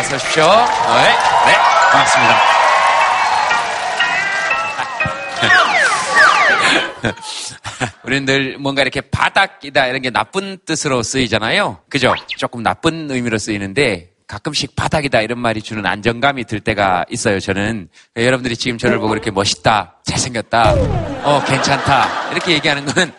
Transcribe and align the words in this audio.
오십시오. 0.00 0.44
네, 0.44 1.08
네, 1.46 1.56
반갑습니다. 1.92 2.56
우리는 8.04 8.24
늘 8.24 8.58
뭔가 8.58 8.82
이렇게 8.82 9.00
바닥이다 9.00 9.86
이런 9.86 10.02
게 10.02 10.10
나쁜 10.10 10.58
뜻으로 10.64 11.02
쓰이잖아요. 11.02 11.78
그죠? 11.88 12.14
조금 12.36 12.62
나쁜 12.62 13.10
의미로 13.10 13.38
쓰이는데 13.38 14.10
가끔씩 14.26 14.74
바닥이다 14.74 15.20
이런 15.20 15.38
말이 15.38 15.62
주는 15.62 15.86
안정감이 15.86 16.44
들 16.44 16.60
때가 16.60 17.04
있어요. 17.10 17.38
저는 17.38 17.88
여러분들이 18.16 18.56
지금 18.56 18.76
저를 18.76 18.98
보고 18.98 19.14
이렇게 19.14 19.30
멋있다, 19.30 19.96
잘생겼다, 20.04 20.72
어 21.22 21.42
괜찮다 21.46 22.30
이렇게 22.32 22.52
얘기하는 22.52 22.86
거는 22.86 23.12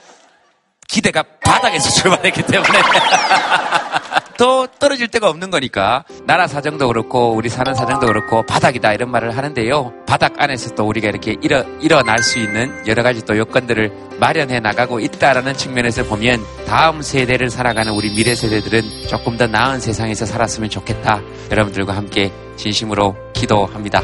기대가 0.88 1.24
바닥에서 1.44 1.90
출발했기 2.02 2.44
때문에 2.44 2.80
또 4.38 4.68
떨어질 4.80 5.08
데가 5.08 5.30
없는 5.30 5.50
거니까 5.50 6.04
나라 6.26 6.48
사정도 6.48 6.88
그렇고 6.88 7.32
우리 7.34 7.50
사는 7.50 7.74
사정도 7.74 8.08
그렇고 8.08 8.44
바닥이다 8.44 8.94
이런 8.94 9.10
말을 9.10 9.36
하는데요. 9.36 9.94
바닥 10.06 10.42
안에서 10.42 10.76
또 10.76 10.88
우리가 10.88 11.10
이렇게 11.10 11.36
일어, 11.42 11.64
일어날 11.82 12.20
수 12.20 12.40
있는 12.40 12.72
여러 12.88 13.04
가지 13.04 13.26
또 13.26 13.38
여건들을 13.38 13.92
마련해 14.20 14.60
나가고 14.60 15.00
있다라는 15.00 15.56
측면에서 15.56 16.04
보면 16.04 16.40
다음 16.68 17.02
세대를 17.02 17.50
살아가는 17.50 17.92
우리 17.92 18.10
미래 18.12 18.36
세대들은 18.36 19.08
조금 19.08 19.38
더 19.38 19.48
나은 19.48 19.80
세상에서 19.80 20.26
살았으면 20.26 20.70
좋겠다. 20.70 21.22
여러분들과 21.52 21.96
함께 21.96 22.32
진심으로 22.58 23.16
기도합니다. 23.34 24.02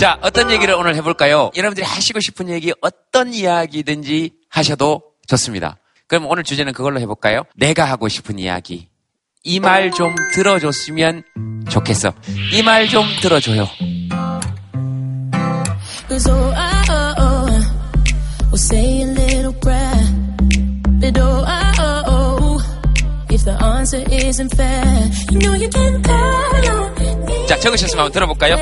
자, 0.00 0.18
어떤 0.22 0.50
얘기를 0.50 0.74
오늘 0.74 0.94
해볼까요? 0.96 1.50
여러분들이 1.54 1.84
하시고 1.86 2.20
싶은 2.20 2.48
얘기, 2.48 2.72
어떤 2.80 3.34
이야기든지 3.34 4.30
하셔도 4.48 5.02
좋습니다. 5.26 5.76
그럼 6.06 6.24
오늘 6.26 6.42
주제는 6.42 6.72
그걸로 6.72 6.98
해볼까요? 7.00 7.42
내가 7.54 7.84
하고 7.84 8.08
싶은 8.08 8.38
이야기. 8.38 8.88
이 9.44 9.58
말 9.60 9.90
좀 9.92 10.14
들어줬으면 10.32 11.22
좋겠어. 11.68 12.12
이 12.52 12.62
말 12.62 12.88
좀 12.88 13.04
들어줘요. 13.20 13.66
Oh, 27.30 27.32
oh, 27.32 27.36
oh, 27.36 27.38
oh, 27.38 27.42
oh. 27.42 27.46
자, 27.46 27.58
적으셨으면 27.58 28.04
한번 28.04 28.12
들어볼까요? 28.12 28.56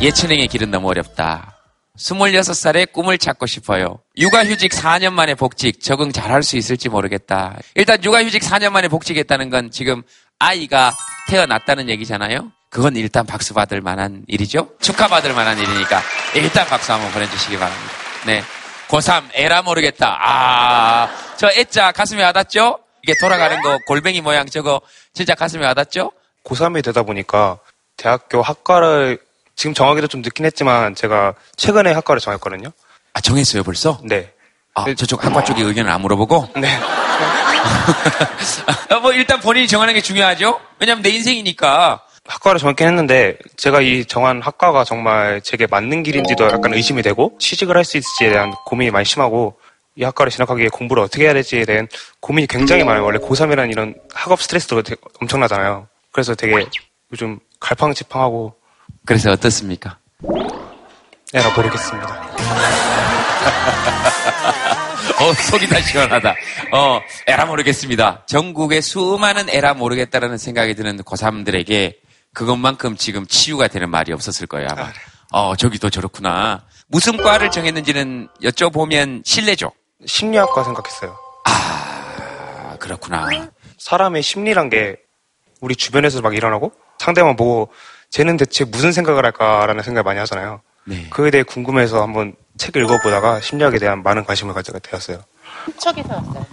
예체능의 0.00 0.48
길은 0.48 0.70
너무 0.70 0.88
어렵다. 0.88 1.58
26살에 1.96 2.90
꿈을 2.92 3.18
찾고 3.18 3.46
싶어요. 3.46 4.00
육아휴직 4.16 4.72
4년 4.72 5.12
만에 5.12 5.34
복직, 5.34 5.80
적응 5.80 6.10
잘 6.10 6.32
할 6.32 6.42
수 6.42 6.56
있을지 6.56 6.88
모르겠다. 6.88 7.58
일단 7.74 8.02
육아휴직 8.02 8.42
4년 8.42 8.70
만에 8.72 8.88
복직했다는 8.88 9.50
건 9.50 9.70
지금 9.70 10.02
아이가 10.38 10.92
태어났다는 11.28 11.88
얘기잖아요. 11.90 12.50
그건 12.72 12.96
일단 12.96 13.26
박수 13.26 13.52
받을 13.52 13.82
만한 13.82 14.24
일이죠. 14.28 14.70
축하받을 14.80 15.34
만한 15.34 15.58
일이니까 15.58 16.00
일단 16.34 16.66
박수 16.66 16.90
한번 16.90 17.12
보내주시기 17.12 17.58
바랍니다. 17.58 17.92
네. 18.24 18.42
고3 18.88 19.24
에라 19.34 19.60
모르겠다. 19.60 20.18
아, 20.18 21.10
저 21.36 21.50
애자 21.50 21.92
가슴에 21.92 22.24
와닿죠? 22.24 22.78
이게 23.02 23.12
돌아가는 23.20 23.60
거 23.60 23.76
골뱅이 23.86 24.22
모양 24.22 24.46
저거 24.46 24.80
진짜 25.12 25.34
가슴에 25.34 25.66
와닿죠? 25.66 26.12
고3이 26.44 26.82
되다 26.82 27.02
보니까 27.02 27.58
대학교 27.98 28.40
학과를 28.40 29.18
지금 29.54 29.74
정하기도 29.74 30.06
좀 30.06 30.22
늦긴 30.22 30.46
했지만 30.46 30.94
제가 30.94 31.34
최근에 31.56 31.92
학과를 31.92 32.20
정했거든요. 32.20 32.72
아 33.12 33.20
정했어요 33.20 33.64
벌써? 33.64 34.00
네. 34.02 34.32
아 34.74 34.86
저쪽 34.94 35.22
학과 35.22 35.44
쪽에 35.44 35.62
의견을 35.62 35.90
안 35.90 36.00
물어보고? 36.00 36.48
네. 36.56 36.80
뭐 39.02 39.12
일단 39.12 39.40
본인이 39.40 39.68
정하는 39.68 39.92
게 39.92 40.00
중요하죠. 40.00 40.58
왜냐하면 40.78 41.02
내 41.02 41.10
인생이니까. 41.10 42.00
학과를 42.26 42.60
정했긴 42.60 42.86
했는데 42.86 43.36
제가 43.56 43.80
이 43.80 44.04
정한 44.04 44.40
학과가 44.40 44.84
정말 44.84 45.40
제게 45.42 45.66
맞는 45.66 46.02
길인지도 46.04 46.44
약간 46.44 46.72
의심이 46.72 47.02
되고 47.02 47.36
취직을 47.40 47.76
할 47.76 47.84
수 47.84 47.96
있을지에 47.98 48.30
대한 48.30 48.52
고민이 48.66 48.90
많이 48.92 49.04
심하고 49.04 49.58
이 49.96 50.04
학과를 50.04 50.30
진학하기에 50.30 50.68
공부를 50.68 51.02
어떻게 51.02 51.24
해야 51.24 51.34
될지에 51.34 51.64
대한 51.64 51.88
고민이 52.20 52.46
굉장히 52.46 52.84
많아요. 52.84 53.04
원래 53.04 53.18
고3이라는 53.18 53.70
이런 53.70 53.94
학업 54.14 54.40
스트레스도 54.40 54.82
엄청나잖아요. 55.20 55.88
그래서 56.12 56.34
되게 56.34 56.64
요즘 57.12 57.40
갈팡지팡하고 57.60 58.54
그래서 59.04 59.32
어떻습니까? 59.32 59.98
에라 61.34 61.50
모르겠습니다. 61.56 62.30
어, 65.20 65.32
속이 65.34 65.68
다 65.68 65.80
시원하다. 65.80 66.34
어, 66.72 67.00
에라 67.26 67.46
모르겠습니다. 67.46 68.24
전국에 68.26 68.80
수많은 68.80 69.48
에라 69.50 69.74
모르겠다라는 69.74 70.38
생각이 70.38 70.74
드는 70.74 70.98
고3들에게 70.98 71.96
그것만큼 72.34 72.96
지금 72.96 73.26
치유가 73.26 73.68
되는 73.68 73.90
말이 73.90 74.12
없었을 74.12 74.46
거예요, 74.46 74.68
아마. 74.70 74.82
아, 74.82 74.86
네. 74.86 74.92
어, 75.32 75.56
저기도 75.56 75.90
저렇구나. 75.90 76.62
무슨 76.88 77.16
과를 77.16 77.50
정했는지는 77.50 78.28
여쭤보면 78.42 79.24
실례죠? 79.24 79.72
심리학과 80.06 80.64
생각했어요. 80.64 81.16
아, 81.44 82.76
그렇구나. 82.78 83.28
사람의 83.78 84.22
심리란 84.22 84.70
게 84.70 84.96
우리 85.60 85.76
주변에서 85.76 86.20
막 86.20 86.34
일어나고 86.34 86.72
상대만 86.98 87.36
보고 87.36 87.70
쟤는 88.10 88.36
대체 88.36 88.64
무슨 88.64 88.92
생각을 88.92 89.24
할까라는 89.24 89.82
생각을 89.82 90.04
많이 90.04 90.18
하잖아요. 90.20 90.60
네. 90.84 91.08
그에 91.10 91.30
대해 91.30 91.42
궁금해서 91.44 92.02
한번 92.02 92.34
책을 92.58 92.82
읽어보다가 92.82 93.40
심리학에 93.40 93.78
대한 93.78 94.02
많은 94.02 94.24
관심을 94.24 94.52
가지게 94.54 94.80
되었어요. 94.80 95.22
삼척에서 95.64 96.14
왔어요. 96.14 96.46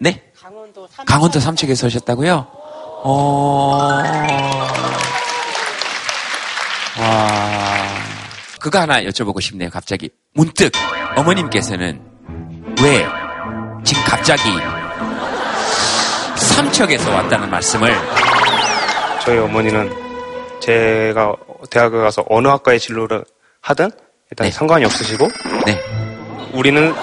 네? 0.00 0.30
강원도 0.36 0.86
삼척. 0.88 1.06
강원도 1.06 1.40
삼척에서 1.40 1.86
오셨다고요? 1.86 2.46
어... 3.06 3.78
와... 6.98 7.84
그거 8.58 8.80
하나 8.80 9.02
여쭤보고 9.02 9.42
싶네요, 9.42 9.68
갑자기. 9.68 10.08
문득 10.32 10.72
어머님께서는 11.14 12.00
왜 12.82 13.06
지금 13.84 14.02
갑자기 14.04 14.48
삼척에서 16.36 17.10
왔다는 17.10 17.50
말씀을 17.50 17.94
저희 19.22 19.38
어머니는 19.38 19.92
제가 20.60 21.34
대학을 21.70 22.02
가서 22.02 22.24
어느 22.30 22.48
학과에 22.48 22.78
진로를 22.78 23.22
하든 23.60 23.90
일단 24.30 24.46
네. 24.46 24.50
상관이 24.50 24.86
없으시고 24.86 25.28
네. 25.66 25.78
우리는 26.54 26.94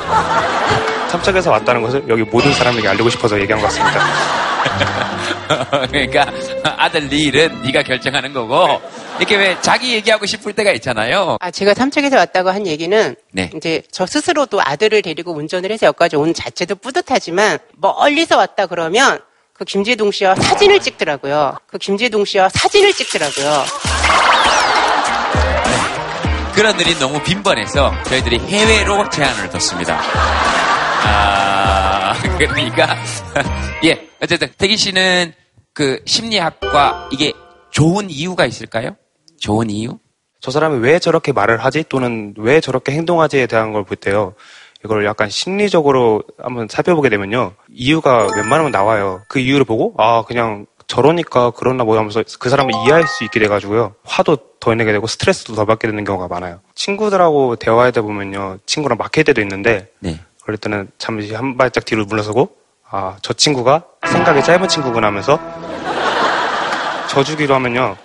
삼척에서 1.10 1.52
왔다는 1.52 1.84
것을 1.84 2.06
여기 2.08 2.24
모든 2.24 2.52
사람에게 2.54 2.88
알리고 2.88 3.10
싶어서 3.10 3.40
얘기한 3.40 3.62
것 3.62 3.68
같습니다. 3.68 4.51
그러니까 5.90 6.26
아들 6.64 7.10
네 7.10 7.18
일은 7.18 7.62
네가 7.64 7.84
결정하는 7.84 8.34
거고 8.34 8.82
이렇게 9.20 9.36
왜 9.36 9.58
자기 9.62 9.94
얘기하고 9.94 10.26
싶을 10.26 10.54
때가 10.54 10.72
있잖아요. 10.74 11.38
아 11.40 11.52
제가 11.52 11.74
삼척에서 11.74 12.18
왔다고 12.18 12.50
한 12.50 12.66
얘기는 12.68 13.16
네. 13.32 13.50
이제 13.56 13.82
저 13.92 14.06
스스로도 14.06 14.62
아들을 14.62 15.02
데리고 15.02 15.34
운전을 15.34 15.72
해서 15.72 15.88
여기까지 15.88 16.16
온 16.16 16.34
자체도 16.34 16.76
뿌듯하지만 16.76 17.60
멀리서 17.78 18.38
왔다 18.38 18.66
그러면 18.66 19.20
그 19.54 19.66
김재동 19.66 20.12
씨와 20.12 20.36
사진을 20.36 20.80
찍더라고요. 20.80 21.58
그 21.68 21.78
김재동 21.78 22.26
씨와 22.26 22.50
사진을 22.50 22.94
찍더라고요. 22.94 23.66
그런 26.54 26.80
일이 26.80 26.98
너무 27.00 27.22
빈번해서 27.22 27.94
저희들이 28.04 28.40
해외로 28.40 29.08
제안을 29.10 29.50
뒀습니다. 29.52 30.02
아, 31.04 32.14
그러니까, 32.38 32.98
예, 33.86 34.08
어쨌든, 34.22 34.50
태기 34.58 34.78
씨는 34.78 35.34
그 35.74 36.02
심리학과 36.06 37.10
이게 37.12 37.34
좋은 37.72 38.10
이유가 38.10 38.46
있을까요? 38.46 38.96
좋은 39.40 39.70
이유? 39.70 39.98
저 40.40 40.52
사람이 40.52 40.80
왜 40.80 41.00
저렇게 41.00 41.32
말을 41.32 41.64
하지? 41.64 41.84
또는 41.88 42.34
왜 42.38 42.60
저렇게 42.60 42.92
행동하지에 42.92 43.48
대한 43.48 43.74
걸 43.74 43.84
볼 43.84 43.98
때요. 43.98 44.34
이걸 44.84 45.06
약간 45.06 45.30
심리적으로 45.30 46.24
한번 46.40 46.68
살펴보게 46.68 47.10
되면요. 47.10 47.54
이유가 47.70 48.28
웬만하면 48.36 48.72
나와요. 48.72 49.22
그 49.28 49.38
이유를 49.40 49.64
보고, 49.64 49.94
아, 49.98 50.24
그냥 50.28 50.66
저러니까 50.88 51.52
그러나 51.56 51.84
뭐 51.84 51.98
하면서 51.98 52.24
그 52.40 52.50
사람을 52.50 52.74
이해할 52.84 53.08
수 53.08 53.24
있게 53.24 53.40
돼가지고요. 53.40 53.94
화도 54.04 54.38
더 54.60 54.74
내게 54.76 54.92
되고 54.92 55.06
스트레스도 55.08 55.54
더 55.56 55.66
받게 55.66 55.88
되는 55.88 56.04
경우가 56.04 56.28
많아요. 56.28 56.60
친구들하고 56.76 57.56
대화하다 57.58 58.02
보면요. 58.02 58.58
친구랑 58.66 58.98
막힐 58.98 59.24
때도 59.24 59.40
있는데, 59.42 59.92
네. 60.00 60.20
그럴 60.42 60.58
때는 60.58 60.90
잠시 60.98 61.34
한 61.36 61.58
발짝 61.58 61.86
뒤로 61.86 62.06
물러서고, 62.06 62.50
아, 62.92 63.16
저 63.22 63.34
친구가 63.34 63.84
생각이 64.10 64.44
짧은 64.44 64.68
친구구나 64.68 65.08
하면서 65.08 65.40
져주기로 67.10 67.56
하면요. 67.56 67.96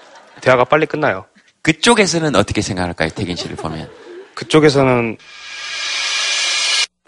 대화가 0.40 0.64
빨리 0.64 0.86
끝나요. 0.86 1.26
그쪽에서는 1.62 2.34
어떻게 2.36 2.62
생각할까요? 2.62 3.08
태긴 3.10 3.34
씨를 3.36 3.56
보면. 3.56 3.90
그쪽에서는 4.34 5.16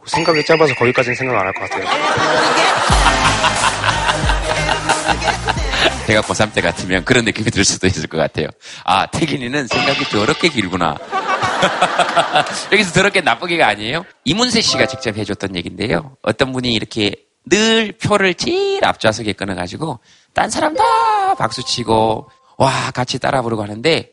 생각이 0.06 0.44
짧아서 0.44 0.75
거기까지는 0.75 1.14
생각 1.14 1.38
안 1.38 1.46
할 1.46 1.52
것 1.52 1.70
같아요. 1.70 1.84
제가 6.06 6.22
고3 6.22 6.54
때 6.54 6.62
같으면 6.62 7.04
그런 7.04 7.24
느낌이 7.26 7.50
들 7.50 7.64
수도 7.64 7.86
있을 7.86 8.06
것 8.08 8.16
같아요. 8.16 8.46
아, 8.84 9.04
태균이는 9.06 9.66
생각이 9.66 10.04
더럽게 10.06 10.48
길구나. 10.48 10.96
여기서 12.72 12.92
더럽게 12.92 13.20
나쁘게가 13.20 13.66
아니에요. 13.69 14.04
이문세 14.24 14.62
씨가 14.62 14.86
직접 14.86 15.16
해줬던 15.19 15.54
얘기인데요. 15.56 16.16
어떤 16.22 16.52
분이 16.52 16.72
이렇게 16.72 17.14
늘 17.48 17.92
표를 17.92 18.34
제일 18.34 18.84
앞좌석에 18.84 19.32
끊어가지고 19.34 19.98
딴 20.34 20.50
사람 20.50 20.74
다 20.74 21.34
박수치고 21.36 22.28
와 22.58 22.90
같이 22.92 23.18
따라 23.18 23.42
부르고 23.42 23.62
하는데 23.62 24.10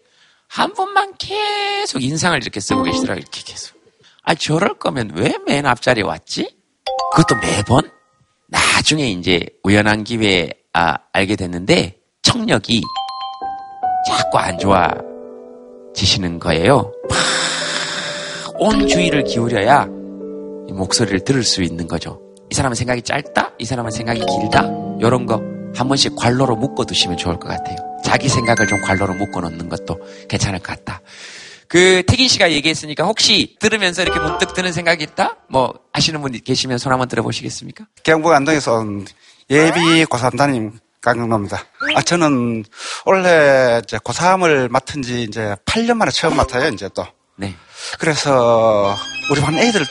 한 0.47 0.73
분만 0.73 1.13
계속 1.17 2.01
인상을 2.03 2.37
이렇게 2.41 2.59
쓰고 2.59 2.83
계시더라고요. 2.83 3.21
이렇게 3.21 3.41
계속. 3.43 3.75
아 4.23 4.33
저럴 4.35 4.75
거면 4.79 5.11
왜 5.15 5.33
맨 5.47 5.65
앞자리에 5.65 6.03
왔지? 6.03 6.55
그것도 7.13 7.39
매번? 7.41 7.89
나중에 8.47 9.07
이제 9.09 9.45
우연한 9.63 10.03
기회에 10.03 10.51
아, 10.73 10.95
알게 11.13 11.35
됐는데 11.35 11.97
청력이 12.21 12.81
자꾸 14.07 14.37
안 14.37 14.57
좋아지시는 14.59 16.39
거예요. 16.39 16.91
온 18.57 18.87
주의를 18.87 19.23
기울여야 19.23 19.85
목소리를 20.71 21.23
들을 21.23 21.43
수 21.43 21.61
있는 21.63 21.87
거죠. 21.87 22.21
이 22.51 22.55
사람은 22.55 22.75
생각이 22.75 23.01
짧다? 23.01 23.51
이 23.59 23.65
사람은 23.65 23.91
생각이 23.91 24.19
길다? 24.19 24.63
이런 24.99 25.25
거 25.25 25.55
한 25.75 25.87
번씩 25.89 26.15
관로로 26.15 26.55
묶어 26.55 26.85
두시면 26.85 27.17
좋을 27.17 27.37
것 27.37 27.49
같아요. 27.49 27.75
자기 28.03 28.29
생각을 28.29 28.67
좀 28.67 28.79
관로로 28.81 29.13
묶어 29.13 29.41
놓는 29.41 29.67
것도 29.69 29.99
괜찮을 30.29 30.59
것 30.59 30.67
같다. 30.77 31.01
그 31.67 32.03
태긴 32.07 32.27
씨가 32.27 32.51
얘기했으니까 32.51 33.03
혹시 33.03 33.57
들으면서 33.59 34.01
이렇게 34.03 34.19
문득 34.19 34.53
드는 34.53 34.71
생각이 34.71 35.03
있다? 35.03 35.37
뭐 35.49 35.73
아시는 35.91 36.21
분 36.21 36.31
계시면 36.31 36.77
손 36.77 36.91
한번 36.93 37.07
들어보시겠습니까? 37.09 37.85
경북 38.03 38.31
안동에서 38.31 38.75
온 38.75 39.05
예비 39.49 40.05
고3 40.05 40.37
담임 40.37 40.79
강경로입니다. 41.01 41.63
아, 41.95 42.01
저는 42.01 42.63
원래 43.05 43.81
이제 43.83 43.97
고3을 43.97 44.69
맡은 44.69 45.01
지 45.01 45.23
이제 45.23 45.55
8년 45.65 45.95
만에 45.97 46.09
처음 46.11 46.35
맡아요, 46.35 46.69
이제 46.69 46.89
또. 46.95 47.05
네. 47.35 47.53
그래서 47.99 48.95
우리 49.31 49.41
반 49.41 49.55
애들도 49.57 49.85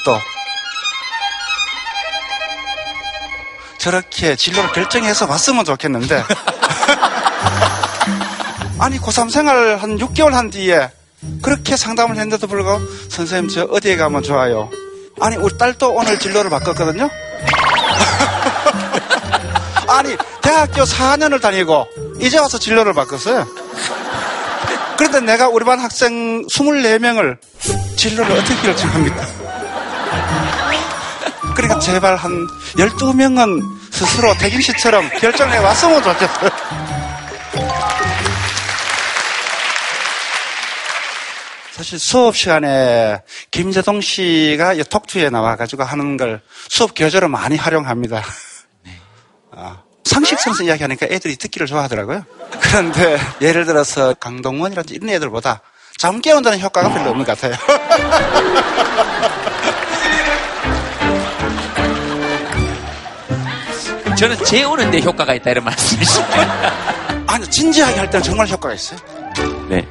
저렇게 3.84 4.34
진로를 4.34 4.72
결정해서 4.72 5.26
왔으면 5.26 5.66
좋겠는데. 5.66 6.24
아니, 8.80 8.98
고3 8.98 9.30
생활 9.30 9.76
한 9.76 9.98
6개월 9.98 10.30
한 10.30 10.48
뒤에 10.48 10.90
그렇게 11.42 11.76
상담을 11.76 12.16
했는데도 12.16 12.46
불구하고 12.46 12.82
선생님 13.10 13.50
저 13.50 13.64
어디에 13.64 13.98
가면 13.98 14.22
좋아요? 14.22 14.70
아니, 15.20 15.36
우리 15.36 15.58
딸도 15.58 15.92
오늘 15.92 16.18
진로를 16.18 16.48
바꿨거든요? 16.48 17.10
아니, 19.88 20.16
대학교 20.40 20.84
4년을 20.84 21.42
다니고 21.42 21.86
이제 22.20 22.38
와서 22.38 22.58
진로를 22.58 22.94
바꿨어요. 22.94 23.46
그런데 24.96 25.20
내가 25.20 25.48
우리 25.48 25.66
반 25.66 25.78
학생 25.78 26.46
24명을 26.46 27.36
진로를 27.96 28.32
어떻게 28.32 28.62
결정합니까? 28.62 29.26
그러니까 31.54 31.78
제발 31.78 32.16
한 32.16 32.46
12명은 32.76 33.62
스스로 33.92 34.34
대김 34.34 34.60
씨처럼 34.60 35.08
결정해 35.20 35.58
왔으면 35.58 36.02
좋겠어요. 36.02 36.50
사실 41.72 41.98
수업 41.98 42.36
시간에 42.36 43.20
김재동 43.50 44.00
씨가 44.00 44.74
톡투에 44.90 45.28
나와가지고 45.30 45.82
하는 45.82 46.16
걸 46.16 46.40
수업 46.68 46.92
교재로 46.94 47.28
많이 47.28 47.56
활용합니다. 47.56 48.22
아, 49.50 49.82
상식선에서 50.04 50.64
이야기하니까 50.64 51.06
애들이 51.10 51.36
듣기를 51.36 51.66
좋아하더라고요. 51.66 52.24
그런데 52.60 53.18
예를 53.40 53.64
들어서 53.64 54.14
강동원이라든지 54.14 54.94
이런 54.94 55.08
애들보다 55.10 55.62
잠 55.98 56.20
깨운다는 56.20 56.60
효과가 56.60 56.92
별로 56.92 57.10
없는 57.10 57.24
것 57.24 57.38
같아요. 57.38 57.54
저는 64.24 64.42
재우는데 64.42 65.02
효과가 65.02 65.34
있다 65.34 65.50
이런 65.50 65.64
말씀이시죠? 65.64 66.24
아니 67.28 67.46
진지하게 67.50 67.98
할 67.98 68.08
때는 68.08 68.22
정말 68.22 68.48
효과가 68.48 68.74
있어요. 68.74 68.98
네. 69.68 69.86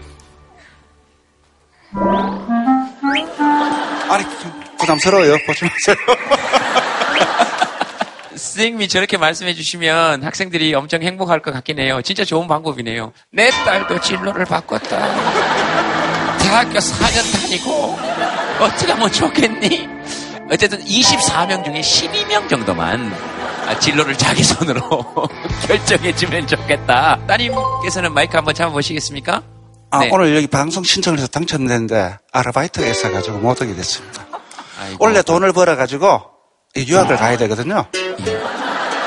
아니 4.10 4.26
부담스러워요. 4.80 5.38
보지 5.46 5.66
마세요. 5.66 5.96
선생님이 8.32 8.88
저렇게 8.88 9.18
말씀해 9.18 9.54
주시면 9.54 10.24
학생들이 10.24 10.74
엄청 10.74 11.04
행복할 11.04 11.44
것 11.44 11.54
같긴 11.54 11.78
해요. 11.78 12.02
진짜 12.02 12.26
좋은 12.26 12.48
방법이네요. 12.48 13.14
내 13.30 13.52
딸도 13.52 14.02
진로를 14.02 14.46
바꿨다. 14.46 14.98
대학교 16.40 16.80
4년 16.80 17.40
다니고 17.40 18.00
어떻게 18.60 18.94
하면 18.94 19.12
좋겠니? 19.12 19.88
어쨌든 20.50 20.84
24명 20.84 21.64
중에 21.64 21.82
12명 21.82 22.50
정도만 22.50 23.43
진로를 23.80 24.18
자기 24.18 24.44
손으로 24.44 24.82
결정해 25.68 26.16
주면 26.16 26.48
좋겠다. 26.48 27.20
따님께서는 27.28 28.14
마이크 28.14 28.36
한번 28.36 28.54
잡아보시겠습니까? 28.54 29.44
아, 29.92 30.00
네. 30.00 30.10
오늘 30.12 30.36
여기 30.36 30.48
방송 30.48 30.84
신청을 30.84 31.20
해서 31.20 31.28
당첨됐는데 31.28 32.18
아르바이트가 32.32 32.88
있어가지고 32.88 33.40
못 33.40 33.62
오게 33.62 33.76
됐습니다. 33.76 34.26
아이고. 34.80 34.98
원래 35.00 35.22
돈을 35.22 35.54
벌어가지고 35.54 36.22
유학을 36.76 37.18
가야 37.18 37.38
되거든요. 37.38 37.86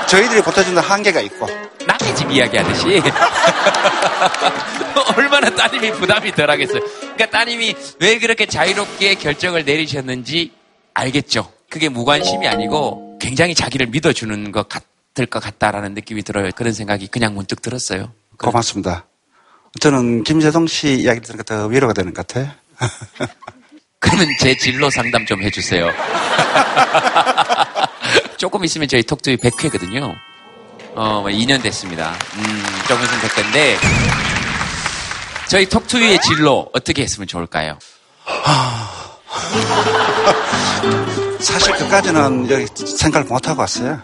저희들이 0.07 0.43
보태주는 0.43 0.81
한계가 0.81 1.21
있고. 1.23 1.47
남의 1.87 2.17
집 2.17 2.31
이야기하듯이. 2.31 3.03
얼마나 5.17 5.51
따님이 5.51 5.93
부담이 5.93 6.33
덜 6.33 6.51
하겠어요. 6.51 6.81
그러니까 7.01 7.27
따님이 7.31 7.75
왜 8.01 8.19
그렇게 8.19 8.47
자유롭게 8.47 9.17
결정을 9.17 9.65
내리셨는지 9.65 10.53
알겠죠. 10.95 11.51
그게 11.69 11.89
무관심이 11.89 12.47
아니고 12.47 13.06
굉장히 13.21 13.55
자기를 13.55 13.87
믿어주는 13.87 14.53
것 14.53 14.69
같을 14.69 15.27
것 15.27 15.41
같다라는 15.41 15.95
느낌이 15.95 16.23
들어요. 16.23 16.51
그런 16.55 16.73
생각이 16.73 17.09
그냥 17.09 17.35
문득 17.35 17.63
들었어요. 17.63 18.13
고맙습니다. 18.39 19.07
저는 19.81 20.25
김재동 20.25 20.67
씨 20.67 21.01
이야기 21.01 21.21
들으니까 21.21 21.45
더 21.45 21.67
위로가 21.67 21.93
되는 21.93 22.15
것 22.15 22.27
같아요. 22.27 22.51
그러면 23.99 24.29
제 24.39 24.57
진로 24.57 24.91
상담 24.91 25.27
좀 25.27 25.43
해주세요. 25.43 25.91
조금 28.37 28.65
있으면 28.65 28.89
저희 28.89 29.03
톡투이 29.03 29.37
100회거든요. 29.37 30.15
어, 30.95 31.25
2년 31.25 31.55
뭐 31.55 31.59
됐습니다. 31.59 32.15
음, 32.37 32.65
조금 32.89 33.05
있으면 33.05 33.21
100회인데, 33.21 33.77
저희 35.49 35.69
톡투이의 35.69 36.21
진로 36.21 36.71
어떻게 36.73 37.03
했으면 37.03 37.27
좋을까요? 37.27 37.79
사실 41.41 41.73
그까지는 41.75 42.51
여기 42.51 42.67
생각을 42.75 43.27
못하고 43.29 43.61
왔어요. 43.61 44.01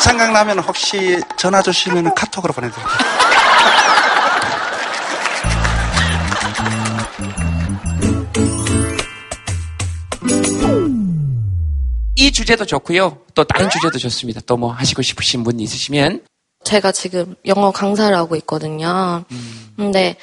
생각나면 0.00 0.58
혹시 0.60 1.20
전화 1.36 1.62
주시면 1.62 2.14
카톡으로 2.14 2.52
보내드릴게요. 2.52 2.86
이 12.16 12.30
주제도 12.30 12.64
좋고요. 12.64 13.18
또 13.34 13.44
다른 13.44 13.68
주제도 13.70 13.98
좋습니다. 13.98 14.40
또 14.46 14.56
뭐 14.56 14.72
하시고 14.72 15.02
싶으신 15.02 15.42
분 15.42 15.58
있으시면 15.60 16.22
제가 16.64 16.92
지금 16.92 17.34
영어 17.46 17.70
강사를 17.72 18.16
하고 18.16 18.36
있거든요. 18.36 19.24
음. 19.30 19.74
근데 19.76 20.16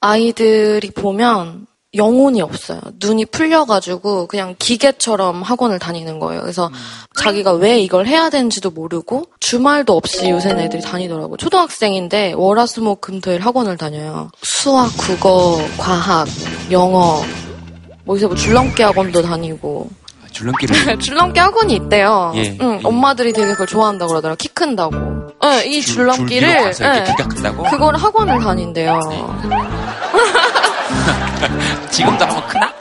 아이들이 0.00 0.90
보면 0.90 1.66
영혼이 1.94 2.42
없어요. 2.42 2.80
눈이 3.00 3.26
풀려가지고 3.26 4.26
그냥 4.26 4.54
기계처럼 4.58 5.42
학원을 5.42 5.78
다니는 5.78 6.18
거예요. 6.18 6.42
그래서 6.42 6.66
음. 6.66 6.72
자기가 7.18 7.52
왜 7.52 7.80
이걸 7.80 8.06
해야 8.06 8.28
되는지도 8.28 8.70
모르고 8.70 9.24
주말도 9.40 9.96
없이 9.96 10.28
요새는 10.28 10.64
애들이 10.64 10.82
다니더라고요. 10.82 11.38
초등학생인데 11.38 12.34
월화수목 12.34 13.00
금토일 13.00 13.40
학원을 13.40 13.78
다녀요. 13.78 14.30
수학, 14.42 14.90
국어, 14.98 15.58
과학, 15.78 16.28
영어, 16.70 17.22
뭐 18.04 18.16
이제 18.16 18.26
뭐 18.26 18.36
줄넘기 18.36 18.82
학원도 18.82 19.22
다니고 19.22 19.88
줄넘기를 20.32 20.98
줄넘기 21.00 21.40
학원이 21.40 21.74
있대요. 21.74 22.32
예, 22.34 22.56
응, 22.60 22.80
예. 22.82 22.86
엄마들이 22.86 23.32
되게 23.32 23.52
그걸 23.52 23.66
좋아한다고 23.66 24.10
그러더라고요. 24.10 24.36
키 24.36 24.48
큰다고. 24.48 25.18
네, 25.40 25.66
이 25.66 25.80
줄, 25.80 25.94
줄넘기를 25.94 26.72
줄 26.74 26.86
네, 26.86 27.04
키가 27.04 27.28
큰다고? 27.28 27.62
그걸 27.64 27.96
학원을 27.96 28.40
다닌대요. 28.40 29.00
지금도 31.90 32.24
한번 32.24 32.46
크나? 32.46 32.72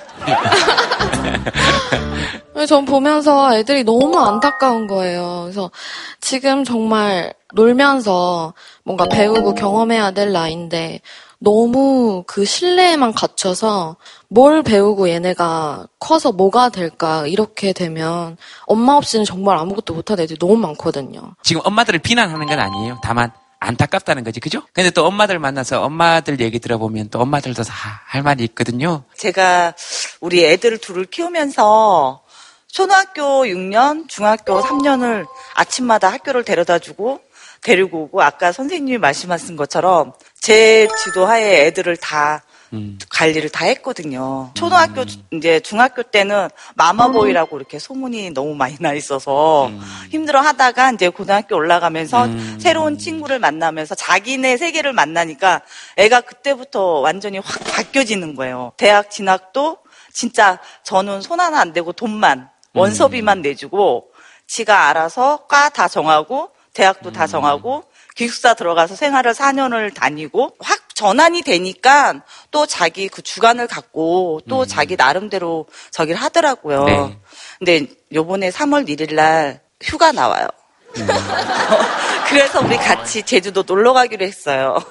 전 2.67 2.85
보면서 2.85 3.55
애들이 3.55 3.83
너무 3.83 4.19
안타까운 4.19 4.87
거예요. 4.87 5.41
그래서 5.43 5.71
지금 6.19 6.63
정말 6.63 7.33
놀면서 7.53 8.53
뭔가 8.83 9.05
배우고 9.05 9.55
경험해야 9.55 10.11
될 10.11 10.33
나이인데 10.33 11.01
너무 11.39 12.23
그 12.27 12.45
신뢰에만 12.45 13.13
갇혀서 13.13 13.95
뭘 14.27 14.63
배우고 14.63 15.09
얘네가 15.09 15.87
커서 15.99 16.31
뭐가 16.31 16.69
될까 16.69 17.27
이렇게 17.27 17.73
되면 17.73 18.37
엄마 18.65 18.95
없이는 18.95 19.23
정말 19.23 19.57
아무것도 19.57 19.93
못하는 19.93 20.23
애들이 20.23 20.37
너무 20.39 20.57
많거든요. 20.57 21.35
지금 21.43 21.61
엄마들을 21.63 21.99
비난하는 21.99 22.47
건 22.47 22.59
아니에요. 22.59 22.99
다만 23.03 23.31
안타깝다는 23.59 24.23
거지, 24.23 24.39
그죠? 24.39 24.61
근데 24.73 24.89
또 24.91 25.05
엄마들 25.05 25.39
만나서 25.39 25.81
엄마들 25.83 26.39
얘기 26.39 26.59
들어보면 26.59 27.09
또 27.09 27.19
엄마들도 27.19 27.63
다 27.63 28.01
할 28.07 28.23
말이 28.23 28.43
있거든요. 28.45 29.03
제가 29.17 29.73
우리 30.21 30.45
애들 30.45 30.77
둘을 30.77 31.05
키우면서 31.05 32.23
초등학교 32.71 33.43
6년, 33.45 34.07
중학교 34.07 34.61
3년을 34.61 35.25
아침마다 35.55 36.09
학교를 36.09 36.43
데려다 36.45 36.79
주고 36.79 37.19
데리고 37.61 38.03
오고 38.03 38.21
아까 38.21 38.51
선생님이 38.51 38.97
말씀하신 38.99 39.55
것처럼 39.57 40.13
제 40.39 40.87
지도하에 41.03 41.65
애들을 41.67 41.97
다 41.97 42.43
음. 42.73 42.97
관리를 43.09 43.49
다 43.49 43.65
했거든요. 43.65 44.51
초등학교 44.53 45.01
음. 45.01 45.07
이제 45.31 45.59
중학교 45.59 46.03
때는 46.03 46.49
마마보이라고 46.75 47.57
이렇게 47.57 47.79
소문이 47.79 48.31
너무 48.31 48.55
많이 48.55 48.75
나 48.79 48.93
있어서 48.93 49.67
음. 49.67 49.81
힘들어 50.09 50.41
하다가 50.41 50.91
이제 50.91 51.09
고등학교 51.09 51.55
올라가면서 51.55 52.25
음. 52.25 52.57
새로운 52.59 52.97
친구를 52.97 53.39
만나면서 53.39 53.95
자기네 53.95 54.57
세계를 54.57 54.93
만나니까 54.93 55.61
애가 55.97 56.21
그때부터 56.21 56.99
완전히 56.99 57.37
확 57.39 57.59
바뀌어지는 57.63 58.35
거예요. 58.35 58.73
대학 58.77 59.09
진학도 59.11 59.77
진짜 60.13 60.59
저는 60.83 61.21
손 61.21 61.39
하나 61.39 61.59
안 61.61 61.73
대고 61.73 61.93
돈만 61.93 62.49
원서비만 62.73 63.39
음. 63.39 63.41
내주고 63.43 64.09
지가 64.47 64.87
알아서 64.89 65.45
과 65.47 65.69
다 65.69 65.87
정하고 65.87 66.49
대학도 66.73 67.11
다 67.11 67.23
음. 67.23 67.27
정하고 67.27 67.83
기숙사 68.15 68.53
들어가서 68.55 68.95
생활을 68.95 69.33
4년을 69.33 69.93
다니고 69.93 70.55
확 70.59 70.79
전환이 70.97 71.43
되니까 71.43 72.21
또 72.49 72.65
자기 72.65 73.07
그 73.07 73.21
주관을 73.21 73.67
갖고 73.67 74.41
또 74.49 74.61
음. 74.61 74.67
자기 74.67 74.95
나름대로 74.95 75.67
저기를 75.91 76.19
하더라고요. 76.19 76.85
네. 76.85 77.17
근데 77.59 77.85
요번에 78.11 78.49
3월 78.49 78.89
1일 78.89 79.13
날 79.13 79.61
휴가 79.79 80.11
나와요. 80.11 80.47
음. 80.97 81.07
그래서 82.27 82.61
우리 82.61 82.77
같이 82.77 83.21
제주도 83.21 83.61
놀러 83.61 83.93
가기로 83.93 84.25
했어요. 84.25 84.83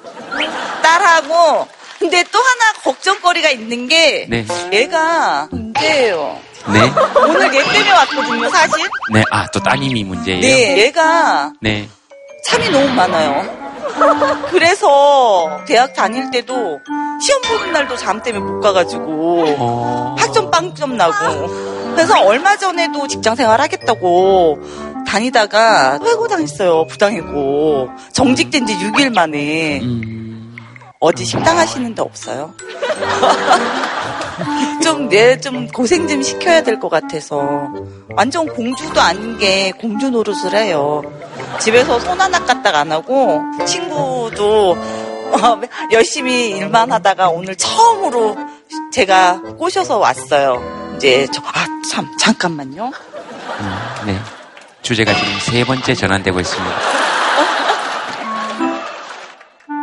딸하고 0.80 1.66
근데 1.98 2.22
또 2.30 2.38
하나 2.38 2.72
걱정거리가 2.84 3.50
있는 3.50 3.88
게 3.88 4.26
네. 4.30 4.46
얘가 4.72 5.48
문제예요. 5.50 6.40
네. 6.72 6.80
오늘 7.16 7.52
얘 7.52 7.64
때문에 7.64 7.90
왔거든요, 7.90 8.50
사실. 8.50 8.86
네, 9.12 9.25
아, 9.32 9.46
또 9.48 9.60
따님이 9.60 10.04
문제예요? 10.04 10.40
네, 10.40 10.78
얘가 10.84 11.52
네. 11.60 11.88
참이 12.48 12.68
너무 12.70 12.88
많아요. 12.94 13.66
그래서 14.50 15.60
대학 15.66 15.92
다닐 15.94 16.30
때도 16.30 16.80
시험 17.20 17.42
보는 17.42 17.72
날도 17.72 17.96
잠 17.96 18.22
때문에 18.22 18.44
못 18.44 18.60
가가지고 18.60 19.44
어... 19.58 20.14
학점 20.18 20.50
빵점 20.50 20.96
나고 20.96 21.48
그래서 21.94 22.20
얼마 22.22 22.56
전에도 22.56 23.06
직장 23.08 23.34
생활 23.36 23.60
하겠다고 23.60 24.58
다니다가 25.06 25.98
회고 26.04 26.28
당했어요 26.28 26.86
부당이고 26.88 27.88
정직된 28.12 28.66
지 28.66 28.76
6일 28.76 29.14
만에 29.14 29.80
음... 29.80 30.56
어디 31.00 31.24
식당 31.24 31.56
하시는 31.56 31.94
데 31.94 32.02
없어요? 32.02 32.52
좀, 34.82 35.08
내, 35.08 35.38
좀 35.40 35.66
고생 35.68 36.06
좀 36.08 36.22
시켜야 36.22 36.62
될 36.62 36.78
것 36.78 36.88
같아서. 36.90 37.68
완전 38.16 38.46
공주도 38.46 39.00
아닌 39.00 39.38
게 39.38 39.72
공주 39.72 40.10
노릇을 40.10 40.54
해요. 40.54 41.02
집에서 41.60 41.98
손 42.00 42.20
하나 42.20 42.38
까딱 42.44 42.75
안 42.75 42.92
하고, 42.92 43.42
친구도 43.66 44.76
어, 45.32 45.60
열심히 45.92 46.50
일만 46.50 46.92
하다가 46.92 47.28
오늘 47.28 47.56
처음으로 47.56 48.36
제가 48.92 49.40
꼬셔서 49.58 49.98
왔어요. 49.98 50.62
이제, 50.96 51.26
저, 51.32 51.42
아, 51.42 51.66
참, 51.90 52.06
잠깐만요. 52.18 52.90
음, 53.60 53.76
네. 54.06 54.18
주제가 54.82 55.12
지금 55.14 55.38
세 55.40 55.64
번째 55.64 55.94
전환되고 55.94 56.38
있습니다. 56.40 56.76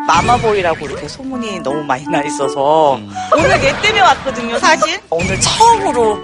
마마보이라고 0.08 0.86
이렇게 0.86 1.08
소문이 1.08 1.60
너무 1.62 1.84
많이 1.84 2.06
나 2.08 2.22
있어서 2.24 2.96
음. 2.96 3.14
오늘 3.38 3.64
얘 3.64 3.82
때문에 3.82 4.02
왔거든요, 4.02 4.60
사실. 4.60 5.00
오늘 5.10 5.40
처음으로 5.40 6.22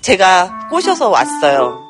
제가 0.00 0.68
꼬셔서 0.70 1.08
왔어요. 1.08 1.81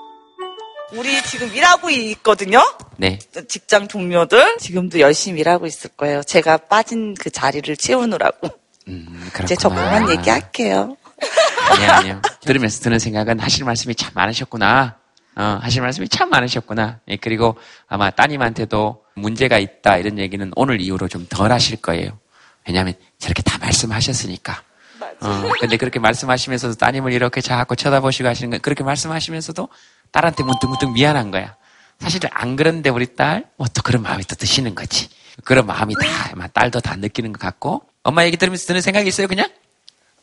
우리 0.92 1.22
지금 1.22 1.54
일하고 1.54 1.90
있거든요. 1.90 2.62
네. 2.96 3.18
직장 3.48 3.88
동료들 3.88 4.58
지금도 4.58 5.00
열심히 5.00 5.40
일하고 5.40 5.66
있을 5.66 5.90
거예요. 5.96 6.22
제가 6.22 6.56
빠진 6.58 7.14
그 7.14 7.30
자리를 7.30 7.74
채우느라고. 7.76 8.48
음, 8.88 9.30
이제 9.44 9.54
저 9.56 9.68
그만 9.68 10.10
얘기할게요. 10.10 10.96
아니요, 11.70 11.90
아니요. 11.92 12.22
들으면서 12.40 12.80
드는 12.82 12.98
생각은 12.98 13.38
하실 13.40 13.64
말씀이 13.64 13.94
참 13.94 14.12
많으셨구나. 14.14 14.96
어, 15.36 15.58
하실 15.62 15.80
말씀이 15.82 16.08
참 16.08 16.28
많으셨구나. 16.30 17.00
예, 17.08 17.16
그리고 17.16 17.56
아마 17.88 18.10
따님한테도 18.10 19.02
문제가 19.14 19.58
있다 19.58 19.96
이런 19.96 20.18
얘기는 20.18 20.50
오늘 20.56 20.80
이후로 20.80 21.08
좀 21.08 21.26
덜 21.30 21.52
하실 21.52 21.76
거예요. 21.80 22.18
왜냐하면 22.66 22.94
저렇게 23.18 23.42
다 23.42 23.56
말씀하셨으니까. 23.58 24.62
어, 25.20 25.42
근데 25.60 25.76
그렇게 25.76 25.98
말씀하시면서도 26.00 26.74
따님을 26.74 27.12
이렇게 27.12 27.40
자꾸 27.40 27.76
쳐다보시고 27.76 28.28
하시는 28.28 28.50
거 28.50 28.58
그렇게 28.58 28.82
말씀하시면서도 28.82 29.68
딸한테 30.12 30.42
문득문득 30.44 30.92
미안한 30.92 31.30
거야. 31.30 31.56
사실 31.98 32.20
안 32.32 32.56
그런데 32.56 32.90
우리 32.90 33.14
딸, 33.16 33.44
뭐 33.56 33.66
또 33.74 33.82
그런 33.82 34.02
마음이 34.02 34.24
또 34.24 34.34
드시는 34.36 34.74
거지. 34.74 35.08
그런 35.44 35.66
마음이 35.66 35.94
다, 35.94 36.46
딸도 36.52 36.80
다 36.80 36.96
느끼는 36.96 37.32
것 37.32 37.40
같고. 37.40 37.82
엄마 38.02 38.24
얘기 38.24 38.36
들으면서 38.36 38.66
드는 38.66 38.80
생각이 38.80 39.08
있어요, 39.08 39.26
그냥? 39.28 39.48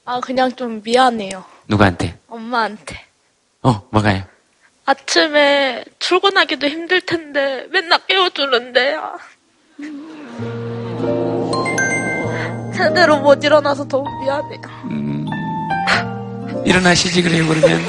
아, 0.05 0.19
그냥 0.19 0.55
좀 0.55 0.81
미안해요. 0.83 1.43
누구한테? 1.67 2.17
엄마한테. 2.27 3.03
어, 3.63 3.81
뭐가요? 3.91 4.23
아침에 4.85 5.83
출근하기도 5.99 6.67
힘들 6.67 7.01
텐데 7.01 7.65
맨날 7.71 7.99
깨워주는데 8.07 8.95
아. 8.95 9.17
제대로 12.75 13.19
못 13.19 13.43
일어나서 13.43 13.87
너무 13.87 14.05
미안해요. 14.23 14.61
음, 14.85 15.25
일어나시지 16.65 17.21
그래요 17.21 17.47
그러면. 17.47 17.81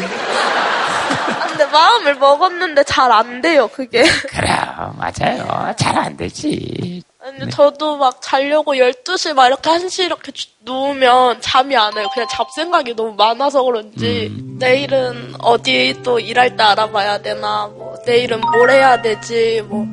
마음을 1.70 2.14
먹었는데 2.16 2.84
잘 2.84 3.10
안 3.12 3.40
돼요 3.40 3.68
그게. 3.68 4.02
그래요 4.28 4.94
맞아요 4.98 5.74
잘 5.76 5.96
안 5.98 6.16
되지. 6.16 7.02
아니, 7.22 7.38
네. 7.38 7.48
저도 7.50 7.98
막 7.98 8.22
자려고 8.22 8.74
12시 8.74 9.34
막 9.34 9.46
이렇게 9.46 9.68
1시 9.70 10.04
이렇게 10.06 10.32
누우면 10.62 11.42
잠이 11.42 11.76
안 11.76 11.94
와요. 11.94 12.08
그냥 12.14 12.26
잡생각이 12.30 12.96
너무 12.96 13.12
많아서 13.14 13.62
그런지. 13.62 14.28
음. 14.30 14.56
내일은 14.58 15.34
어디 15.38 16.00
또 16.02 16.18
일할 16.18 16.56
때 16.56 16.62
알아봐야 16.62 17.20
되나, 17.20 17.66
뭐, 17.74 17.96
내일은 18.06 18.40
뭘 18.40 18.70
해야 18.70 19.02
되지, 19.02 19.62
뭐. 19.68 19.86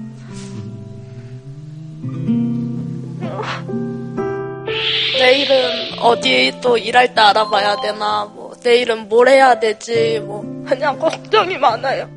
내일은 5.19 5.99
어디 5.99 6.59
또 6.61 6.77
일할 6.77 7.13
때 7.13 7.21
알아봐야 7.21 7.77
되나, 7.81 8.25
뭐, 8.33 8.46
내일은 8.67 9.07
뭘 9.07 9.29
해야 9.29 9.57
되지, 9.59 10.19
뭐. 10.25 10.43
그냥 10.67 10.99
걱정이 10.99 11.57
많아요. 11.57 12.09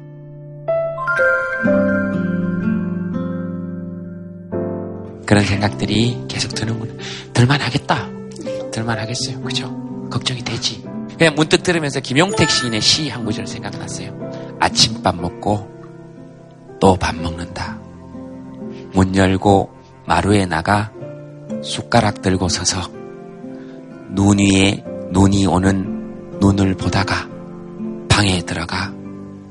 그런 5.27 5.45
생각들이 5.45 6.25
계속 6.27 6.55
드는구나. 6.57 6.93
들만 7.33 7.61
하겠다. 7.61 8.09
들만 8.73 8.99
하겠어요. 8.99 9.41
그죠? 9.43 9.73
걱정이 10.11 10.43
되지. 10.43 10.83
그냥 11.17 11.35
문득 11.37 11.63
들으면서 11.63 12.01
김용택 12.01 12.51
시인의 12.51 12.81
시 12.81 13.09
한 13.11 13.25
구절 13.25 13.47
생각났어요. 13.47 14.57
아침밥 14.59 15.15
먹고 15.21 15.69
또 16.81 16.97
밥 16.97 17.15
먹는다. 17.15 17.79
문 18.93 19.15
열고 19.15 19.71
마루에 20.07 20.47
나가 20.47 20.91
숟가락 21.63 22.23
들고 22.23 22.49
서서 22.49 22.81
눈 24.09 24.39
위에 24.39 24.83
눈이 25.13 25.47
오는 25.47 26.00
눈을 26.41 26.75
보다가 26.77 27.29
방에 28.09 28.41
들어가 28.43 28.93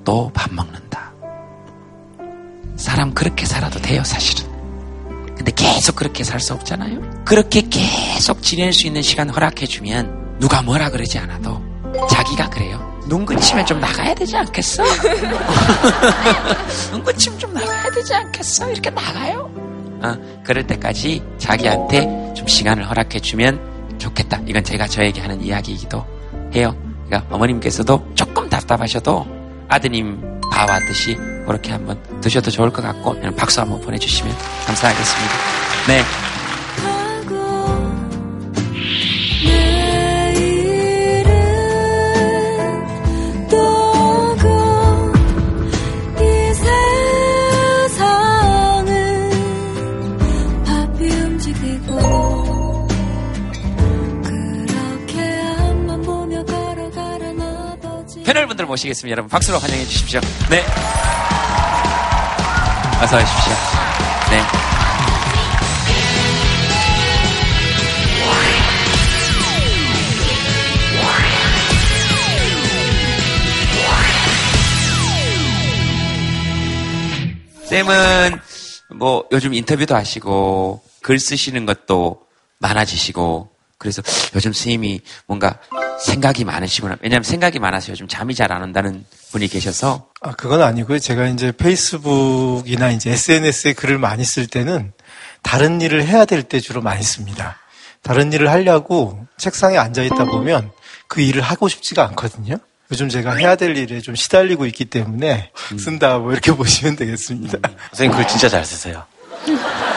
또 0.03 0.31
밥 0.33 0.53
먹는다. 0.53 1.11
사람 2.75 3.13
그렇게 3.13 3.45
살아도 3.45 3.79
돼요, 3.79 4.03
사실은. 4.03 4.49
근데 5.35 5.51
계속 5.55 5.95
그렇게 5.95 6.23
살 6.23 6.39
수 6.39 6.53
없잖아요. 6.53 7.23
그렇게 7.25 7.61
계속 7.69 8.41
지낼 8.41 8.73
수 8.73 8.87
있는 8.87 9.01
시간 9.01 9.29
허락해주면 9.29 10.37
누가 10.39 10.61
뭐라 10.61 10.89
그러지 10.89 11.17
않아도 11.19 11.61
자기가 12.09 12.49
그래요. 12.49 12.87
눈 13.07 13.25
그치면 13.25 13.65
좀 13.65 13.79
나가야 13.79 14.13
되지 14.13 14.35
않겠어? 14.37 14.83
눈 16.91 17.03
그치면 17.03 17.39
좀 17.39 17.53
나가야 17.53 17.89
되지 17.91 18.13
않겠어? 18.13 18.69
이렇게 18.71 18.89
나가요. 18.89 19.49
어, 20.01 20.15
그럴 20.43 20.65
때까지 20.67 21.21
자기한테 21.37 22.33
좀 22.35 22.47
시간을 22.47 22.87
허락해주면 22.89 23.97
좋겠다. 23.97 24.39
이건 24.47 24.63
제가 24.63 24.87
저에게 24.87 25.21
하는 25.21 25.41
이야기이기도 25.41 26.05
해요. 26.55 26.75
그러니까 27.05 27.33
어머님께서도 27.35 28.11
조금 28.15 28.49
답답하셔도 28.49 29.25
아드님 29.67 30.41
봐왔듯이 30.51 31.15
그렇게 31.45 31.71
한번 31.71 32.01
드셔도 32.21 32.51
좋을 32.51 32.69
것 32.71 32.81
같고 32.81 33.15
박수 33.35 33.61
한번 33.61 33.81
보내주시면 33.81 34.35
감사하겠습니다. 34.65 35.33
네. 35.87 36.28
패널분들 58.59 58.65
모시겠습니다. 58.65 59.11
여러분 59.11 59.29
박수로 59.29 59.57
환영해 59.57 59.85
주십시오. 59.85 60.19
네. 60.49 60.63
어서 63.01 63.17
오십시오. 63.17 63.53
네. 64.31 64.43
쌤은 77.65 78.39
뭐 78.95 79.25
요즘 79.31 79.53
인터뷰도 79.53 79.95
하시고 79.95 80.81
글 81.01 81.19
쓰시는 81.19 81.65
것도 81.65 82.23
많아지시고 82.57 83.49
그래서 83.79 84.03
요즘 84.35 84.53
스님이 84.53 85.01
뭔가 85.25 85.57
생각이 86.05 86.43
많으시구나. 86.45 86.97
왜냐하면 87.01 87.23
생각이 87.23 87.57
많아서 87.59 87.91
요즘 87.91 88.07
잠이 88.07 88.35
잘 88.35 88.51
안 88.51 88.61
온다는 88.61 89.05
분이 89.31 89.47
계셔서. 89.47 90.07
아, 90.21 90.31
그건 90.33 90.61
아니고요. 90.61 90.99
제가 90.99 91.27
이제 91.27 91.51
페이스북이나 91.51 92.91
이제 92.91 93.11
SNS에 93.11 93.73
글을 93.73 93.97
많이 93.97 94.23
쓸 94.25 94.45
때는 94.47 94.91
다른 95.41 95.81
일을 95.81 96.05
해야 96.05 96.25
될 96.25 96.43
때 96.43 96.59
주로 96.59 96.81
많이 96.81 97.01
씁니다. 97.03 97.57
다른 98.01 98.31
일을 98.33 98.49
하려고 98.51 99.25
책상에 99.37 99.77
앉아 99.77 100.03
있다 100.03 100.25
보면 100.25 100.71
그 101.07 101.21
일을 101.21 101.41
하고 101.41 101.67
싶지가 101.67 102.03
않거든요. 102.09 102.57
요즘 102.91 103.07
제가 103.07 103.35
해야 103.35 103.55
될 103.55 103.77
일에 103.77 104.01
좀 104.01 104.15
시달리고 104.15 104.65
있기 104.67 104.85
때문에 104.85 105.51
음. 105.71 105.77
쓴다 105.77 106.17
뭐 106.17 106.31
이렇게 106.33 106.51
보시면 106.55 106.95
되겠습니다. 106.95 107.57
음. 107.69 107.75
선생님 107.91 108.17
글 108.17 108.27
진짜 108.27 108.49
잘 108.49 108.65
쓰세요. 108.65 109.05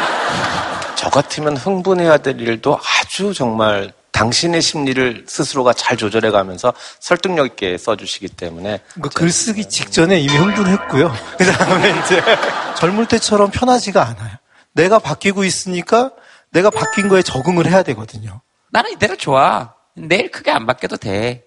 저 1.02 1.10
같으면 1.10 1.56
흥분해야 1.56 2.18
될 2.18 2.40
일도 2.40 2.78
아주 2.78 3.34
정말 3.34 3.92
당신의 4.12 4.62
심리를 4.62 5.24
스스로가 5.26 5.72
잘 5.72 5.96
조절해 5.96 6.30
가면서 6.30 6.72
설득력 7.00 7.44
있게 7.46 7.76
써주시기 7.76 8.28
때문에. 8.28 8.80
그 9.00 9.08
글쓰기 9.08 9.68
직전에 9.68 10.20
이미 10.20 10.32
흥분했고요. 10.32 11.12
그 11.38 11.44
다음에 11.44 11.90
이제 11.90 12.22
젊을 12.76 13.06
때처럼 13.06 13.50
편하지가 13.50 14.00
않아요. 14.00 14.36
내가 14.74 15.00
바뀌고 15.00 15.42
있으니까 15.42 16.12
내가 16.52 16.70
바뀐 16.70 17.08
거에 17.08 17.22
적응을 17.22 17.66
해야 17.66 17.82
되거든요. 17.82 18.40
나는 18.70 18.92
이대로 18.92 19.16
좋아. 19.16 19.74
내일 19.96 20.30
크게 20.30 20.52
안 20.52 20.66
바뀌어도 20.66 20.98
돼. 20.98 21.42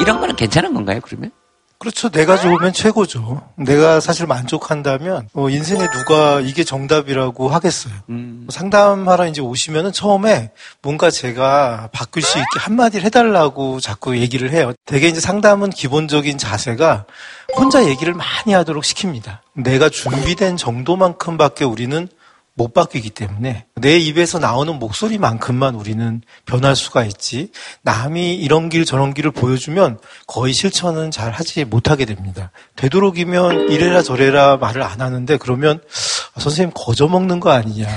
이런 0.00 0.20
거는 0.20 0.36
괜찮은 0.36 0.72
건가요, 0.72 1.00
그러면? 1.02 1.32
그렇죠. 1.80 2.10
내가 2.10 2.36
좋으면 2.36 2.74
최고죠. 2.74 3.42
내가 3.56 4.00
사실 4.00 4.26
만족한다면 4.26 5.30
어, 5.32 5.48
인생에 5.48 5.86
누가 5.90 6.38
이게 6.40 6.62
정답이라고 6.62 7.48
하겠어요. 7.48 7.94
음. 8.10 8.46
상담하러 8.50 9.26
이제 9.26 9.40
오시면은 9.40 9.90
처음에 9.90 10.50
뭔가 10.82 11.10
제가 11.10 11.88
바꿀 11.90 12.22
수 12.22 12.36
있게 12.36 12.58
한마디를 12.58 13.06
해달라고 13.06 13.80
자꾸 13.80 14.18
얘기를 14.18 14.52
해요. 14.52 14.74
대개 14.84 15.08
이제 15.08 15.20
상담은 15.20 15.70
기본적인 15.70 16.36
자세가 16.36 17.06
혼자 17.56 17.86
얘기를 17.86 18.12
많이 18.12 18.52
하도록 18.52 18.84
시킵니다. 18.84 19.38
내가 19.54 19.88
준비된 19.88 20.58
정도만큼밖에 20.58 21.64
우리는 21.64 22.08
못 22.60 22.74
바뀌기 22.74 23.08
때문에 23.08 23.64
내 23.76 23.96
입에서 23.96 24.38
나오는 24.38 24.78
목소리만큼만 24.78 25.74
우리는 25.76 26.20
변할 26.44 26.76
수가 26.76 27.06
있지 27.06 27.50
남이 27.80 28.34
이런 28.34 28.68
길 28.68 28.84
저런 28.84 29.14
길을 29.14 29.30
보여주면 29.30 29.98
거의 30.26 30.52
실천은 30.52 31.10
잘 31.10 31.30
하지 31.30 31.64
못하게 31.64 32.04
됩니다. 32.04 32.50
되도록이면 32.76 33.70
이래라 33.70 34.02
저래라 34.02 34.58
말을 34.58 34.82
안 34.82 35.00
하는데 35.00 35.38
그러면 35.38 35.80
아, 36.34 36.40
선생님 36.40 36.72
거저 36.74 37.08
먹는 37.08 37.40
거 37.40 37.50
아니냐 37.50 37.88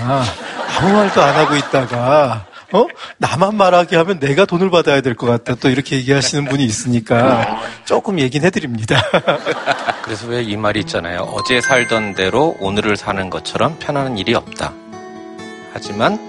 아무 0.80 0.93
말도 0.93 1.21
안 1.21 1.36
하고 1.36 1.58
있다가 1.58 2.45
어? 2.73 2.88
나만 3.17 3.55
말하게 3.55 3.95
하면 3.97 4.19
내가 4.19 4.45
돈을 4.45 4.69
받아야 4.71 4.99
될 5.01 5.15
것 5.15 5.27
같다. 5.27 5.55
또 5.55 5.69
이렇게 5.69 5.95
얘기하시는 5.97 6.45
분이 6.45 6.63
있으니까 6.65 7.62
조금 7.86 8.19
얘기는 8.19 8.45
해드립니다. 8.45 8.99
그래서 10.03 10.27
왜 10.27 10.41
이 10.43 10.57
말이 10.57 10.79
있잖아요. 10.81 11.19
어제 11.33 11.62
살던 11.62 12.15
대로 12.15 12.55
오늘을 12.59 12.97
사는 12.97 13.29
것처럼 13.29 13.77
편안한 13.79 14.17
일이 14.17 14.33
없다. 14.36 14.73
하지만 15.71 16.19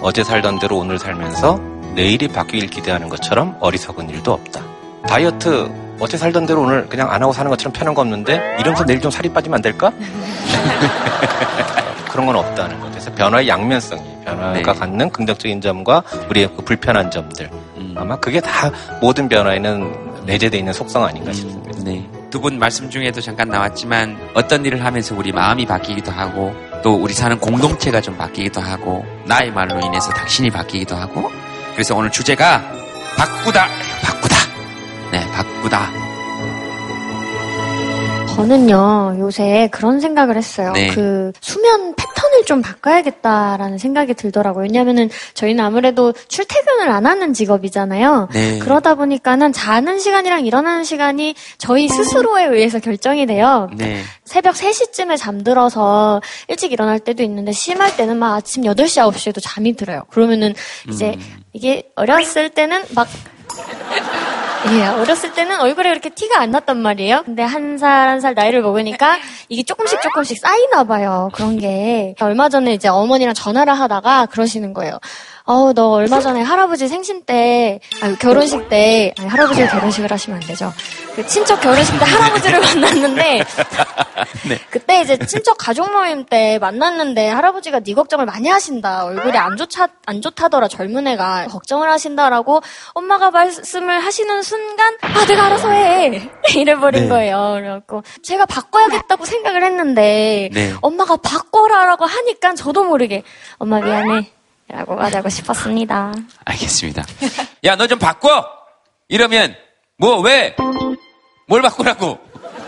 어제 0.00 0.22
살던 0.24 0.58
대로 0.58 0.78
오늘 0.78 0.98
살면서 0.98 1.60
내일이 1.94 2.28
바뀌길 2.28 2.68
기대하는 2.70 3.08
것처럼 3.08 3.56
어리석은 3.60 4.10
일도 4.10 4.32
없다. 4.32 4.60
다이어트 5.06 5.70
어제 6.00 6.16
살던 6.16 6.46
대로 6.46 6.62
오늘 6.62 6.88
그냥 6.88 7.10
안 7.12 7.22
하고 7.22 7.32
사는 7.32 7.48
것처럼 7.48 7.72
편한 7.72 7.94
거 7.94 8.00
없는데 8.02 8.56
이러면서 8.58 8.84
내일 8.84 9.00
좀 9.00 9.10
살이 9.12 9.28
빠지면 9.32 9.56
안 9.56 9.62
될까? 9.62 9.92
그런 12.14 12.26
건 12.26 12.36
없다는 12.36 12.78
거. 12.78 12.88
그래서 12.90 13.12
변화의 13.12 13.48
양면성이 13.48 14.00
변화가 14.24 14.52
네. 14.52 14.62
갖는 14.62 15.10
긍정적인 15.10 15.60
점과 15.60 16.00
우리의 16.30 16.48
그 16.56 16.62
불편한 16.62 17.10
점들 17.10 17.50
음. 17.76 17.92
아마 17.98 18.14
그게 18.14 18.40
다 18.40 18.70
모든 19.00 19.28
변화에는 19.28 20.24
내재되어 20.24 20.60
있는 20.60 20.72
속성 20.72 21.02
아닌가 21.04 21.30
음. 21.30 21.34
싶습니다. 21.34 21.80
네. 21.84 22.08
두 22.30 22.40
분 22.40 22.58
말씀 22.60 22.88
중에도 22.88 23.20
잠깐 23.20 23.48
나왔지만 23.48 24.30
어떤 24.34 24.64
일을 24.64 24.84
하면서 24.84 25.14
우리 25.16 25.32
마음이 25.32 25.66
바뀌기도 25.66 26.12
하고 26.12 26.54
또 26.84 26.94
우리 26.94 27.12
사는 27.14 27.36
공동체가 27.38 28.00
좀 28.00 28.16
바뀌기도 28.16 28.60
하고 28.60 29.04
나의 29.24 29.50
말로 29.50 29.80
인해서 29.80 30.10
당신이 30.12 30.50
바뀌기도 30.50 30.94
하고 30.94 31.30
그래서 31.72 31.96
오늘 31.96 32.10
주제가 32.10 32.62
바꾸다 33.16 33.66
바꾸다 34.02 34.36
네 35.12 35.26
바꾸다 35.32 36.03
저는요, 38.34 39.16
요새 39.18 39.68
그런 39.70 40.00
생각을 40.00 40.36
했어요. 40.36 40.72
네. 40.72 40.88
그 40.88 41.32
수면 41.40 41.94
패턴을 41.94 42.44
좀 42.44 42.62
바꿔야겠다라는 42.62 43.78
생각이 43.78 44.14
들더라고요. 44.14 44.64
왜냐면은 44.64 45.08
저희는 45.34 45.64
아무래도 45.64 46.12
출퇴근을 46.28 46.90
안 46.90 47.06
하는 47.06 47.32
직업이잖아요. 47.32 48.28
네. 48.32 48.58
그러다 48.58 48.96
보니까는 48.96 49.52
자는 49.52 49.98
시간이랑 49.98 50.46
일어나는 50.46 50.84
시간이 50.84 51.34
저희 51.58 51.88
스스로에 51.88 52.46
의해서 52.46 52.80
결정이 52.80 53.26
돼요. 53.26 53.70
네. 53.76 54.02
새벽 54.24 54.54
3시쯤에 54.54 55.16
잠들어서 55.16 56.20
일찍 56.48 56.72
일어날 56.72 56.98
때도 56.98 57.22
있는데 57.22 57.52
심할 57.52 57.96
때는 57.96 58.16
막 58.16 58.34
아침 58.34 58.64
8시, 58.64 59.12
9시에도 59.12 59.38
잠이 59.40 59.74
들어요. 59.76 60.02
그러면은 60.10 60.54
이제 60.90 61.14
음. 61.14 61.44
이게 61.52 61.88
어렸을 61.94 62.50
때는 62.50 62.82
막 62.94 63.06
예, 64.72 64.86
어렸을 64.86 65.34
때는 65.34 65.60
얼굴에 65.60 65.90
그렇게 65.90 66.08
티가 66.08 66.40
안 66.40 66.50
났단 66.50 66.78
말이에요. 66.80 67.22
근데 67.24 67.42
한 67.42 67.76
살 67.76 68.08
한 68.08 68.20
살 68.20 68.34
나이를 68.34 68.62
먹으니까 68.62 69.18
이게 69.48 69.62
조금씩 69.62 70.00
조금씩 70.00 70.38
쌓이나 70.40 70.84
봐요. 70.84 71.28
그런 71.34 71.58
게. 71.58 72.14
얼마 72.20 72.48
전에 72.48 72.72
이제 72.72 72.88
어머니랑 72.88 73.34
전화를 73.34 73.74
하다가 73.78 74.26
그러시는 74.26 74.72
거예요. 74.72 74.98
어, 75.46 75.74
너 75.74 75.90
얼마 75.90 76.20
전에 76.20 76.40
할아버지 76.40 76.88
생신 76.88 77.22
때, 77.24 77.78
아니, 78.00 78.18
결혼식 78.18 78.70
때, 78.70 79.12
아니, 79.18 79.28
할아버지 79.28 79.66
결혼식을 79.66 80.10
하시면 80.10 80.40
안 80.40 80.48
되죠. 80.48 80.72
그 81.14 81.26
친척 81.26 81.60
결혼식 81.60 81.98
때 81.98 82.04
할아버지를 82.06 82.60
만났는데, 82.64 83.44
네. 84.48 84.58
그때 84.70 85.02
이제 85.02 85.18
친척 85.18 85.58
가족 85.58 85.92
모임 85.92 86.24
때 86.24 86.58
만났는데 86.62 87.28
할아버지가 87.28 87.80
네 87.80 87.92
걱정을 87.92 88.24
많이 88.24 88.48
하신다. 88.48 89.04
얼굴이 89.04 89.36
안 89.36 89.58
좋다, 89.58 89.88
안 90.06 90.22
좋다더라, 90.22 90.68
젊은 90.68 91.06
애가. 91.08 91.48
걱정을 91.48 91.90
하신다라고 91.90 92.62
엄마가 92.94 93.30
말씀을 93.30 94.00
하시는 94.02 94.42
순간, 94.42 94.96
아, 95.02 95.26
내가 95.26 95.44
알아서 95.44 95.70
해. 95.72 96.26
이래버린 96.56 97.02
네. 97.02 97.08
거예요. 97.10 97.52
그래갖고, 97.56 98.02
제가 98.22 98.46
바꿔야겠다고 98.46 99.26
생각을 99.26 99.62
했는데, 99.62 100.48
네. 100.54 100.72
엄마가 100.80 101.18
바꿔라라고 101.18 102.06
하니까 102.06 102.54
저도 102.54 102.84
모르게, 102.84 103.22
엄마 103.58 103.78
미안해. 103.80 104.30
라고 104.68 104.94
말하고 104.96 105.28
싶었습니다. 105.28 106.12
알겠습니다. 106.44 107.04
야, 107.64 107.76
너 107.76 107.86
좀 107.86 107.98
바꿔! 107.98 108.44
이러면, 109.08 109.54
뭐, 109.98 110.20
왜? 110.20 110.56
뭘 111.46 111.62
바꾸라고? 111.62 112.18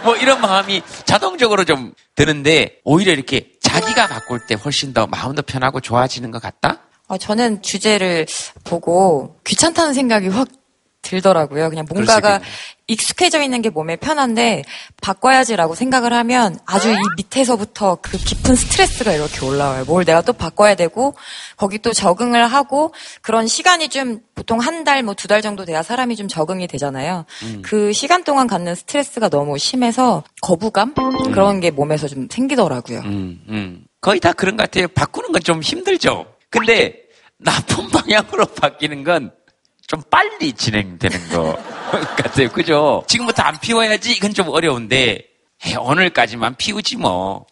뭐, 0.04 0.16
이런 0.16 0.40
마음이 0.40 0.82
자동적으로 1.04 1.64
좀 1.64 1.92
드는데, 2.14 2.78
오히려 2.84 3.12
이렇게 3.12 3.52
자기가 3.62 4.06
바꿀 4.08 4.46
때 4.46 4.54
훨씬 4.54 4.92
더 4.92 5.06
마음도 5.06 5.42
편하고 5.42 5.80
좋아지는 5.80 6.30
것 6.30 6.40
같다? 6.42 6.80
어, 7.08 7.16
저는 7.18 7.62
주제를 7.62 8.26
보고 8.64 9.38
귀찮다는 9.44 9.94
생각이 9.94 10.28
확 10.28 10.48
들더라고요. 11.06 11.70
그냥 11.70 11.86
뭔가가 11.88 12.40
익숙해져 12.88 13.42
있는 13.42 13.62
게 13.62 13.70
몸에 13.70 13.96
편한데 13.96 14.62
바꿔야지라고 15.02 15.74
생각을 15.74 16.12
하면 16.12 16.56
아주 16.66 16.92
이 16.92 16.96
밑에서부터 17.16 17.98
그 18.00 18.16
깊은 18.16 18.54
스트레스가 18.54 19.12
이렇게 19.12 19.44
올라와요. 19.44 19.84
뭘 19.86 20.04
내가 20.04 20.22
또 20.22 20.32
바꿔야 20.32 20.74
되고 20.76 21.14
거기 21.56 21.78
또 21.78 21.92
적응을 21.92 22.46
하고 22.46 22.92
그런 23.22 23.46
시간이 23.46 23.88
좀 23.88 24.20
보통 24.34 24.60
한 24.60 24.84
달, 24.84 25.02
뭐 25.02 25.14
두 25.14 25.26
달 25.28 25.42
정도 25.42 25.64
돼야 25.64 25.82
사람이 25.82 26.14
좀 26.16 26.28
적응이 26.28 26.66
되잖아요. 26.68 27.24
음. 27.42 27.62
그 27.64 27.92
시간 27.92 28.22
동안 28.22 28.46
갖는 28.46 28.74
스트레스가 28.76 29.28
너무 29.28 29.58
심해서 29.58 30.22
거부감? 30.42 30.94
음. 30.98 31.32
그런 31.32 31.58
게 31.60 31.70
몸에서 31.72 32.06
좀 32.06 32.28
생기더라고요. 32.30 33.00
음, 33.00 33.40
음. 33.48 33.84
거의 34.00 34.20
다 34.20 34.32
그런 34.32 34.56
것 34.56 34.62
같아요. 34.64 34.86
바꾸는 34.88 35.32
건 35.32 35.42
좀 35.42 35.60
힘들죠. 35.62 36.26
근데 36.50 36.94
나쁜 37.38 37.88
방향으로 37.90 38.46
바뀌는 38.46 39.02
건 39.04 39.32
좀 39.86 40.02
빨리 40.10 40.52
진행되는 40.52 41.28
거 41.30 41.56
같아요. 42.18 42.48
그죠? 42.50 43.04
지금부터 43.06 43.42
안 43.42 43.58
피워야지 43.60 44.12
이건 44.12 44.34
좀 44.34 44.48
어려운데 44.48 45.24
에이, 45.64 45.76
오늘까지만 45.76 46.56
피우지 46.56 46.96
뭐. 46.96 47.46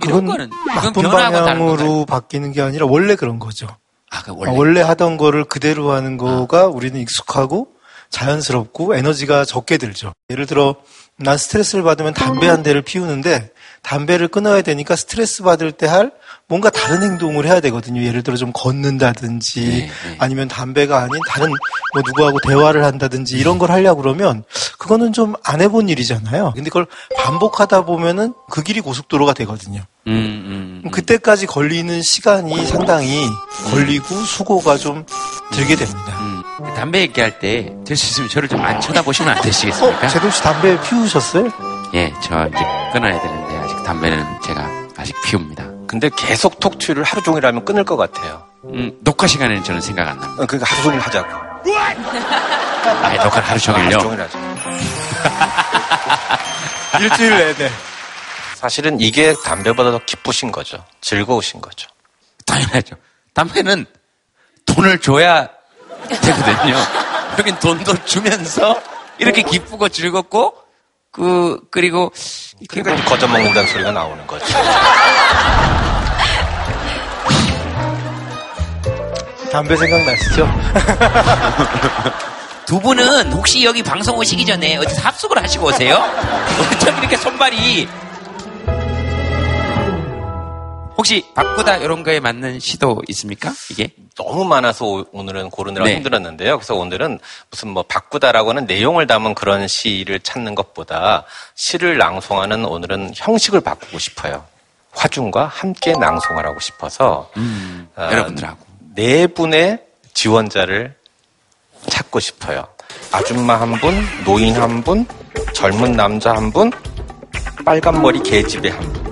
그건 0.00 0.26
거는 0.26 0.50
나쁜 0.74 1.02
방향으로 1.04 2.04
바뀌는 2.06 2.52
게 2.52 2.60
아니라 2.60 2.86
원래 2.86 3.14
그런 3.14 3.38
거죠. 3.38 3.66
아, 4.10 4.22
그 4.22 4.32
원래. 4.36 4.52
원래 4.56 4.80
하던 4.82 5.16
거를 5.16 5.44
그대로 5.44 5.92
하는 5.92 6.16
거가 6.16 6.62
아. 6.62 6.66
우리는 6.66 7.00
익숙하고 7.00 7.68
자연스럽고 8.10 8.94
에너지가 8.94 9.44
적게 9.44 9.78
들죠. 9.78 10.12
예를 10.30 10.46
들어 10.46 10.76
난 11.16 11.38
스트레스를 11.38 11.82
받으면 11.82 12.12
담배 12.14 12.46
한 12.46 12.62
대를 12.62 12.82
피우는데 12.82 13.52
담배를 13.82 14.28
끊어야 14.28 14.60
되니까 14.62 14.96
스트레스 14.96 15.42
받을 15.42 15.72
때 15.72 15.86
할 15.86 16.12
뭔가 16.48 16.70
다른 16.70 17.02
행동을 17.02 17.44
해야 17.44 17.58
되거든요. 17.60 18.02
예를 18.02 18.22
들어 18.22 18.36
좀 18.36 18.52
걷는다든지 18.52 19.60
네, 19.66 19.76
네. 19.78 20.16
아니면 20.20 20.46
담배가 20.46 20.98
아닌 20.98 21.20
다른 21.28 21.48
뭐 21.48 22.02
누구하고 22.06 22.38
대화를 22.46 22.84
한다든지 22.84 23.36
이런 23.36 23.58
걸 23.58 23.72
하려고 23.72 24.02
그러면 24.02 24.44
그거는 24.78 25.12
좀 25.12 25.34
안 25.42 25.60
해본 25.60 25.88
일이잖아요. 25.88 26.52
근데 26.54 26.70
그걸 26.70 26.86
반복하다 27.18 27.84
보면은 27.84 28.32
그 28.50 28.62
길이 28.62 28.80
고속도로가 28.80 29.32
되거든요. 29.34 29.80
음, 30.06 30.12
음, 30.12 30.82
음. 30.84 30.90
그때까지 30.92 31.46
걸리는 31.46 32.00
시간이 32.00 32.64
상당히 32.66 33.26
걸리고 33.70 34.14
수고가 34.24 34.76
좀 34.76 35.04
들게 35.52 35.74
됩니다. 35.74 36.16
음. 36.20 36.42
담배 36.76 37.00
얘기할 37.00 37.38
때 37.40 37.74
될 37.84 37.96
수 37.96 38.06
있으면 38.06 38.28
저를 38.30 38.48
좀 38.48 38.60
안 38.60 38.80
쳐다보시면 38.80 39.36
안 39.36 39.42
되시겠습니까? 39.42 40.06
어, 40.06 40.08
제동 40.08 40.30
씨 40.30 40.40
담배 40.42 40.80
피우셨어요? 40.82 41.50
예, 41.94 42.12
저 42.22 42.46
이제 42.46 42.58
끊어야 42.92 43.20
되는데 43.20 43.56
아직 43.58 43.82
담배는 43.84 44.24
제가 44.44 44.68
아직 44.96 45.14
피웁니다. 45.24 45.75
근데 45.86 46.10
계속 46.16 46.58
톡투를 46.60 47.02
하루 47.04 47.22
종일 47.22 47.46
하면 47.46 47.64
끊을 47.64 47.84
것 47.84 47.96
같아요. 47.96 48.44
음, 48.64 48.92
녹화 49.02 49.26
시간에는 49.26 49.62
저는 49.64 49.80
생각 49.80 50.08
안 50.08 50.18
납니다. 50.18 50.42
어, 50.42 50.46
그러니까 50.46 50.72
하루 50.72 50.82
종일 50.82 51.00
하자고. 51.00 51.46
아니, 53.04 53.16
녹화를 53.18 53.48
하루 53.48 53.60
종일요? 53.60 53.84
하루 53.84 53.98
종일 54.00 54.20
하자. 54.20 54.38
일주일 57.00 57.36
내내. 57.36 57.70
사실은 58.54 59.00
이게 59.00 59.34
담배보다 59.44 59.90
더 59.90 59.98
기쁘신 60.04 60.50
거죠. 60.50 60.82
즐거우신 61.00 61.60
거죠. 61.60 61.88
당연하죠. 62.46 62.96
담배는 63.34 63.86
돈을 64.64 65.00
줘야 65.00 65.48
되거든요. 66.08 66.76
여긴 67.38 67.58
돈도 67.58 68.04
주면서 68.04 68.80
이렇게 69.18 69.42
기쁘고 69.42 69.88
즐겁고 69.88 70.54
그 71.16 71.58
그리고 71.70 72.12
그러니까 72.68 73.02
거저 73.06 73.26
먹는다는 73.26 73.66
소리가 73.68 73.90
나오는 73.90 74.26
거죠. 74.26 74.44
담배 79.50 79.74
생각나시죠? 79.76 80.46
두 82.66 82.78
분은 82.80 83.32
혹시 83.32 83.64
여기 83.64 83.82
방송 83.82 84.18
오시기 84.18 84.44
전에 84.44 84.76
어디서 84.76 85.00
합숙을 85.00 85.42
하시고 85.42 85.68
오세요? 85.68 86.04
어쩜 86.74 86.98
이렇게 86.98 87.16
손발이 87.16 87.88
혹시 90.96 91.24
바꾸다 91.34 91.76
이런 91.76 92.02
거에 92.02 92.20
맞는 92.20 92.58
시도 92.58 93.02
있습니까? 93.08 93.52
이게 93.70 93.90
너무 94.16 94.44
많아서 94.44 95.04
오늘은 95.12 95.50
고르느라 95.50 95.84
네. 95.84 95.96
힘들었는데요. 95.96 96.56
그래서 96.56 96.74
오늘은 96.74 97.18
무슨 97.50 97.68
뭐 97.68 97.82
바꾸다라고 97.82 98.50
하는 98.50 98.66
내용을 98.66 99.06
담은 99.06 99.34
그런 99.34 99.68
시를 99.68 100.20
찾는 100.20 100.54
것보다 100.54 101.24
시를 101.54 101.98
낭송하는 101.98 102.64
오늘은 102.64 103.12
형식을 103.14 103.60
바꾸고 103.60 103.98
싶어요. 103.98 104.44
화중과 104.92 105.46
함께 105.46 105.92
낭송을 105.92 106.46
하고 106.46 106.58
싶어서 106.60 107.30
음, 107.36 107.88
어, 107.96 108.08
여러분들하고 108.10 108.64
네 108.94 109.26
분의 109.26 109.80
지원자를 110.14 110.94
찾고 111.90 112.20
싶어요. 112.20 112.66
아줌마 113.12 113.60
한 113.60 113.72
분, 113.72 113.94
노인 114.24 114.54
한 114.54 114.82
분, 114.82 115.06
젊은 115.54 115.92
남자 115.92 116.34
한 116.34 116.50
분, 116.50 116.70
빨간 117.66 118.00
머리 118.00 118.22
개집애 118.22 118.70
한 118.70 118.92
분. 118.92 119.05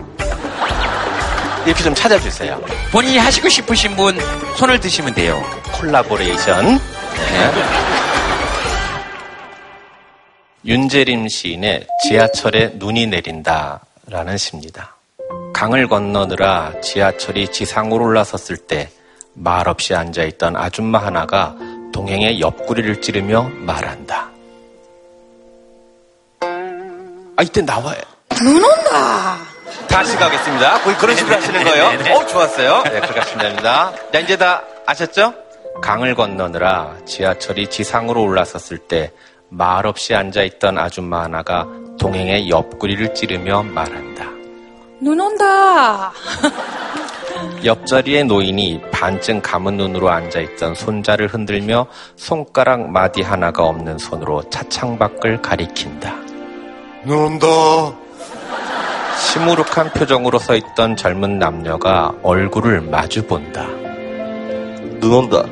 이렇게 1.67 1.83
좀 1.83 1.95
찾아주세요. 1.95 2.61
본인이 2.93 3.19
하시고 3.19 3.49
싶으신 3.49 3.97
분 3.97 4.19
손을 4.57 4.79
드시면 4.81 5.15
돼요. 5.15 5.43
콜라보레이션. 5.73 6.67
네. 6.67 6.79
윤재림 10.67 11.29
시인의 11.29 11.87
지하철에 12.03 12.73
눈이 12.75 13.07
내린다라는 13.07 14.37
시입니다. 14.39 14.97
강을 15.53 15.89
건너느라 15.89 16.73
지하철이 16.83 17.49
지상으로 17.49 18.05
올라섰을 18.05 18.57
때 18.57 18.91
말없이 19.35 19.95
앉아있던 19.95 20.57
아줌마 20.57 20.99
하나가 20.99 21.55
동행의 21.93 22.41
옆구리를 22.41 23.01
찌르며 23.01 23.51
말한다. 23.55 24.31
아, 27.37 27.43
이때 27.43 27.63
나와요. 27.63 28.01
눈 28.31 28.63
온다! 28.63 29.54
다시 29.89 30.17
가겠습니다. 30.17 30.81
거의 30.81 30.97
그런 30.97 31.17
식으로 31.17 31.37
하시는 31.37 31.65
거예요. 31.65 32.15
어, 32.17 32.27
좋았어요. 32.27 32.83
네, 32.85 33.01
그렇게 33.01 33.21
하시면 33.21 33.47
됩니다. 33.47 33.93
자, 34.13 34.19
이제 34.19 34.37
다 34.37 34.63
아셨죠? 34.87 35.35
강을 35.83 36.15
건너느라 36.15 36.97
지하철이 37.05 37.69
지상으로 37.69 38.23
올라섰을 38.23 38.79
때 38.79 39.13
말없이 39.49 40.15
앉아있던 40.15 40.79
아줌마 40.79 41.23
하나가 41.25 41.67
동행의 41.99 42.49
옆구리를 42.49 43.15
찌르며 43.15 43.63
말한다. 43.63 44.25
눈 45.01 45.21
온다. 45.21 46.13
옆자리에 47.65 48.25
노인이 48.25 48.81
반쯤 48.93 49.43
감은 49.43 49.77
눈으로 49.77 50.09
앉아있던 50.11 50.75
손자를 50.75 51.29
흔들며 51.29 51.87
손가락 52.17 52.91
마디 52.91 53.23
하나가 53.23 53.65
없는 53.65 53.99
손으로 53.99 54.49
차창 54.51 54.99
밖을 54.99 55.43
가리킨다. 55.43 56.15
눈 57.05 57.19
온다. 57.19 57.47
시무룩한 59.25 59.93
표정으로 59.95 60.39
서 60.39 60.55
있던 60.55 60.97
젊은 60.97 61.39
남녀가 61.39 62.15
얼굴을 62.23 62.83
마주 62.83 63.27
본다. 63.27 63.67
눈 65.01 65.13
온다. 65.13 65.45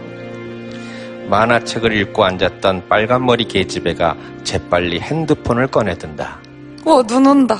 만화책을 1.28 1.92
읽고 1.96 2.24
앉았던 2.24 2.88
빨간머리 2.88 3.48
계집애가 3.48 4.16
재빨리 4.44 5.00
핸드폰을 5.00 5.66
꺼내든다. 5.68 6.38
어, 6.84 7.02
눈 7.04 7.26
온다. 7.26 7.58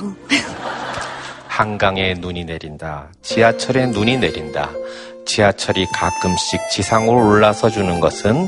한강에 1.47 2.13
눈이 2.13 2.45
내린다. 2.45 3.09
지하철에 3.21 3.87
눈이 3.87 4.17
내린다. 4.17 4.69
지하철이 5.25 5.87
가끔씩 5.93 6.69
지상으로 6.71 7.27
올라서 7.27 7.69
주는 7.69 7.99
것은 7.99 8.47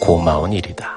고마운 0.00 0.52
일이다. 0.52 0.95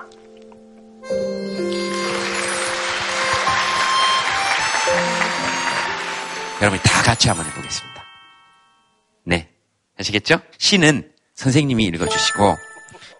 여러분이 6.61 6.81
다 6.83 7.01
같이 7.03 7.29
한번 7.29 7.45
해보겠습니다. 7.47 8.03
네. 9.25 9.49
아시겠죠? 9.99 10.41
시는 10.57 11.11
선생님이 11.35 11.85
읽어주시고, 11.85 12.57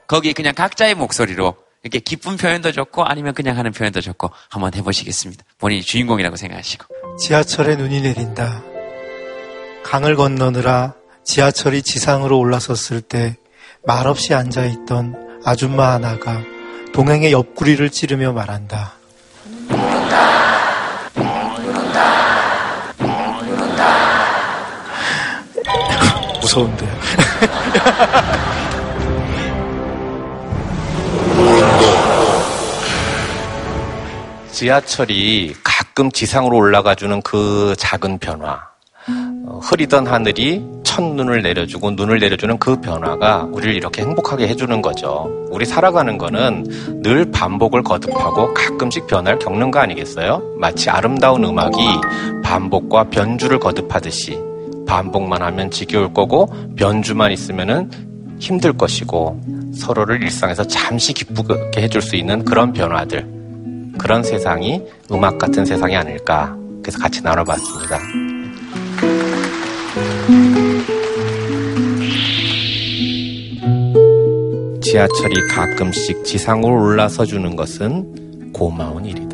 거기 0.08 0.34
그냥 0.34 0.54
각자의 0.54 0.95
목소리로 0.95 1.56
이렇게 1.84 1.99
기쁜 1.99 2.36
표현도 2.36 2.71
좋고 2.71 3.06
아니면 3.06 3.34
그냥 3.34 3.58
하는 3.58 3.71
표현도 3.71 4.02
좋고 4.02 4.30
한번 4.49 4.73
해보시겠습니다. 4.73 5.43
본인이 5.58 5.82
주인공이라고 5.82 6.36
생각하시고. 6.36 7.17
지하철에 7.17 7.75
눈이 7.75 8.02
내린다. 8.02 8.62
강을 9.84 10.15
건너느라 10.15 10.95
지하철이 11.23 11.84
지상으로 11.84 12.38
올라섰을 12.38 13.02
때 13.02 13.38
말없이 13.86 14.34
앉아있던 14.34 15.41
아줌마 15.45 15.93
하나가 15.93 16.43
동행의 16.93 17.32
옆구리를 17.32 17.89
찌르며 17.89 18.34
말한다. 18.34 18.99
무서운데. 26.50 26.90
지하철이 34.52 35.54
가끔 35.64 36.12
지상으로 36.12 36.58
올라가 36.58 36.96
주는 36.96 37.22
그 37.22 37.76
작은 37.78 38.18
변화. 38.18 38.68
어, 39.46 39.60
흐리던 39.64 40.08
하늘이 40.08 40.66
첫눈을 40.84 41.44
내려주고 41.44 41.92
눈을 41.92 42.20
내려주는 42.20 42.60
그 42.60 42.82
변화가 42.82 43.48
우리를 43.52 43.74
이렇게 43.76 44.02
행복하게 44.02 44.50
해주는 44.50 44.82
거죠. 44.82 45.30
우리 45.50 45.66
살아가는 45.66 46.18
거는 46.18 46.66
늘 47.02 47.32
반복을 47.32 47.84
거듭하고 47.84 48.54
가끔씩 48.54 49.08
변화를 49.08 49.40
겪는 49.40 49.72
거 49.72 49.80
아니겠어요? 49.80 50.42
마치 50.58 50.90
아름다운 50.90 51.46
음악이 51.46 51.78
반복과 52.44 53.06
변주를 53.06 53.60
거듭하듯이 53.60 54.49
반복만 54.89 55.43
하면 55.43 55.69
지겨울 55.69 56.12
거고 56.13 56.47
변주만 56.75 57.32
있으면은 57.32 57.91
힘들 58.39 58.73
것이고 58.73 59.39
서로를 59.75 60.23
일상에서 60.23 60.63
잠시 60.63 61.13
기쁘게 61.13 61.80
해줄 61.80 62.02
수 62.02 62.15
있는 62.15 62.43
그런 62.43 62.73
변화들 62.73 63.23
그런 63.99 64.23
세상이 64.23 64.82
음악 65.12 65.38
같은 65.38 65.63
세상이 65.63 65.95
아닐까 65.95 66.58
그래서 66.82 66.97
같이 66.97 67.21
나눠봤습니다. 67.21 67.99
지하철이 74.82 75.47
가끔씩 75.52 76.23
지상으로 76.23 76.73
올라서 76.73 77.25
주는 77.25 77.56
것은 77.56 78.52
고마운 78.54 79.06
일이다. 79.06 79.29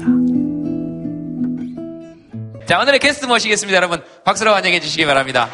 자, 2.66 2.80
오늘의 2.80 3.00
게스트 3.00 3.26
모시겠습니다. 3.28 3.76
여러분, 3.76 4.04
박수로 4.24 4.56
환영해 4.56 4.80
주시기 4.80 5.06
바랍니다. 5.06 5.50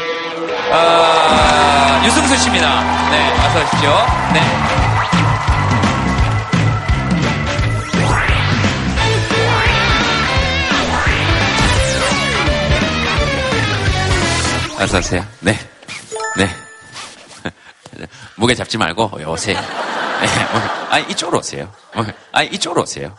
어, 0.71 2.05
유승수 2.05 2.37
씨입니다. 2.37 3.09
네, 3.09 3.31
어서 3.33 3.59
오십시오. 3.59 3.91
네. 4.33 4.41
어서 14.81 14.97
오세요. 14.99 15.25
네. 15.41 15.59
네. 16.37 16.49
무게 18.35 18.55
잡지 18.55 18.77
말고 18.77 19.11
오세요. 19.27 19.59
네. 19.59 20.27
아니, 20.89 21.05
이쪽으로 21.09 21.39
오세요. 21.39 21.73
아니, 22.31 22.47
이쪽으로 22.49 22.83
오세요. 22.83 23.17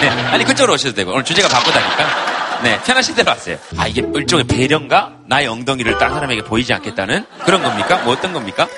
네. 0.00 0.08
아니, 0.30 0.44
그쪽으로 0.44 0.74
오셔도 0.74 0.94
되고. 0.94 1.12
오늘 1.12 1.24
주제가 1.24 1.48
바쁘다니까. 1.48 2.49
네. 2.62 2.78
편하신 2.84 3.14
대로 3.14 3.30
하세요. 3.30 3.58
아, 3.76 3.86
이게 3.86 4.02
일종의 4.14 4.44
배려인가? 4.46 5.12
나의 5.26 5.46
엉덩이를 5.48 5.98
딴 5.98 6.12
사람에게 6.12 6.42
보이지 6.42 6.72
않겠다는 6.74 7.24
그런 7.44 7.62
겁니까? 7.62 7.98
뭐 8.04 8.12
어떤 8.12 8.32
겁니까? 8.32 8.68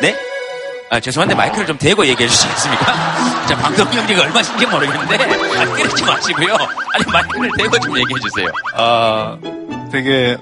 네? 0.00 0.16
아, 0.90 1.00
죄송한데 1.00 1.34
마이크를 1.34 1.66
좀 1.66 1.78
대고 1.78 2.06
얘기해 2.06 2.28
주시겠습니까? 2.28 2.84
자, 3.46 3.56
방송 3.56 3.90
경기가 3.90 4.22
얼마신지 4.22 4.66
모르겠는데, 4.66 5.16
안 5.58 5.76
때리지 5.76 6.04
마시고요. 6.04 6.54
아니, 6.94 7.04
마이크를 7.12 7.50
대고 7.56 7.78
좀 7.80 7.98
얘기해 7.98 8.20
주세요. 8.20 8.48
아, 8.74 9.36
되게 9.90 10.36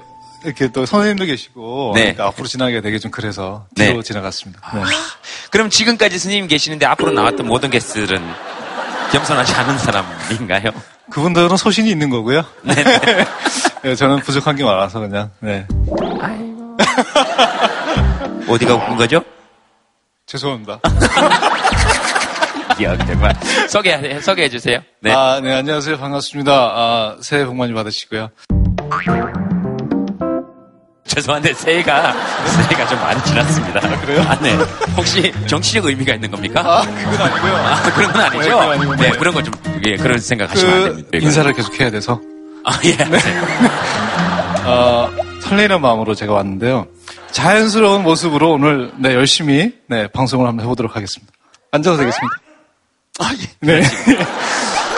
이렇게 0.45 0.69
또 0.69 0.87
선생님도 0.87 1.25
계시고 1.27 1.93
네. 1.95 2.01
그러니까 2.03 2.27
앞으로 2.27 2.47
지나기가 2.49 2.81
되게 2.81 2.99
좀 2.99 3.11
그래서 3.11 3.67
뒤로 3.77 3.99
네. 3.99 4.03
지나갔습니다. 4.03 4.61
네. 4.75 4.81
그럼 5.51 5.71
지금까지 5.71 6.19
스님 6.19 6.49
계시는데 6.49 6.85
앞으로 6.87 7.13
나왔던 7.13 7.47
모든 7.47 7.71
게스트들은 7.71 8.21
겸손하지 9.13 9.53
않은 9.55 9.79
사람인가요? 9.79 10.71
그분들은 11.13 11.57
소신이 11.57 11.91
있는 11.91 12.11
거고요. 12.11 12.45
네. 12.63 12.75
네 13.85 13.95
저는 13.95 14.21
부족한 14.21 14.57
게 14.57 14.65
많아서 14.65 15.01
그냥. 15.01 15.31
네. 15.41 15.67
어디가 18.49 18.75
웃긴 18.75 18.97
거죠? 18.97 19.23
죄송합니다. 20.27 20.81
야, 22.83 22.97
정말 22.97 23.35
소개 23.69 24.21
소개해 24.21 24.49
주세요. 24.49 24.79
네. 25.01 25.13
아, 25.13 25.41
네 25.43 25.53
안녕하세요 25.53 25.99
반갑습니다. 25.99 26.53
아, 26.53 27.17
새해 27.21 27.45
복 27.45 27.57
많이 27.57 27.73
받으시고요. 27.75 28.31
죄송한데 31.15 31.53
새해가 31.55 32.13
새해가 32.47 32.87
좀 32.87 32.99
많이 33.01 33.23
지났습니다. 33.25 33.81
아, 33.87 34.01
그래요? 34.01 34.23
아, 34.27 34.35
네. 34.41 34.57
혹시 34.97 35.33
정치적 35.47 35.85
의미가 35.87 36.15
있는 36.15 36.31
겁니까? 36.31 36.63
아 36.65 36.83
그건 36.83 37.21
아니고요. 37.21 37.55
아, 37.57 37.83
그런 37.93 38.13
건 38.13 38.21
아니죠. 38.23 38.95
네, 38.97 39.11
네 39.11 39.17
그런 39.19 39.35
거 39.35 39.43
좀 39.43 39.53
예, 39.85 39.97
그런 39.97 40.19
생각하시면 40.19 40.75
그 40.75 40.85
안 40.87 40.97
됩니다. 40.97 41.19
인사를 41.21 41.53
계속 41.55 41.79
해야 41.81 41.91
돼서. 41.91 42.21
아 42.65 42.79
예. 42.85 42.97
네. 42.97 43.19
어, 44.65 45.11
설레는 45.43 45.81
마음으로 45.81 46.15
제가 46.15 46.33
왔는데요. 46.35 46.87
자연스러운 47.33 48.03
모습으로 48.05 48.53
오늘 48.53 48.93
네, 48.97 49.15
열심히 49.15 49.75
네, 49.89 50.07
방송을 50.09 50.47
한번 50.47 50.65
해 50.65 50.69
보도록 50.69 50.95
하겠습니다. 50.97 51.33
앉아도 51.73 51.97
되겠습니까? 51.99 52.37
아 53.21 53.31
예. 53.35 53.47
네. 53.61 53.83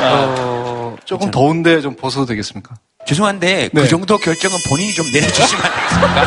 아, 0.03 0.05
어, 0.38 0.96
조금 1.05 1.27
괜찮아요. 1.27 1.31
더운데 1.31 1.81
좀 1.81 1.96
벗어도 1.96 2.27
되겠습니까? 2.27 2.74
죄송한데 3.06 3.68
그 3.68 3.76
네. 3.76 3.82
그 3.82 3.88
정도 3.88 4.16
결정은 4.18 4.56
본인이 4.68 4.92
좀 4.94 5.04
내려주시면 5.12 5.64
안 5.64 5.72
되겠습니까? 5.74 6.22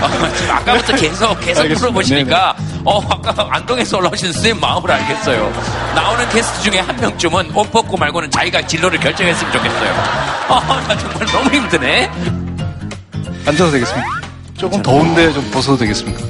어, 0.00 0.32
지금 0.36 0.50
아까부터 0.54 0.96
계속 0.96 1.40
계속 1.40 1.66
물어보시니까 1.68 2.56
어 2.84 3.00
아까 3.10 3.48
안동에서 3.50 3.98
올라오신 3.98 4.32
선생님 4.32 4.60
마음을 4.60 4.90
알겠어요. 4.90 5.52
나오는 5.94 6.28
게스트 6.28 6.62
중에 6.62 6.80
한 6.80 6.96
명쯤은 6.96 7.54
옷 7.54 7.70
벗고 7.70 7.96
말고는 7.96 8.30
자기가 8.30 8.66
진로를 8.66 9.00
결정했으면 9.00 9.52
좋겠어요. 9.52 9.92
아나 10.48 10.98
정말 10.98 11.26
너무 11.26 11.50
힘드네. 11.50 12.10
앉아도 13.46 13.70
되겠습니까? 13.70 14.08
조금 14.58 14.82
더운데 14.82 15.32
좀 15.32 15.50
벗어도 15.50 15.78
되겠습니까? 15.78 16.20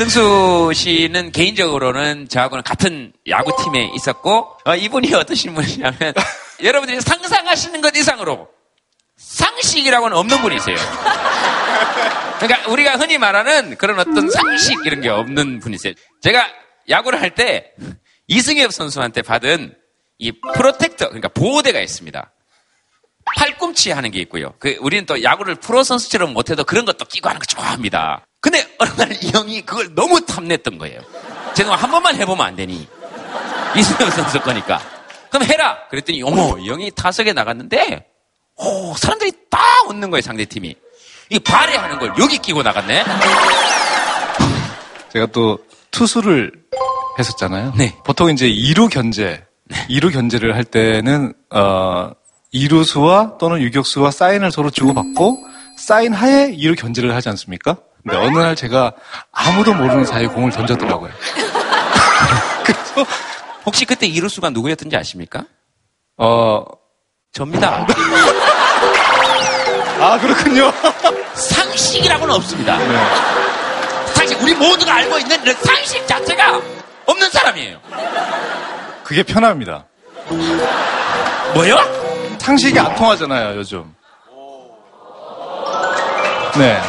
승수 0.00 0.72
씨는 0.74 1.30
개인적으로는 1.30 2.26
저하고는 2.30 2.64
같은 2.64 3.12
야구팀에 3.28 3.90
있었고 3.96 4.56
어, 4.64 4.74
이분이 4.74 5.12
어떠신 5.12 5.52
분이냐면 5.52 6.14
여러분들이 6.64 7.02
상상하시는 7.02 7.82
것 7.82 7.94
이상으로 7.94 8.48
상식이라고는 9.18 10.16
없는 10.16 10.40
분이세요. 10.40 10.76
그러니까 12.38 12.70
우리가 12.70 12.96
흔히 12.96 13.18
말하는 13.18 13.76
그런 13.76 13.98
어떤 13.98 14.30
상식 14.30 14.78
이런 14.86 15.02
게 15.02 15.10
없는 15.10 15.60
분이세요. 15.60 15.92
제가 16.22 16.46
야구를 16.88 17.20
할 17.20 17.34
때 17.34 17.74
이승엽 18.26 18.72
선수한테 18.72 19.20
받은 19.20 19.76
이 20.16 20.32
프로텍터 20.54 21.08
그러니까 21.08 21.28
보호대가 21.28 21.78
있습니다. 21.78 22.32
팔꿈치 23.36 23.90
하는 23.90 24.10
게 24.10 24.18
있고요. 24.20 24.54
그 24.60 24.78
우리는 24.80 25.04
또 25.04 25.22
야구를 25.22 25.56
프로 25.56 25.82
선수처럼 25.82 26.32
못해도 26.32 26.64
그런 26.64 26.86
것도 26.86 27.04
끼고 27.04 27.28
하는 27.28 27.38
거 27.38 27.44
좋아합니다. 27.44 28.24
근데 28.40 28.66
어느 28.78 28.90
날 28.96 29.10
이 29.12 29.30
형이 29.32 29.62
그걸 29.62 29.94
너무 29.94 30.24
탐냈던 30.24 30.78
거예요. 30.78 31.00
제가 31.54 31.76
한 31.76 31.90
번만 31.90 32.14
해보면 32.16 32.46
안 32.46 32.56
되니 32.56 32.88
이승엽 33.76 34.12
선수 34.12 34.40
거니까 34.40 34.80
그럼 35.30 35.44
해라. 35.46 35.76
그랬더니 35.90 36.22
어머 36.22 36.56
이 36.58 36.68
형이 36.68 36.90
타석에 36.92 37.32
나갔는데 37.32 38.06
오 38.56 38.94
사람들이 38.96 39.32
딱 39.50 39.60
웃는 39.88 40.10
거예요 40.10 40.22
상대 40.22 40.44
팀이. 40.44 40.74
이 41.32 41.38
발에 41.38 41.76
하는 41.76 41.98
걸 41.98 42.12
여기 42.18 42.38
끼고 42.38 42.62
나갔네. 42.62 43.04
제가 45.12 45.26
또 45.26 45.58
투수를 45.90 46.52
했었잖아요. 47.18 47.74
네. 47.76 47.94
보통 48.04 48.30
이제 48.30 48.48
2루 48.48 48.90
견제, 48.90 49.44
네. 49.64 49.86
2루 49.88 50.12
견제를 50.12 50.54
할 50.56 50.64
때는 50.64 51.32
어 51.50 52.10
2루수와 52.54 53.38
또는 53.38 53.60
유격수와 53.60 54.10
사인을 54.10 54.50
서로 54.50 54.70
주고받고 54.70 55.44
사인 55.76 56.12
하에 56.12 56.52
2루 56.56 56.76
견제를 56.78 57.14
하지 57.14 57.28
않습니까? 57.28 57.76
근데 58.02 58.16
어느 58.16 58.38
날 58.38 58.56
제가 58.56 58.92
아무도 59.32 59.74
모르는 59.74 60.04
사이에 60.04 60.26
공을 60.26 60.50
던졌더라고요. 60.52 61.10
그래서 62.64 63.06
혹시 63.66 63.84
그때 63.84 64.08
2루수가 64.08 64.52
누구였던지 64.52 64.96
아십니까? 64.96 65.44
어 66.16 66.64
접니다. 67.32 67.86
아 70.00 70.18
그렇군요. 70.18 70.72
상식이라고는 71.34 72.34
없습니다. 72.36 72.78
네. 72.78 72.98
상식 74.14 74.40
우리 74.42 74.54
모두가 74.54 74.94
알고 74.94 75.18
있는 75.18 75.38
상식 75.62 76.06
자체가 76.06 76.60
없는 77.06 77.30
사람이에요. 77.30 77.80
그게 79.04 79.22
편합니다. 79.22 79.84
뭐요? 81.54 81.76
상식이 82.38 82.78
안 82.78 82.94
통하잖아요, 82.94 83.56
요즘. 83.58 83.94
네. 86.56 86.80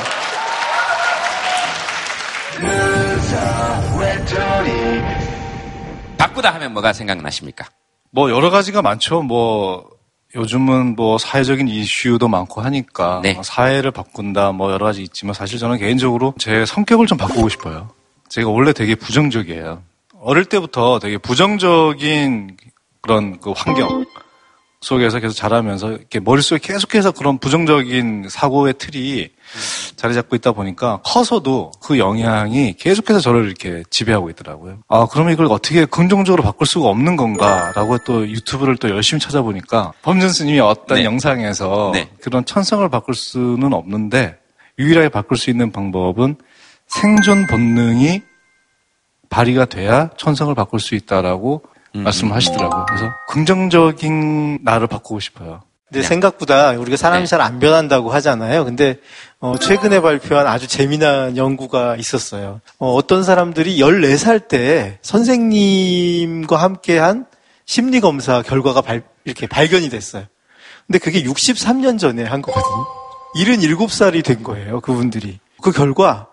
바꾸다 6.22 6.54
하면 6.54 6.74
뭐가 6.74 6.94
생각나십니까? 6.94 7.66
뭐 8.12 8.30
여러 8.30 8.50
가지가 8.50 8.82
많죠. 8.82 9.24
뭐 9.24 9.90
요즘은 10.36 10.96
뭐 10.96 11.18
사회적인 11.18 11.68
이슈도 11.68 12.28
많고 12.28 12.62
하니까 12.62 13.22
네. 13.24 13.40
사회를 13.44 13.92
바꾼다 13.92 14.52
뭐 14.52 14.72
여러 14.72 14.86
가지 14.86 15.02
있지만 15.02 15.34
사실 15.34 15.58
저는 15.58 15.78
개인적으로 15.78 16.34
제 16.38 16.66
성격을 16.66 17.08
좀 17.08 17.18
바꾸고 17.18 17.50
싶어요. 17.50 17.90
제가 18.30 18.50
원래 18.50 18.72
되게 18.72 18.96
부정적이에요. 18.96 19.82
어릴 20.22 20.46
때부터 20.46 21.00
되게 21.00 21.18
부정적인 21.18 22.58
그런 23.02 23.40
그 23.40 23.52
환경 23.52 24.06
속에서 24.82 25.20
계속 25.20 25.36
자라면서 25.36 25.92
이렇게 25.92 26.20
머릿속에 26.20 26.60
계속해서 26.60 27.12
그런 27.12 27.38
부정적인 27.38 28.28
사고의 28.30 28.74
틀이 28.80 29.30
자리 29.96 30.16
잡고 30.16 30.36
있다 30.36 30.54
보니까 30.54 31.02
커서도 31.04 31.72
그 31.80 32.00
영향이 32.00 32.74
계속해서 32.78 33.20
저를 33.20 33.46
이렇게 33.46 33.84
지배하고 33.92 34.32
있더라고요. 34.32 34.80
아, 34.88 35.06
그러면 35.12 35.34
이걸 35.34 35.46
어떻게 35.52 35.86
긍정적으로 35.86 36.42
바꿀 36.42 36.66
수가 36.66 36.88
없는 36.88 37.16
건가라고 37.16 38.00
또 38.00 38.28
유튜브를 38.28 38.76
또 38.78 38.90
열심히 38.90 39.20
찾아보니까 39.22 39.94
범준 40.02 40.30
스님이 40.30 40.60
어떤 40.60 40.98
네. 40.98 41.06
영상에서 41.06 41.92
네. 41.94 42.10
그런 42.20 42.44
천성을 42.44 42.88
바꿀 42.90 43.14
수는 43.14 43.74
없는데 43.74 44.40
유일하게 44.80 45.10
바꿀 45.10 45.38
수 45.38 45.52
있는 45.52 45.72
방법은 45.72 46.38
생존 46.88 47.46
본능이 47.46 48.24
발휘가 49.30 49.66
돼야 49.66 50.10
천성을 50.18 50.54
바꿀 50.56 50.80
수 50.80 50.96
있다라고 50.96 51.62
음. 51.96 52.04
말씀을 52.04 52.34
하시더라고요. 52.36 52.86
그래서 52.88 53.12
긍정적인 53.30 54.60
나를 54.64 54.88
바꾸고 54.88 55.20
싶어요. 55.20 55.62
근데 55.92 56.04
네. 56.04 56.08
생각보다 56.08 56.72
우리가 56.72 56.96
사람이 56.96 57.24
네. 57.24 57.28
잘안 57.28 57.60
변한다고 57.60 58.14
하잖아요. 58.14 58.64
근데 58.64 58.96
어, 59.42 59.58
최근에 59.58 60.00
발표한 60.00 60.48
아주 60.48 60.66
재미난 60.66 61.36
연구가 61.36 61.98
있었어요. 61.98 62.62
어, 62.80 63.06
떤 63.06 63.24
사람들이 63.24 63.78
14살 63.78 64.48
때 64.48 65.00
선생님과 65.02 66.56
함께한 66.56 67.26
심리 67.66 68.00
검사 68.00 68.42
결과가 68.42 68.82
발, 68.82 69.04
이렇게 69.26 69.48
발견이 69.48 69.90
됐어요. 69.90 70.26
근데 70.88 70.98
그게 70.98 71.24
63년 71.24 72.00
전에 72.00 72.24
한 72.24 72.42
거거든요. 72.42 72.86
77살이 73.36 74.24
된 74.24 74.44
거예요, 74.44 74.80
그분들이. 74.80 75.40
그 75.62 75.72
결과 75.72 76.28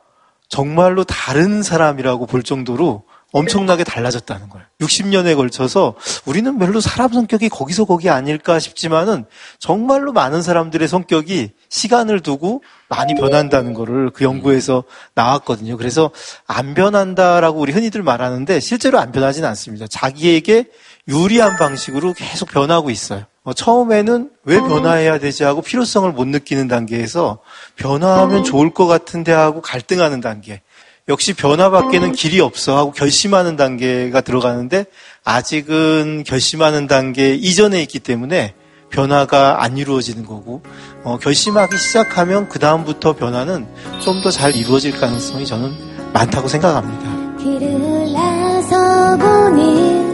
정말로 0.49 1.05
다른 1.05 1.63
사람이라고 1.63 2.27
볼 2.27 2.43
정도로 2.43 3.05
엄청나게 3.33 3.85
달라졌다는 3.85 4.49
거예요. 4.49 4.67
60년에 4.81 5.37
걸쳐서 5.37 5.95
우리는 6.25 6.59
별로 6.59 6.81
사람 6.81 7.13
성격이 7.13 7.51
거기서 7.51 7.85
거기 7.85 8.09
아닐까 8.09 8.59
싶지만은 8.59 9.27
정말로 9.59 10.13
많은 10.13 10.41
사람들의 10.41 10.89
성격이 10.89 11.51
시간을 11.69 12.21
두고 12.21 12.63
많이 12.89 13.15
변한다는 13.15 13.75
거를 13.75 14.11
그 14.11 14.25
연구에서 14.25 14.85
나왔거든요. 15.15 15.77
그래서 15.77 16.11
안 16.47 16.73
변한다라고 16.73 17.61
우리 17.61 17.73
흔히들 17.73 18.03
말하는데 18.03 18.61
실제로 18.61 18.99
안 18.99 19.13
변하지는 19.13 19.47
않습니다. 19.51 19.87
자기에게 19.87 20.71
유리한 21.07 21.57
방식으로 21.57 22.15
계속 22.15 22.49
변하고 22.51 22.89
있어요. 22.89 23.25
어, 23.45 23.53
처음에는 23.55 24.31
왜 24.45 24.59
변화해야 24.59 25.19
되지 25.19 25.45
하고 25.45 25.63
필요성을 25.63 26.11
못 26.13 26.27
느끼는 26.29 26.69
단계에서 26.69 27.39
변화하면 27.77 28.45
좋을 28.45 28.75
것 28.75 28.87
같은데 28.87 29.33
하고 29.33 29.63
갈등하는 29.63 30.21
단계. 30.21 30.61
역시 31.09 31.33
변화밖에는 31.35 32.13
길이 32.13 32.41
없어 32.41 32.77
하고 32.77 32.93
결심하는 32.93 33.57
단계가 33.57 34.21
들어가는데 34.21 34.85
아직은 35.25 36.25
결심하는 36.27 36.87
단계 36.87 37.35
이전에 37.35 37.81
있기 37.83 37.99
때문에 38.01 38.55
변화가 38.91 39.63
안 39.63 39.77
이루어지는 39.77 40.25
거고 40.27 40.63
어, 41.05 41.19
결심하기 41.19 41.77
시작하면 41.77 42.49
그 42.49 42.59
다음부터 42.59 43.15
변화는 43.17 43.67
좀 44.01 44.23
더 44.23 44.31
잘 44.31 44.55
이루어질 44.57 44.93
가능성이 44.99 45.45
저는 45.47 45.75
많다고 46.13 46.49
생각합니다. 46.49 47.39
길을 47.43 48.13
나서 48.13 49.17
보니 49.19 50.09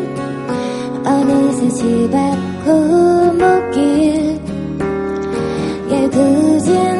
어느새 1.06 1.68
집 1.70 2.14
앞 2.14 2.64
골목길 2.64 4.40
예궂은 5.90 6.93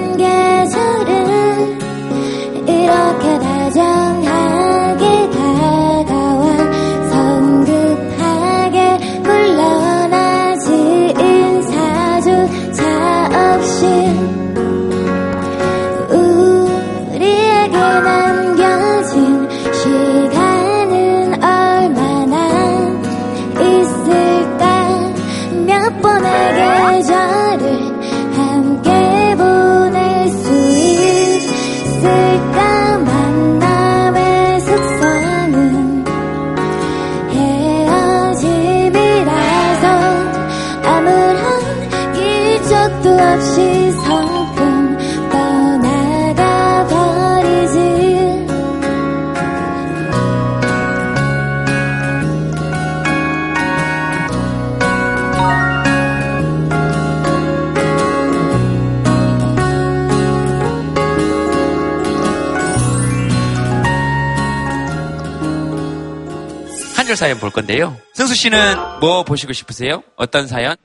볼 67.45 67.51
건데요. 67.51 67.95
승수 68.15 68.35
씨는 68.35 68.77
뭐 69.01 69.23
보시고 69.23 69.53
싶으세요? 69.53 70.03
어떤 70.17 70.47
사연? 70.47 70.77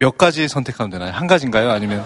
몇 0.00 0.18
가지 0.18 0.48
선택하면 0.48 0.90
되나요? 0.90 1.12
한 1.12 1.28
가지인가요? 1.28 1.70
아니면? 1.70 2.04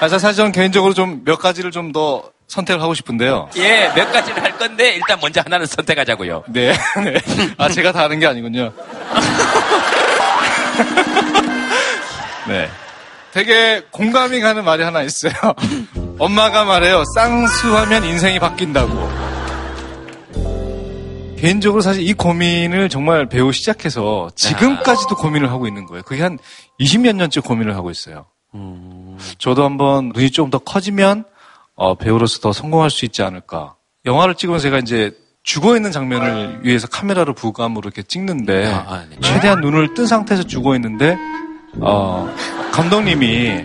아, 0.00 0.08
사실 0.08 0.34
저는 0.36 0.52
개인적으로 0.52 0.94
좀 0.94 1.22
몇 1.24 1.38
가지를 1.40 1.72
좀 1.72 1.90
더 1.92 2.30
선택을 2.46 2.80
하고 2.82 2.94
싶은데요. 2.94 3.48
예, 3.56 3.90
몇 3.96 4.12
가지를 4.12 4.40
할 4.42 4.56
건데 4.58 4.94
일단 4.94 5.18
먼저 5.20 5.40
하나는 5.44 5.66
선택하자고요. 5.66 6.44
네. 6.48 6.72
네. 7.02 7.14
아, 7.58 7.68
제가 7.68 7.90
다 7.90 8.04
하는 8.04 8.20
게 8.20 8.26
아니군요. 8.26 8.72
네. 12.46 12.70
되게 13.32 13.82
공감이 13.90 14.40
가는 14.40 14.62
말이 14.64 14.84
하나 14.84 15.02
있어요. 15.02 15.32
엄마가 16.20 16.64
말해요. 16.64 17.02
쌍수하면 17.16 18.04
인생이 18.04 18.38
바뀐다고. 18.38 19.33
개인적으로 21.44 21.82
사실 21.82 22.08
이 22.08 22.14
고민을 22.14 22.88
정말 22.88 23.28
배우 23.28 23.52
시작해서 23.52 24.30
지금까지도 24.34 25.14
고민을 25.16 25.50
하고 25.50 25.66
있는 25.66 25.84
거예요. 25.84 26.02
그게 26.02 26.22
한 26.22 26.38
20몇 26.80 27.14
년째 27.16 27.40
고민을 27.40 27.76
하고 27.76 27.90
있어요. 27.90 28.24
음... 28.54 29.18
저도 29.38 29.62
한번 29.64 30.10
눈이 30.14 30.30
좀 30.30 30.50
더 30.50 30.58
커지면 30.58 31.24
어, 31.74 31.96
배우로서 31.96 32.38
더 32.40 32.52
성공할 32.52 32.88
수 32.88 33.04
있지 33.04 33.22
않을까. 33.22 33.74
영화를 34.06 34.36
찍으면서 34.36 34.62
제가 34.62 34.78
이제 34.78 35.10
죽어 35.42 35.76
있는 35.76 35.92
장면을 35.92 36.60
위해서 36.62 36.86
카메라로 36.86 37.34
부감으로 37.34 37.88
이렇게 37.88 38.02
찍는데 38.02 38.72
아, 38.72 38.84
아, 38.88 39.04
네. 39.10 39.16
최대한 39.20 39.60
눈을 39.60 39.92
뜬 39.94 40.06
상태에서 40.06 40.44
죽어 40.44 40.74
있는데 40.76 41.16
어, 41.80 42.32
감독님이 42.72 43.64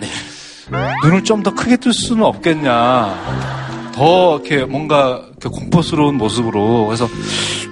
눈을 1.02 1.24
좀 1.24 1.42
더 1.42 1.54
크게 1.54 1.76
뜰 1.78 1.94
수는 1.94 2.24
없겠냐. 2.24 3.69
더 3.92 4.36
이렇게 4.38 4.64
뭔가 4.64 5.22
이렇게 5.40 5.48
공포스러운 5.48 6.16
모습으로 6.16 6.86
그래서 6.86 7.08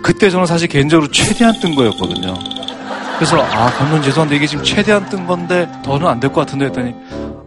그때 0.03 0.31
저는 0.31 0.47
사실 0.47 0.69
개인적으로 0.69 1.11
최대한 1.11 1.59
뜬 1.61 1.75
거였거든요. 1.75 2.35
그래서 3.17 3.37
아 3.43 3.71
감독님 3.71 4.03
죄송한데 4.05 4.37
이게 4.37 4.47
지금 4.47 4.63
최대한 4.65 5.09
뜬 5.09 5.27
건데 5.27 5.69
더는 5.85 6.07
안 6.07 6.21
될 6.21 6.33
것 6.33 6.41
같은데 6.43 6.67
했더니 6.67 6.95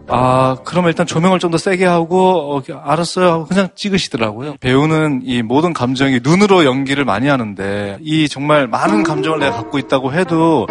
아 0.08 0.56
그러면 0.64 0.88
일단 0.90 1.06
조명을 1.06 1.38
좀 1.38 1.50
더 1.50 1.56
세게 1.58 1.86
하고 1.86 2.56
어, 2.58 2.62
알았어요 2.84 3.26
하고 3.30 3.44
그냥 3.46 3.68
찍으시더라고요. 3.74 4.56
배우는 4.60 5.22
이 5.24 5.40
모든 5.42 5.72
감정이 5.72 6.20
눈으로 6.22 6.64
연기를 6.66 7.04
많이 7.06 7.28
하는데 7.28 7.98
이 8.02 8.28
정말 8.28 8.66
많은 8.66 9.02
감정을 9.04 9.38
내가 9.38 9.56
갖고 9.56 9.78
있다고 9.78 10.12
해도 10.12 10.66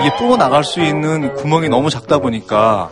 이게 0.00 0.14
뿜어 0.18 0.36
나갈 0.36 0.62
수 0.62 0.80
있는 0.80 1.34
구멍이 1.34 1.68
너무 1.68 1.90
작다 1.90 2.18
보니까 2.18 2.90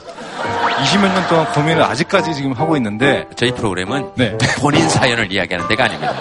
20몇 0.82 1.12
년 1.12 1.26
동안 1.28 1.46
고민을 1.52 1.82
아직까지 1.82 2.34
지금 2.34 2.52
하고 2.52 2.76
있는데 2.76 3.26
저희 3.36 3.52
프로그램은 3.52 4.12
네. 4.16 4.36
본인 4.60 4.88
사연을 4.88 5.30
이야기하는 5.32 5.68
데가 5.68 5.84
아닙니다. 5.84 6.12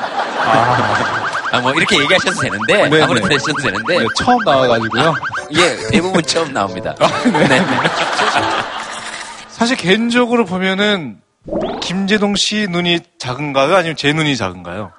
아, 0.43 1.02
아, 1.52 1.60
뭐 1.60 1.71
이렇게 1.74 2.00
얘기하셔도 2.00 2.39
되는데 2.39 2.88
네, 2.88 3.02
아무래도 3.02 3.28
네. 3.28 3.36
하셔도 3.36 3.62
되는데 3.62 3.97
네, 4.00 4.06
처음 4.17 4.38
나와가지고요. 4.43 5.10
아, 5.10 5.15
예, 5.54 5.78
대부분 5.91 6.21
처음 6.24 6.54
나옵니다. 6.54 6.95
아, 7.00 7.08
네. 7.26 7.47
네. 7.47 7.65
사실 9.50 9.76
개인적으로 9.78 10.45
보면은 10.45 11.17
김재동 11.82 12.36
씨 12.36 12.67
눈이 12.69 13.00
작은가요? 13.19 13.76
아니면 13.76 13.95
제 13.95 14.13
눈이 14.13 14.38
작은가요? 14.38 14.91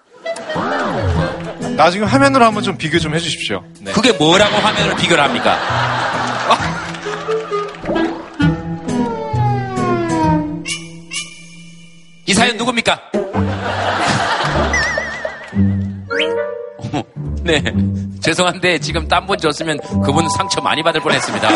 나중에 1.76 2.04
화면으로 2.04 2.44
한번 2.44 2.62
좀 2.62 2.76
비교 2.76 2.98
좀 2.98 3.14
해주십시오. 3.14 3.64
네. 3.80 3.92
그게 3.92 4.12
뭐라고 4.12 4.56
화면을 4.56 4.94
비교를 4.96 5.22
합니까? 5.24 5.58
이 12.32 12.34
사연 12.34 12.56
누굽니까? 12.56 12.98
네. 17.42 17.62
죄송한데 18.22 18.78
지금 18.78 19.06
딴 19.06 19.26
분 19.26 19.36
줬으면 19.36 19.78
그분 20.02 20.26
상처 20.30 20.62
많이 20.62 20.82
받을 20.82 21.02
뻔했습니다. 21.02 21.48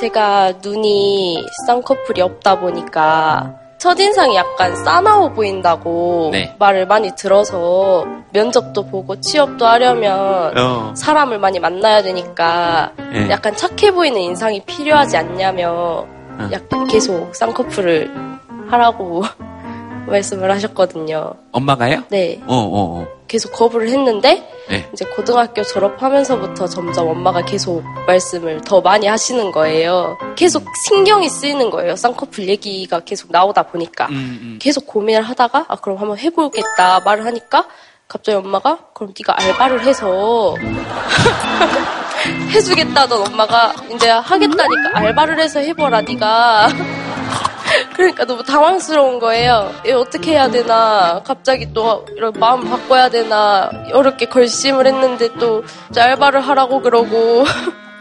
제가 0.00 0.54
눈이 0.62 1.44
쌍꺼풀이 1.66 2.22
없다 2.22 2.60
보니까 2.60 3.56
첫인상이 3.76 4.34
약간 4.36 4.74
싸나워 4.82 5.28
보인다고 5.28 6.30
네. 6.32 6.56
말을 6.58 6.86
많이 6.86 7.14
들어서 7.14 8.06
면접도 8.32 8.86
보고 8.86 9.20
취업도 9.20 9.66
하려면 9.66 10.56
어. 10.56 10.94
사람을 10.96 11.38
많이 11.38 11.58
만나야 11.60 12.02
되니까 12.02 12.92
네. 12.96 13.28
약간 13.28 13.54
착해 13.54 13.90
보이는 13.92 14.18
인상이 14.18 14.64
필요하지 14.64 15.18
않냐며 15.18 16.06
어. 16.06 16.48
약간 16.52 16.86
계속 16.86 17.36
쌍꺼풀을 17.36 18.30
하라고 18.70 19.22
말씀을 20.06 20.50
하셨거든요. 20.50 21.34
엄마가요? 21.52 22.04
네. 22.08 22.40
어, 22.46 22.54
어, 22.56 23.00
어. 23.00 23.06
계속 23.28 23.52
거부를 23.52 23.88
했는데 23.90 24.42
네. 24.68 24.88
이제 24.92 25.04
고등학교 25.04 25.62
졸업하면서부터 25.62 26.66
점점 26.66 27.08
엄마가 27.08 27.42
계속 27.44 27.84
말씀을 28.06 28.60
더 28.62 28.80
많이 28.80 29.06
하시는 29.06 29.52
거예요. 29.52 30.18
계속 30.36 30.64
신경이 30.88 31.28
쓰이는 31.28 31.70
거예요. 31.70 31.94
쌍꺼풀 31.94 32.48
얘기가 32.48 33.00
계속 33.00 33.30
나오다 33.30 33.64
보니까 33.64 34.06
음, 34.06 34.38
음. 34.42 34.58
계속 34.60 34.86
고민을 34.86 35.22
하다가 35.22 35.66
아 35.68 35.76
그럼 35.76 35.98
한번 35.98 36.18
해보겠다 36.18 37.00
말을 37.04 37.24
하니까 37.26 37.66
갑자기 38.08 38.36
엄마가 38.36 38.78
그럼 38.94 39.12
네가 39.16 39.40
알바를 39.40 39.84
해서 39.84 40.56
해주겠다던 42.50 43.28
엄마가 43.28 43.72
이제 43.94 44.08
하겠다니까 44.10 44.90
알바를 44.94 45.38
해서 45.38 45.60
해보라 45.60 46.00
네가 46.00 46.68
그러니까 47.94 48.24
너무 48.24 48.42
당황스러운 48.42 49.18
거예요. 49.18 49.72
어떻게 49.96 50.32
해야 50.32 50.50
되나, 50.50 51.22
갑자기 51.24 51.72
또 51.72 52.04
이런 52.16 52.32
마음 52.38 52.68
바꿔야 52.68 53.08
되나, 53.08 53.70
어렵게 53.92 54.26
결심을 54.26 54.86
했는데 54.86 55.28
또 55.38 55.62
알바를 55.96 56.40
하라고 56.40 56.80
그러고. 56.80 57.44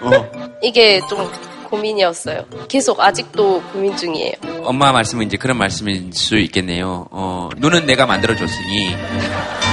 어. 0.01 0.31
이게 0.61 0.99
좀 1.07 1.29
고민이었어요. 1.69 2.45
계속 2.67 2.99
아직도 2.99 3.61
고민 3.71 3.95
중이에요. 3.95 4.33
엄마 4.63 4.91
말씀은 4.91 5.25
이제 5.25 5.37
그런 5.37 5.57
말씀일 5.57 6.11
수 6.13 6.37
있겠네요. 6.37 7.07
어, 7.11 7.49
눈은 7.57 7.85
내가 7.85 8.05
만들어줬으니 8.05 8.95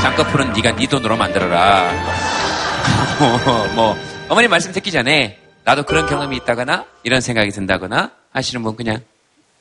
쌍꺼풀은 0.03 0.53
네가 0.53 0.77
네 0.77 0.87
돈으로 0.87 1.17
만들어라. 1.17 1.91
뭐 3.75 3.97
어머니 4.29 4.47
말씀 4.49 4.73
듣기 4.73 4.93
전에 4.93 5.39
나도 5.65 5.85
그런 5.85 6.07
경험이 6.07 6.37
있다거나 6.37 6.85
이런 7.03 7.21
생각이 7.21 7.51
든다거나 7.51 8.11
하시는 8.31 8.63
분 8.63 8.77
그냥 8.77 9.01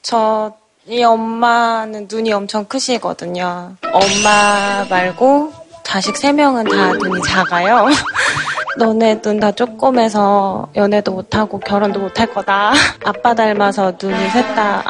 저희 0.05 1.03
엄마는 1.03 2.07
눈이 2.11 2.31
엄청 2.31 2.65
크시거든요. 2.65 3.75
엄마 3.91 4.85
말고 4.87 5.51
자식 5.81 6.15
세 6.15 6.31
명은 6.31 6.65
다 6.65 6.91
눈이 6.93 7.23
작아요. 7.23 7.87
너네 8.77 9.19
눈다 9.25 9.53
조그매서 9.53 10.69
연애도 10.75 11.11
못하고 11.11 11.59
결혼도 11.59 11.99
못할 12.01 12.31
거다. 12.31 12.73
아빠 13.03 13.33
닮아서 13.33 13.93
눈이 13.99 14.29
셋다 14.29 14.83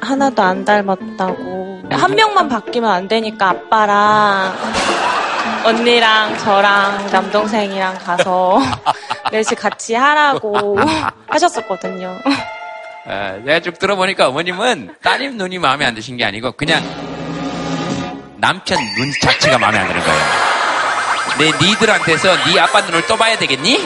하나도 0.00 0.42
안 0.42 0.64
닮았다고. 0.64 1.82
한 1.90 2.14
명만 2.14 2.48
바뀌면 2.48 2.90
안 2.90 3.08
되니까 3.08 3.50
아빠랑 3.50 4.54
언니랑 5.66 6.38
저랑 6.38 7.10
남동생이랑 7.12 7.98
가서 7.98 8.58
넷이 9.30 9.54
같이 9.54 9.94
하라고 9.94 10.78
하셨었거든요. 11.28 12.16
어, 13.04 13.40
내가 13.44 13.60
쭉 13.60 13.78
들어보니까 13.78 14.28
어머님은 14.28 14.94
따님 15.02 15.36
눈이 15.36 15.58
마음에 15.58 15.84
안 15.84 15.94
드신 15.94 16.16
게 16.16 16.24
아니고 16.24 16.52
그냥 16.52 16.82
남편 18.36 18.78
눈 18.96 19.10
자체가 19.20 19.58
마음에 19.58 19.78
안 19.78 19.88
드는 19.88 20.00
거예요. 20.02 20.20
내 21.38 21.66
니들한테서 21.66 22.36
네 22.44 22.60
아빠 22.60 22.80
눈을 22.82 23.06
또 23.06 23.16
봐야 23.16 23.36
되겠니? 23.38 23.78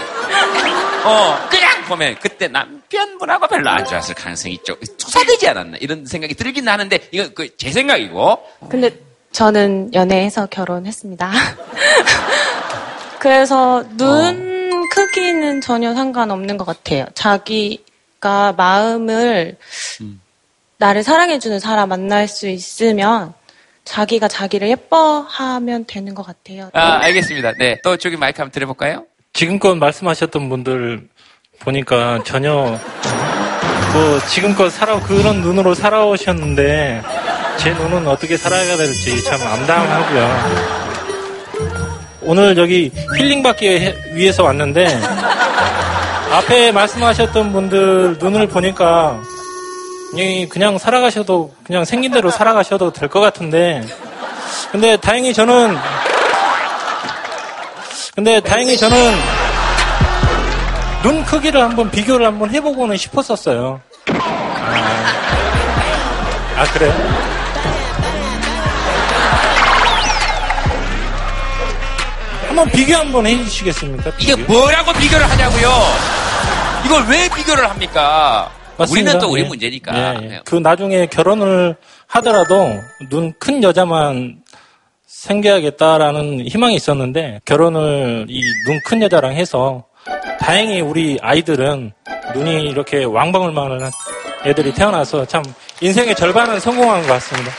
어, 1.04 1.38
그냥 1.48 1.84
보면 1.86 2.16
그때 2.20 2.48
남편분하고 2.48 3.46
별로 3.46 3.70
안 3.70 3.84
좋았을 3.84 4.14
가능성이 4.14 4.58
좀 4.64 4.76
투사되지 4.98 5.48
않았나 5.48 5.76
이런 5.80 6.04
생각이 6.04 6.34
들긴 6.34 6.68
하는데 6.68 6.98
이건 7.12 7.32
그 7.34 7.48
제 7.56 7.70
생각이고. 7.70 8.38
근데 8.68 8.90
저는 9.32 9.94
연애해서 9.94 10.46
결혼했습니다. 10.46 11.30
그래서 13.20 13.84
눈 13.96 14.72
어. 14.72 14.76
크기는 14.92 15.60
전혀 15.60 15.94
상관없는 15.94 16.56
것 16.56 16.64
같아요. 16.66 17.06
자기 17.14 17.84
그러니까 18.18 18.52
마음을 18.52 19.56
음. 20.00 20.20
나를 20.78 21.02
사랑해주는 21.02 21.58
사람 21.60 21.88
만날 21.88 22.28
수 22.28 22.48
있으면 22.48 23.32
자기가 23.84 24.28
자기를 24.28 24.68
예뻐하면 24.68 25.86
되는 25.86 26.14
것 26.14 26.26
같아요. 26.26 26.70
아, 26.74 26.98
알겠습니다. 27.02 27.52
네. 27.58 27.80
또 27.82 27.96
저기 27.96 28.16
마이크 28.16 28.40
한번 28.40 28.52
드려볼까요? 28.52 29.06
지금껏 29.32 29.74
말씀하셨던 29.76 30.48
분들 30.48 31.08
보니까 31.60 32.22
전혀 32.24 32.78
뭐 33.92 34.20
지금껏 34.28 34.68
살아 34.70 35.00
그런 35.00 35.40
눈으로 35.40 35.74
살아오셨는데 35.74 37.02
제 37.58 37.72
눈은 37.72 38.06
어떻게 38.06 38.36
살아야 38.36 38.76
될지 38.76 39.22
참 39.24 39.40
암담하고요. 39.40 40.76
오늘 42.22 42.56
여기 42.58 42.90
힐링 43.16 43.42
받기 43.42 43.94
위해서 44.12 44.42
왔는데 44.42 44.86
앞에 46.32 46.72
말씀하셨던 46.72 47.52
분들 47.52 48.16
눈을 48.18 48.48
보니까 48.48 49.20
그냥 50.50 50.78
살아가셔도 50.78 51.52
그냥 51.64 51.84
생긴 51.84 52.12
대로 52.12 52.30
살아가셔도 52.30 52.92
될 52.92 53.08
것 53.08 53.20
같은데 53.20 53.82
근데 54.72 54.96
다행히 54.96 55.32
저는 55.32 55.76
근데 58.14 58.40
다행히 58.40 58.76
저는 58.76 59.14
눈 61.02 61.24
크기를 61.24 61.60
한번 61.62 61.90
비교를 61.90 62.26
한번 62.26 62.50
해보고는 62.50 62.96
싶었었어요. 62.96 63.80
아, 64.08 65.02
아 66.56 66.64
그래요? 66.72 66.92
한번 72.48 72.70
비교 72.70 72.96
한번 72.96 73.26
해주시겠습니까? 73.26 74.12
이게 74.18 74.34
뭐라고 74.34 74.92
비교를 74.94 75.28
하냐고요? 75.28 76.15
이걸 76.86 77.04
왜 77.08 77.28
비교를 77.34 77.68
합니까? 77.68 78.50
맞습니다. 78.78 79.10
우리는 79.10 79.18
또 79.20 79.32
우리 79.32 79.42
예. 79.42 79.46
문제니까. 79.48 79.96
예, 80.22 80.28
예. 80.34 80.40
그 80.44 80.54
나중에 80.56 81.06
결혼을 81.06 81.76
하더라도 82.06 82.70
눈 83.10 83.32
큰 83.38 83.62
여자만 83.62 84.36
생겨야겠다라는 85.06 86.46
희망이 86.46 86.74
있었는데 86.76 87.40
결혼을 87.44 88.26
이 88.28 88.40
눈 88.68 88.80
큰 88.84 89.02
여자랑 89.02 89.32
해서 89.34 89.84
다행히 90.38 90.80
우리 90.80 91.18
아이들은 91.20 91.92
눈이 92.34 92.62
이렇게 92.68 93.02
왕방울만한 93.04 93.90
애들이 94.44 94.72
태어나서 94.72 95.24
참 95.26 95.42
인생의 95.80 96.14
절반은 96.14 96.60
성공한 96.60 97.00
것 97.02 97.08
같습니다. 97.14 97.50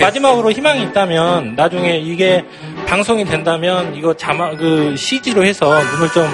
마지막으로 0.00 0.50
희망이 0.52 0.82
있다면 0.84 1.54
나중에 1.56 1.98
이게 1.98 2.44
방송이 2.86 3.24
된다면 3.24 3.94
이거 3.94 4.14
자막 4.14 4.56
그 4.56 4.96
CG로 4.96 5.44
해서 5.44 5.66
눈을 5.92 6.10
좀 6.12 6.26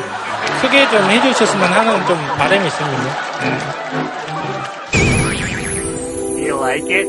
크게 0.60 0.88
좀 0.90 1.10
해주셨으면 1.10 1.72
하는 1.72 2.06
좀 2.06 2.16
바람이 2.36 2.66
있습니다. 2.66 3.02
You 6.36 6.58
like 6.58 6.94
it? 6.94 7.08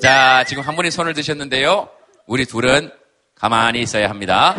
자, 0.00 0.44
지금 0.44 0.62
한 0.62 0.74
분이 0.76 0.90
손을 0.90 1.14
드셨는데요. 1.14 1.88
우리 2.26 2.44
둘은 2.44 2.90
가만히 3.34 3.82
있어야 3.82 4.08
합니다. 4.08 4.54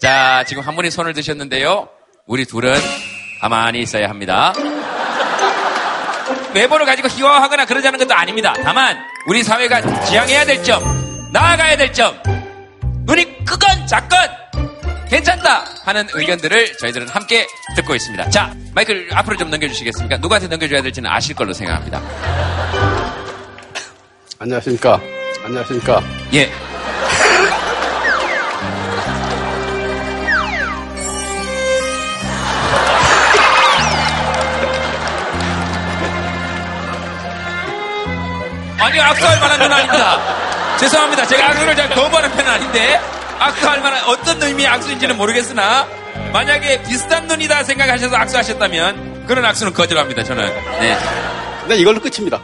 자, 0.00 0.44
지금 0.46 0.62
한 0.62 0.76
분이 0.76 0.90
손을 0.90 1.12
드셨는데요. 1.14 1.88
우리 2.26 2.44
둘은 2.44 2.74
가만히 3.40 3.80
있어야 3.80 4.08
합니다. 4.08 4.52
외모를 6.54 6.86
가지고 6.86 7.08
희화하거나 7.08 7.64
그러자는 7.66 7.98
것도 7.98 8.14
아닙니다. 8.14 8.54
다만 8.62 8.96
우리 9.26 9.42
사회가 9.42 9.80
지향해야 10.04 10.44
될 10.44 10.62
점, 10.62 10.82
나아가야 11.34 11.76
될 11.76 11.92
점, 11.92 12.16
눈이 13.06 13.44
크건 13.44 13.86
작건 13.88 14.18
괜찮다 15.10 15.64
하는 15.84 16.06
의견들을 16.12 16.76
저희들은 16.78 17.08
함께 17.08 17.44
듣고 17.74 17.96
있습니다. 17.96 18.30
자, 18.30 18.54
마이크를 18.72 19.08
앞으로 19.12 19.36
좀 19.36 19.50
넘겨주시겠습니까? 19.50 20.18
누구한테 20.18 20.46
넘겨줘야 20.46 20.80
될지는 20.80 21.10
아실 21.10 21.34
걸로 21.34 21.52
생각합니다. 21.52 21.98
안녕하십니까. 24.38 25.00
안녕하십니까. 25.44 26.04
예. 26.34 26.52
아니, 38.78 39.00
악수할 39.00 39.40
만한 39.40 39.58
건 39.58 39.72
아닙니다. 39.72 40.43
죄송합니다. 40.78 41.26
제가 41.26 41.50
악수를 41.50 41.76
잘 41.76 41.88
거부하는 41.90 42.30
편은 42.30 42.50
아닌데, 42.50 43.00
악수할 43.38 43.80
만한 43.80 44.04
어떤 44.06 44.42
의미의 44.42 44.68
악수인지는 44.68 45.16
모르겠으나, 45.16 45.86
만약에 46.32 46.82
비슷한 46.82 47.26
눈이다 47.26 47.64
생각하셔서 47.64 48.16
악수하셨다면, 48.16 49.26
그런 49.26 49.44
악수는 49.44 49.72
거절합니다, 49.72 50.22
저는. 50.24 50.44
네. 50.80 50.96
네, 51.68 51.76
이걸로 51.76 52.00
끝입니다. 52.00 52.40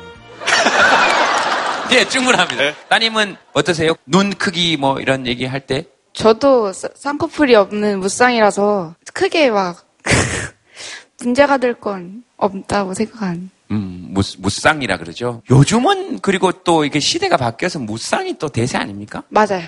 예, 1.92 2.04
충분합니다. 2.08 2.62
네. 2.62 2.74
따님은 2.88 3.36
어떠세요? 3.52 3.94
눈 4.06 4.32
크기 4.34 4.76
뭐 4.76 5.00
이런 5.00 5.26
얘기 5.26 5.44
할 5.44 5.60
때? 5.60 5.84
저도 6.12 6.72
쌍꺼풀이 6.72 7.54
없는 7.56 7.98
무쌍이라서 8.00 8.94
크게 9.12 9.50
막 9.50 9.84
문제가 11.20 11.58
될 11.58 11.74
건 11.74 12.22
없다고 12.36 12.94
생각한. 12.94 13.50
음, 13.70 14.08
무, 14.10 14.22
무쌍이라 14.38 14.98
그러죠. 14.98 15.42
요즘은 15.50 16.20
그리고 16.20 16.52
또 16.52 16.84
이게 16.84 17.00
시대가 17.00 17.36
바뀌어서 17.36 17.78
무쌍이 17.78 18.38
또 18.38 18.48
대세 18.48 18.78
아닙니까? 18.78 19.22
맞아요. 19.28 19.62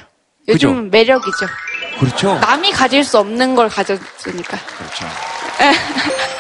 요즘 0.49 0.71
은 0.71 0.91
매력이죠. 0.91 1.47
그렇죠. 2.01 2.35
남이 2.35 2.73
가질 2.73 3.05
수 3.05 3.19
없는 3.19 3.55
걸 3.55 3.69
가졌으니까. 3.69 4.59
그렇죠. 4.59 5.07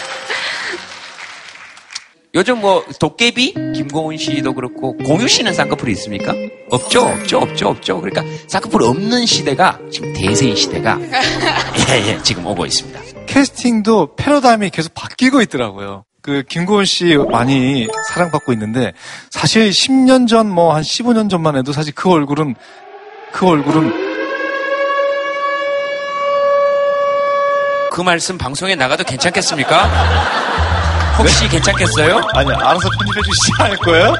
요즘 2.34 2.60
뭐 2.60 2.82
도깨비 2.98 3.52
김고은 3.74 4.16
씨도 4.16 4.54
그렇고 4.54 4.96
공유 4.96 5.28
씨는 5.28 5.52
쌍꺼풀이 5.52 5.92
있습니까? 5.92 6.32
없죠, 6.70 7.02
없죠, 7.02 7.38
없죠, 7.38 7.68
없죠. 7.68 8.00
그러니까 8.00 8.24
쌍꺼풀 8.48 8.82
없는 8.82 9.26
시대가 9.26 9.78
지금 9.90 10.14
대세인 10.14 10.56
시대가 10.56 10.98
예, 11.90 12.08
예, 12.08 12.22
지금 12.22 12.46
오고 12.46 12.64
있습니다. 12.64 13.00
캐스팅도 13.26 14.16
패러다임이 14.16 14.70
계속 14.70 14.94
바뀌고 14.94 15.42
있더라고요. 15.42 16.04
그 16.22 16.44
김고은 16.48 16.84
씨 16.84 17.16
많이 17.30 17.88
사랑받고 18.08 18.52
있는데 18.52 18.92
사실 19.30 19.70
10년 19.70 20.28
전 20.28 20.46
뭐 20.52 20.72
한 20.72 20.82
15년 20.82 21.28
전만 21.28 21.56
해도 21.56 21.72
사실 21.72 21.92
그 21.94 22.08
얼굴은 22.10 22.54
그 23.32 23.46
얼굴은 23.48 24.12
그 27.90 28.00
말씀 28.00 28.38
방송에 28.38 28.74
나가도 28.74 29.04
괜찮겠습니까? 29.04 29.84
혹시 31.18 31.42
네? 31.42 31.48
괜찮겠어요? 31.50 32.20
아니, 32.32 32.50
알아서 32.50 32.88
편집해 32.88 33.20
주시지 33.22 33.52
않을 33.58 33.76
거예요? 33.78 34.14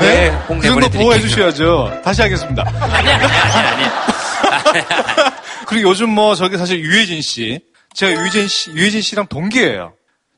네. 0.00 0.30
네그 0.48 0.60
정도 0.66 0.88
보호해 0.88 1.20
주셔야죠. 1.20 2.00
다시 2.02 2.20
하겠습니다. 2.22 2.64
아니, 2.80 3.08
아니, 3.12 3.24
아니, 3.24 3.84
아니. 3.84 4.84
그리고 5.66 5.90
요즘 5.90 6.10
뭐 6.10 6.34
저기 6.34 6.58
사실 6.58 6.80
유해진 6.80 7.22
씨. 7.22 7.60
제가 7.94 8.20
유해진 8.20 8.48
씨, 8.48 8.70
유해진 8.72 9.02
씨랑 9.02 9.28
동기예요. 9.28 9.92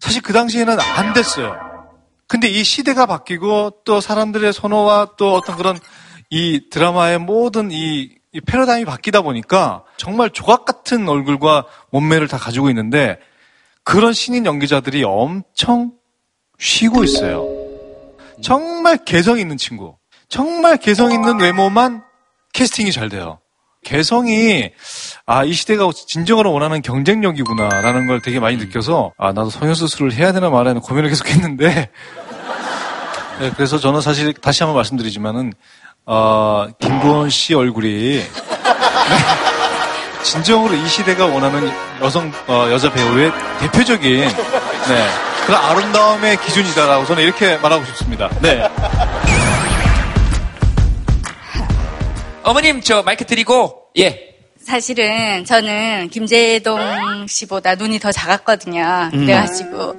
사실 0.05 0.20
그 0.20 0.34
당시에는 0.34 0.78
안 0.78 1.14
됐어요. 1.14 1.57
근데 2.28 2.46
이 2.46 2.62
시대가 2.62 3.07
바뀌고 3.07 3.84
또 3.86 4.02
사람들의 4.02 4.52
선호와 4.52 5.12
또 5.16 5.32
어떤 5.32 5.57
그런 5.57 5.78
이 6.28 6.68
드라마의 6.68 7.20
모든 7.20 7.70
이, 7.72 8.11
이 8.32 8.40
패러다임이 8.42 8.84
바뀌다 8.84 9.22
보니까 9.22 9.82
정말 9.96 10.28
조각 10.28 10.66
같은 10.66 11.09
얼굴과 11.09 11.64
몸매를 11.90 12.28
다 12.28 12.36
가지고 12.36 12.68
있는데 12.68 13.18
그런 13.82 14.12
신인 14.12 14.44
연기자들이 14.44 15.05
엄청 15.05 15.92
쉬고 16.59 17.02
있어요. 17.02 17.48
정말 18.42 18.98
개성 19.07 19.38
있는 19.38 19.57
친구. 19.57 19.96
정말 20.28 20.76
개성 20.76 21.12
있는 21.12 21.40
외모만 21.40 22.05
캐스팅이 22.52 22.92
잘 22.92 23.09
돼요. 23.09 23.38
개성이 23.85 24.70
아 25.26 25.45
이 25.45 25.53
시대가 25.53 25.89
진정으로 25.95 26.53
원하는 26.53 26.82
경쟁력이구나라는 26.82 28.07
걸 28.09 28.20
되게 28.20 28.41
많이 28.41 28.57
느껴서 28.57 29.12
아 29.16 29.28
나도 29.28 29.51
성형수술을 29.51 30.12
해야 30.14 30.32
되나 30.32 30.51
말아야 30.51 30.74
되나 30.74 30.80
고민을 30.80 31.09
계속 31.11 31.28
했는데 31.30 31.68
네, 33.41 33.51
그래서 33.57 33.78
저는 33.78 34.01
사실 34.01 34.32
다시 34.32 34.62
한번 34.62 34.76
말씀드리지만은 34.76 35.53
어, 36.07 36.66
김고은 36.80 37.30
씨 37.30 37.55
얼굴이 37.55 38.22
진정으로 40.22 40.74
이 40.74 40.89
시대가 40.89 41.26
원하는 41.26 41.70
여성 42.01 42.32
어, 42.47 42.68
여자 42.70 42.93
배우의 42.93 43.32
대표적인 43.61 44.20
네, 44.20 45.07
그런 45.47 45.61
아름다움의 45.62 46.37
기준이다라고 46.39 47.07
저는 47.07 47.22
이렇게 47.22 47.57
말하고 47.59 47.85
싶습니다. 47.87 48.28
네. 48.41 48.66
어머님 52.45 52.80
저 52.82 53.03
마이크 53.03 53.24
드리고 53.24 53.88
예. 53.99 54.34
사실은 54.59 55.45
저는 55.45 56.09
김재동 56.11 57.26
씨보다 57.26 57.74
눈이 57.74 57.99
더 57.99 58.12
작았거든요. 58.12 59.11
음. 59.14 59.20
그래가지고 59.20 59.99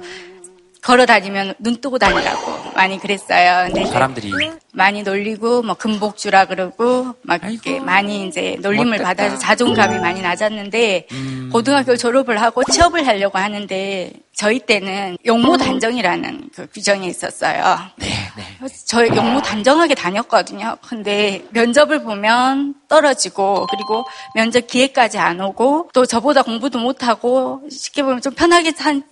걸어 0.86 1.04
다니면 1.04 1.54
눈 1.58 1.80
뜨고 1.80 1.98
다니라고 1.98 2.70
많이 2.76 3.00
그랬어요. 3.00 3.66
근데 3.66 3.86
사람들이 3.86 4.32
많이 4.72 5.02
놀리고 5.02 5.62
뭐 5.62 5.74
금복주라 5.74 6.44
그러고 6.44 7.12
막 7.22 7.42
이렇게 7.50 7.80
많이 7.80 8.28
이제 8.28 8.56
놀림을 8.60 8.98
멋졌다. 8.98 9.08
받아서 9.08 9.36
자존감이 9.36 9.98
많이 9.98 10.22
낮았는데 10.22 11.08
음. 11.10 11.50
고등학교 11.52 11.96
졸업을 11.96 12.40
하고 12.40 12.62
취업을 12.62 13.04
하려고 13.04 13.36
하는데 13.36 14.12
저희 14.32 14.60
때는 14.60 15.18
용모 15.26 15.56
단정이라는 15.56 16.50
그 16.54 16.68
규정이 16.72 17.08
있었어요. 17.08 17.78
네, 17.96 18.06
네. 18.36 18.44
저희 18.86 19.08
용모 19.08 19.42
단정하게 19.42 19.96
다녔거든요. 19.96 20.76
근데 20.86 21.42
면접을 21.50 22.04
보면 22.04 22.74
떨어지고 22.86 23.66
그리고 23.72 24.04
면접 24.36 24.68
기회까지 24.68 25.18
안 25.18 25.40
오고 25.40 25.90
또 25.92 26.06
저보다 26.06 26.42
공부도 26.42 26.78
못하고 26.78 27.62
쉽게 27.72 28.04
보면 28.04 28.20
좀 28.20 28.34
편하게 28.34 28.70
산 28.70 29.02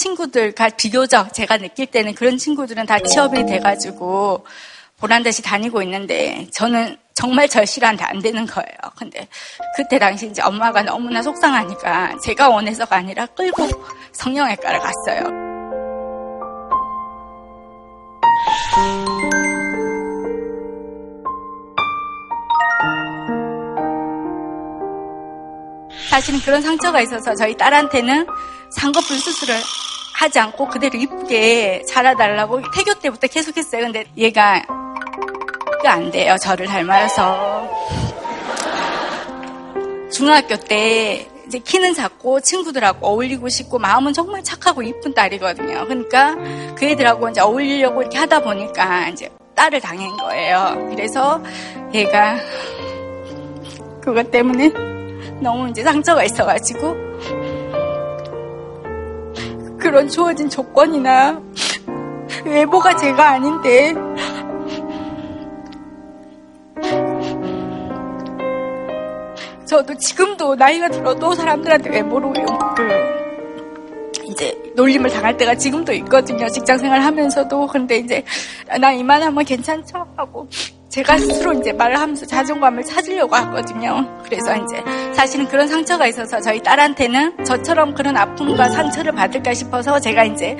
친구들과 0.00 0.70
비교적 0.70 1.34
제가 1.34 1.58
느낄 1.58 1.86
때는 1.86 2.14
그런 2.14 2.38
친구들은 2.38 2.86
다 2.86 2.98
취업이 3.00 3.44
돼가지고 3.44 4.46
보란 4.98 5.22
듯이 5.22 5.42
다니고 5.42 5.82
있는데 5.82 6.46
저는 6.52 6.96
정말 7.12 7.48
절실한데 7.48 8.04
안 8.04 8.20
되는 8.20 8.46
거예요. 8.46 8.78
근데 8.96 9.28
그때 9.76 9.98
당시 9.98 10.26
이제 10.26 10.40
엄마가 10.40 10.82
너무나 10.82 11.20
속상하니까 11.20 12.18
제가 12.24 12.48
원해서가 12.48 12.96
아니라 12.96 13.26
끌고 13.26 13.68
성형외과를 14.12 14.80
갔어요. 14.80 15.50
사실은 26.08 26.40
그런 26.40 26.62
상처가 26.62 27.02
있어서 27.02 27.34
저희 27.34 27.54
딸한테는 27.56 28.26
상거풀 28.70 29.18
수술을 29.18 29.54
하지 30.20 30.38
않고 30.38 30.68
그대로 30.68 30.98
이쁘게 30.98 31.84
자라달라고 31.88 32.60
태교 32.74 33.00
때부터 33.00 33.26
계속했어요. 33.26 33.84
근데 33.84 34.04
얘가 34.18 34.62
안 35.86 36.10
돼요. 36.10 36.36
저를 36.38 36.66
닮아서. 36.66 37.66
중학교 40.12 40.56
때 40.56 41.26
이제 41.46 41.58
키는 41.58 41.94
작고 41.94 42.40
친구들하고 42.42 43.06
어울리고 43.06 43.48
싶고 43.48 43.78
마음은 43.78 44.12
정말 44.12 44.44
착하고 44.44 44.82
이쁜 44.82 45.14
딸이거든요. 45.14 45.86
그러니까 45.86 46.36
그 46.74 46.84
애들하고 46.84 47.30
이제 47.30 47.40
어울리려고 47.40 48.02
이렇게 48.02 48.18
하다 48.18 48.40
보니까 48.42 49.08
이제 49.08 49.30
딸을 49.54 49.80
당한 49.80 50.18
거예요. 50.18 50.86
그래서 50.90 51.42
얘가 51.94 52.36
그것 54.02 54.30
때문에 54.30 54.68
너무 55.40 55.70
이제 55.70 55.82
상처가 55.82 56.24
있어가지고 56.24 56.94
그런 59.80 60.08
주어진 60.08 60.48
조건이나 60.48 61.40
외모가 62.44 62.94
제가 62.96 63.30
아닌데 63.30 63.94
저도 69.66 69.94
지금도 69.96 70.56
나이가 70.56 70.88
들어도 70.88 71.32
사람들한테 71.32 71.90
외모로 71.90 72.32
그 72.32 74.20
이제 74.24 74.56
놀림을 74.74 75.10
당할 75.10 75.36
때가 75.36 75.54
지금도 75.54 75.92
있거든요. 75.94 76.48
직장 76.48 76.78
생활 76.78 77.00
하면서도. 77.00 77.66
근데 77.68 77.98
이제 77.98 78.24
나 78.80 78.92
이만하면 78.92 79.44
괜찮죠? 79.44 80.06
하고 80.16 80.48
제가 80.90 81.18
스스로 81.18 81.52
이제 81.52 81.72
말을 81.72 81.96
하면서 81.96 82.26
자존감을 82.26 82.82
찾으려고 82.82 83.36
하거든요. 83.36 84.04
그래서 84.24 84.56
이제 84.56 84.82
사실은 85.14 85.46
그런 85.46 85.68
상처가 85.68 86.08
있어서 86.08 86.40
저희 86.40 86.60
딸한테는 86.60 87.44
저처럼 87.44 87.94
그런 87.94 88.16
아픔과 88.16 88.70
상처를 88.70 89.12
받을까 89.12 89.54
싶어서 89.54 90.00
제가 90.00 90.24
이제 90.24 90.56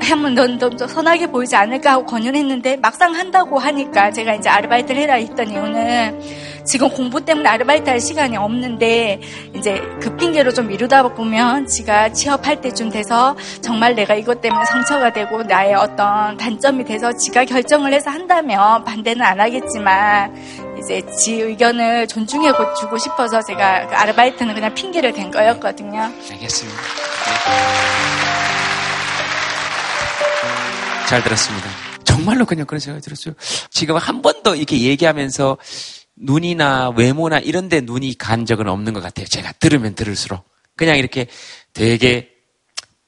하면 0.00 0.34
넌좀 0.34 0.78
선하게 0.78 1.26
보이지 1.26 1.56
않을까 1.56 1.92
하고 1.92 2.06
권유를 2.06 2.36
했는데 2.36 2.78
막상 2.78 3.14
한다고 3.14 3.58
하니까 3.58 4.12
제가 4.12 4.36
이제 4.36 4.48
아르바이트를 4.48 5.02
해라 5.02 5.14
했던 5.14 5.50
이유는 5.50 6.20
지금 6.66 6.88
공부 6.90 7.24
때문에 7.24 7.48
아르바이트 7.48 7.88
할 7.88 8.00
시간이 8.00 8.36
없는데 8.36 9.20
이제 9.54 9.80
그 10.00 10.14
핑계로 10.16 10.52
좀 10.52 10.66
미루다 10.68 11.02
보면 11.14 11.66
지가 11.66 12.12
취업할 12.12 12.60
때쯤 12.60 12.90
돼서 12.90 13.36
정말 13.62 13.94
내가 13.94 14.14
이것 14.14 14.40
때문에 14.40 14.64
상처가 14.64 15.12
되고 15.12 15.42
나의 15.44 15.74
어떤 15.74 16.36
단점이 16.36 16.84
돼서 16.84 17.12
지가 17.16 17.44
결정을 17.44 17.92
해서 17.92 18.10
한다면 18.10 18.84
반대는 18.84 19.22
안 19.24 19.40
하겠지만 19.40 20.34
이제 20.78 21.02
지 21.16 21.34
의견을 21.40 22.08
존중해 22.08 22.52
주고 22.80 22.98
싶어서 22.98 23.40
제가 23.42 23.86
그 23.86 23.94
아르바이트는 23.94 24.54
그냥 24.54 24.74
핑계를 24.74 25.12
댄 25.12 25.30
거였거든요. 25.30 26.00
알겠습니다. 26.32 26.80
네. 26.80 28.06
잘 31.08 31.22
들었습니다. 31.22 31.68
정말로 32.04 32.44
그냥 32.44 32.66
그런 32.66 32.80
생각이 32.80 33.04
들었어요. 33.04 33.34
지금 33.70 33.96
한 33.96 34.22
번 34.22 34.42
더 34.42 34.54
이렇게 34.54 34.78
얘기하면서 34.80 35.56
눈이나 36.16 36.90
외모나 36.90 37.38
이런 37.38 37.68
데 37.68 37.80
눈이 37.80 38.16
간 38.18 38.46
적은 38.46 38.68
없는 38.68 38.92
것 38.92 39.02
같아요. 39.02 39.26
제가 39.26 39.52
들으면 39.52 39.94
들을수록. 39.94 40.44
그냥 40.76 40.98
이렇게 40.98 41.26
되게 41.72 42.30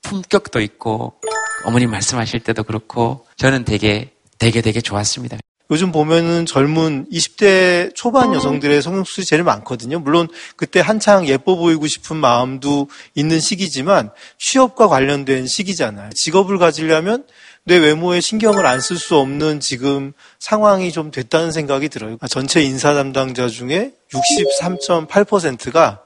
품격도 0.03 0.61
있고 0.61 1.21
어머님 1.65 1.91
말씀하실 1.91 2.41
때도 2.41 2.65
그렇고 2.65 3.27
저는 3.37 3.65
되게 3.65 4.13
되게 4.39 4.61
되게 4.61 4.81
좋았습니다. 4.81 5.39
요즘 5.71 5.93
보면은 5.93 6.47
젊은 6.47 7.07
20대 7.13 7.95
초반 7.95 8.33
여성들의 8.33 8.81
성형수술이 8.81 9.27
제일 9.27 9.43
많거든요. 9.43 9.99
물론 9.99 10.29
그때 10.57 10.81
한창 10.81 11.29
예뻐 11.29 11.57
보이고 11.57 11.87
싶은 11.87 12.17
마음도 12.17 12.89
있는 13.15 13.39
시기지만 13.39 14.11
취업과 14.39 14.89
관련된 14.89 15.47
시기잖아요. 15.47 16.11
직업을 16.15 16.57
가지려면 16.57 17.25
내 17.69 17.77
외모에 17.77 18.23
신경을 18.23 18.65
안 18.65 18.79
쓸 18.81 18.97
수 18.97 19.17
없는 19.19 19.61
지금 19.61 20.15
상황이 20.39 20.91
좀 20.91 21.11
됐다는 21.11 21.53
생각이 21.53 21.91
들어요. 21.91 22.17
전체 22.31 22.63
인사 22.63 22.95
담당자 22.95 23.47
중에 23.49 23.93
63.8%가 24.11 26.01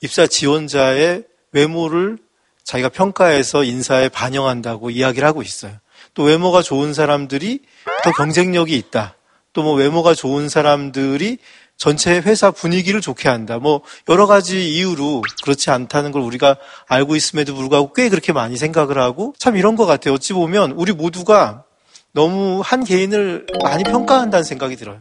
입사 0.00 0.28
지원자의 0.28 1.24
외모를 1.50 2.18
자기가 2.62 2.90
평가해서 2.90 3.64
인사에 3.64 4.08
반영한다고 4.10 4.90
이야기를 4.90 5.26
하고 5.26 5.42
있어요. 5.42 5.72
또 6.14 6.22
외모가 6.22 6.62
좋은 6.62 6.94
사람들이 6.94 7.62
더 8.04 8.12
경쟁력이 8.12 8.76
있다. 8.76 9.16
또 9.54 9.62
뭐 9.62 9.74
외모가 9.74 10.14
좋은 10.14 10.48
사람들이 10.48 11.38
전체 11.78 12.18
회사 12.18 12.50
분위기를 12.50 13.00
좋게 13.00 13.28
한다. 13.28 13.58
뭐 13.58 13.82
여러 14.08 14.26
가지 14.26 14.74
이유로 14.74 15.22
그렇지 15.44 15.70
않다는 15.70 16.10
걸 16.10 16.22
우리가 16.22 16.56
알고 16.88 17.14
있음에도 17.14 17.54
불구하고 17.54 17.92
꽤 17.92 18.08
그렇게 18.08 18.32
많이 18.32 18.56
생각을 18.56 18.98
하고 18.98 19.32
참 19.38 19.56
이런 19.56 19.76
것 19.76 19.86
같아요. 19.86 20.14
어찌 20.14 20.32
보면 20.32 20.72
우리 20.72 20.92
모두가 20.92 21.64
너무 22.12 22.60
한 22.64 22.82
개인을 22.82 23.46
많이 23.62 23.84
평가한다는 23.84 24.42
생각이 24.42 24.74
들어요. 24.74 25.00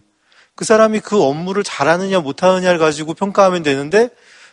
그 0.55 0.65
사람이 0.65 0.99
그 0.99 1.21
업무를 1.21 1.63
잘하느냐 1.63 2.19
못하느냐를 2.19 2.78
가지고 2.78 3.15
평가하면 3.15 3.63
되는데 3.63 4.09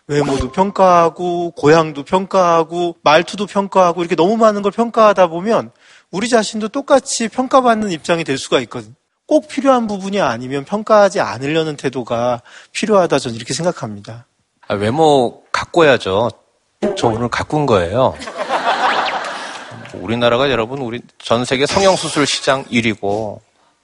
외모도 0.06 0.50
평가하고 0.50 1.50
고향도 1.52 2.04
평가하고 2.04 2.96
말투도 3.02 3.46
평가하고 3.46 4.00
이렇게 4.00 4.16
너무 4.16 4.36
많은 4.36 4.62
걸 4.62 4.72
평가하다 4.72 5.26
보면 5.28 5.72
우리 6.10 6.28
자신도 6.28 6.68
똑같이 6.68 7.28
평가받는 7.28 7.90
입장이 7.90 8.24
될 8.24 8.38
수가 8.38 8.60
있거든. 8.60 8.94
꼭 9.26 9.48
필요한 9.48 9.86
부분이 9.86 10.20
아니면 10.20 10.64
평가하지 10.64 11.20
않으려는 11.20 11.76
태도가 11.76 12.42
필요하다 12.72 13.18
저는 13.18 13.36
이렇게 13.36 13.54
생각합니다. 13.54 14.26
아, 14.68 14.74
외모 14.74 15.42
가꿔야죠. 15.52 16.30
저 16.96 17.08
오늘 17.08 17.28
가꾼 17.28 17.66
거예요. 17.66 18.14
우리나라가 19.94 20.50
여러분 20.50 20.80
우리 20.80 21.00
전 21.18 21.44
세계 21.44 21.66
성형 21.66 21.96
수술 21.96 22.26
시장 22.26 22.64
1위고 22.64 23.40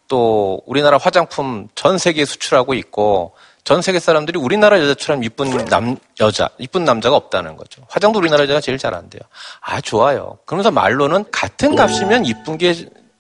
또 0.09 0.61
우리나라 0.67 0.99
화장품 0.99 1.69
전 1.75 1.97
세계에 1.99 2.25
수출하고 2.25 2.75
있고 2.75 3.33
전 3.65 3.81
세계 3.81 4.01
사람들이 4.01 4.39
우리나라 4.39 4.81
여자처럼 4.81 5.23
이쁜 5.23 5.51
남 5.67 5.97
여자, 6.19 6.49
이쁜 6.59 6.85
남자가 6.85 7.17
없다는 7.17 7.57
거죠. 7.57 7.83
화장도 7.89 8.19
우리나라 8.19 8.43
여자가 8.45 8.61
제일 8.61 8.79
잘한대요. 8.79 9.21
아 9.61 9.81
좋아요. 9.81 10.39
그러면서 10.47 10.71
말로는 10.71 11.27
같은 11.31 11.77
값이면 11.77 12.25
이쁜 12.27 12.59
게 12.59 12.75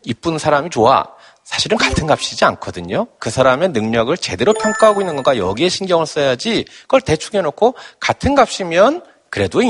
이쁜 0.04 0.38
사람이 0.38 0.70
좋아. 0.70 1.06
사실은 1.50 1.76
같은 1.76 2.06
값이지 2.06 2.44
않거든요. 2.44 3.08
그 3.18 3.28
사람의 3.28 3.70
능력을 3.70 4.16
제대로 4.18 4.52
평가하고 4.52 5.00
있는 5.00 5.16
건가 5.16 5.36
여기에 5.36 5.68
신경을 5.68 6.06
써야지 6.06 6.64
그걸 6.82 7.00
대충 7.00 7.36
해놓고 7.38 7.74
같은 7.98 8.36
값이면 8.36 9.02
그래도 9.30 9.60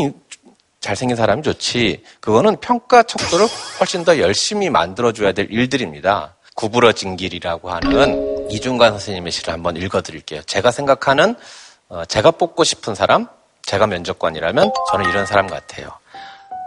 잘생긴 0.81 1.17
사람이 1.17 1.43
좋지. 1.43 2.05
그거는 2.21 2.59
평가 2.61 3.03
척도를 3.03 3.47
훨씬 3.81 4.05
더 4.05 4.19
열심히 4.19 4.69
만들어줘야 4.69 5.33
될 5.33 5.47
일들입니다. 5.51 6.37
구부러진 6.55 7.17
길이라고 7.17 7.71
하는 7.71 8.51
이중관 8.51 8.91
선생님의 8.93 9.33
시를 9.33 9.55
한번 9.55 9.79
읽어드릴게요. 9.79 10.43
제가 10.43 10.71
생각하는 10.71 11.35
어, 11.89 12.05
제가 12.05 12.33
뽑고 12.33 12.63
싶은 12.63 12.95
사람, 12.95 13.27
제가 13.63 13.87
면접관이라면 13.87 14.71
저는 14.91 15.09
이런 15.09 15.25
사람 15.25 15.47
같아요. 15.47 15.89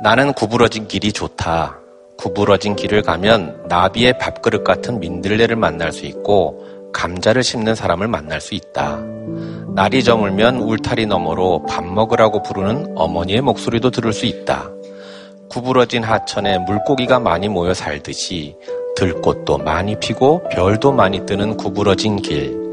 나는 0.02 0.34
구부러진 0.34 0.88
길이 0.88 1.14
좋다. 1.14 1.83
구부러진 2.18 2.76
길을 2.76 3.02
가면 3.02 3.66
나비의 3.68 4.18
밥그릇 4.20 4.64
같은 4.64 5.00
민들레를 5.00 5.56
만날 5.56 5.92
수 5.92 6.06
있고 6.06 6.64
감자를 6.94 7.44
심는 7.44 7.76
사람을 7.76 8.08
만날 8.08 8.40
수 8.40 8.54
있다. 8.56 9.00
날이 9.76 10.04
저물면 10.04 10.58
울타리 10.58 11.08
너머로 11.08 11.66
밥 11.68 11.84
먹으라고 11.84 12.44
부르는 12.44 12.94
어머니의 12.96 13.42
목소리도 13.42 13.90
들을 13.90 14.14
수 14.14 14.26
있다. 14.26 14.70
구부러진 15.50 16.04
하천에 16.04 16.60
물고기가 16.60 17.20
많이 17.20 17.50
모여 17.50 17.74
살듯이 17.74 18.56
들꽃도 18.96 19.58
많이 19.60 20.00
피고 20.00 20.44
별도 20.50 20.92
많이 20.92 21.26
뜨는 21.26 21.58
구부러진 21.58 22.18
길. 22.18 22.64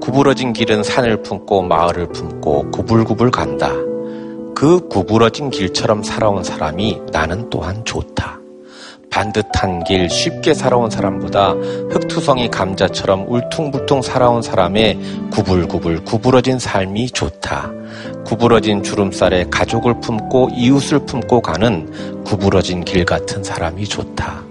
구부러진 0.00 0.52
길은 0.52 0.82
산을 0.82 1.22
품고 1.22 1.62
마을을 1.62 2.08
품고 2.08 2.70
구불구불 2.70 3.30
간다. 3.30 3.70
그 4.54 4.86
구부러진 4.88 5.50
길처럼 5.50 6.02
살아온 6.02 6.44
사람이 6.44 7.00
나는 7.10 7.48
또한 7.48 7.84
좋다. 7.84 8.43
반듯한 9.14 9.84
길 9.84 10.10
쉽게 10.10 10.54
살아온 10.54 10.90
사람보다 10.90 11.52
흙투성이 11.52 12.50
감자처럼 12.50 13.26
울퉁불퉁 13.28 14.02
살아온 14.02 14.42
사람의 14.42 14.98
구불구불 15.30 16.04
구부러진 16.04 16.58
삶이 16.58 17.10
좋다. 17.10 17.70
구부러진 18.24 18.82
주름살에 18.82 19.44
가족을 19.50 20.00
품고 20.00 20.50
이웃을 20.56 21.06
품고 21.06 21.42
가는 21.42 22.24
구부러진 22.24 22.84
길 22.84 23.04
같은 23.04 23.44
사람이 23.44 23.84
좋다. 23.84 24.42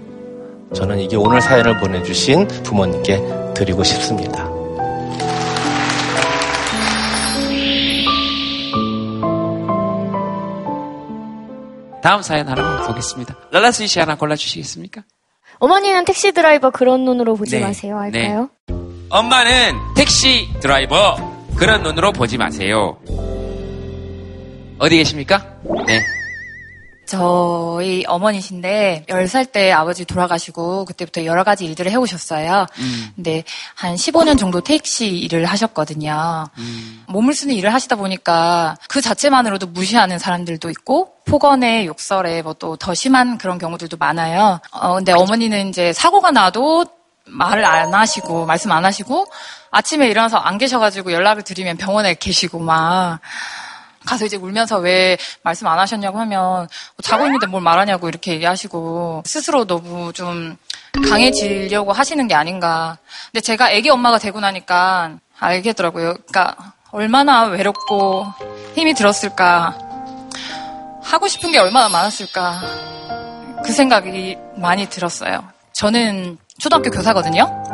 저는 0.74 0.98
이게 0.98 1.16
오늘 1.16 1.42
사연을 1.42 1.78
보내주신 1.80 2.48
부모님께 2.62 3.22
드리고 3.52 3.84
싶습니다. 3.84 4.53
다음 12.04 12.20
사연 12.20 12.46
하나 12.46 12.82
보겠습니다. 12.86 13.34
랄라스이 13.50 13.86
씨 13.86 13.98
하나 13.98 14.14
골라주시겠습니까? 14.14 15.04
어머니는 15.58 16.04
택시 16.04 16.32
드라이버 16.32 16.68
그런 16.68 17.06
눈으로 17.06 17.34
보지 17.34 17.56
네. 17.56 17.64
마세요. 17.64 17.98
할까요? 17.98 18.50
네. 18.66 18.74
엄마는 19.08 19.72
택시 19.96 20.50
드라이버 20.60 21.16
그런 21.56 21.82
눈으로 21.82 22.12
보지 22.12 22.36
마세요. 22.36 22.98
어디 24.78 24.98
계십니까? 24.98 25.46
네. 25.86 25.98
저희 27.06 28.04
어머니신데 28.06 29.06
10살 29.08 29.52
때 29.52 29.72
아버지 29.72 30.04
돌아가시고 30.04 30.84
그때부터 30.86 31.24
여러 31.24 31.44
가지 31.44 31.64
일들을 31.64 31.90
해오셨어요. 31.90 32.66
음. 32.78 33.12
근데 33.16 33.44
한 33.74 33.94
15년 33.94 34.38
정도 34.38 34.60
택시 34.60 35.08
일을 35.08 35.44
하셨거든요. 35.46 36.46
음. 36.58 37.04
몸을 37.08 37.34
쓰는 37.34 37.54
일을 37.54 37.72
하시다 37.74 37.96
보니까 37.96 38.76
그 38.88 39.00
자체만으로도 39.00 39.66
무시하는 39.68 40.18
사람들도 40.18 40.70
있고 40.70 41.12
폭언에 41.26 41.86
욕설에 41.86 42.42
뭐 42.42 42.54
또 42.54 42.76
더 42.76 42.92
심한 42.94 43.38
그런 43.38 43.58
경우들도 43.58 43.96
많아요. 43.98 44.60
어, 44.72 44.94
근데 44.94 45.12
어머니는 45.12 45.68
이제 45.68 45.92
사고가 45.92 46.30
나도 46.30 46.84
말을 47.26 47.64
안 47.64 47.94
하시고 47.94 48.44
말씀 48.46 48.70
안 48.72 48.84
하시고 48.84 49.26
아침에 49.70 50.08
일어나서 50.08 50.36
안 50.36 50.58
계셔가지고 50.58 51.12
연락을 51.12 51.42
드리면 51.42 51.78
병원에 51.78 52.14
계시고 52.14 52.58
막 52.58 53.20
가서 54.06 54.26
이제 54.26 54.36
울면서 54.36 54.78
왜 54.78 55.16
말씀 55.42 55.66
안 55.66 55.78
하셨냐고 55.78 56.18
하면 56.20 56.40
뭐 56.40 56.68
자고 57.02 57.24
있는데 57.26 57.46
뭘 57.46 57.62
말하냐고 57.62 58.08
이렇게 58.08 58.32
얘기하시고 58.32 59.22
스스로 59.26 59.66
너무 59.66 60.12
좀 60.12 60.56
강해지려고 61.08 61.92
하시는 61.92 62.26
게 62.28 62.34
아닌가. 62.34 62.98
근데 63.32 63.40
제가 63.40 63.70
애기 63.70 63.90
엄마가 63.90 64.18
되고 64.18 64.40
나니까 64.40 65.18
알겠더라고요. 65.38 66.14
그러니까 66.26 66.74
얼마나 66.90 67.44
외롭고 67.44 68.26
힘이 68.74 68.94
들었을까. 68.94 69.78
하고 71.02 71.28
싶은 71.28 71.52
게 71.52 71.58
얼마나 71.58 71.88
많았을까. 71.88 72.62
그 73.64 73.72
생각이 73.72 74.36
많이 74.56 74.88
들었어요. 74.88 75.44
저는 75.74 76.38
초등학교 76.58 76.90
교사거든요. 76.90 77.73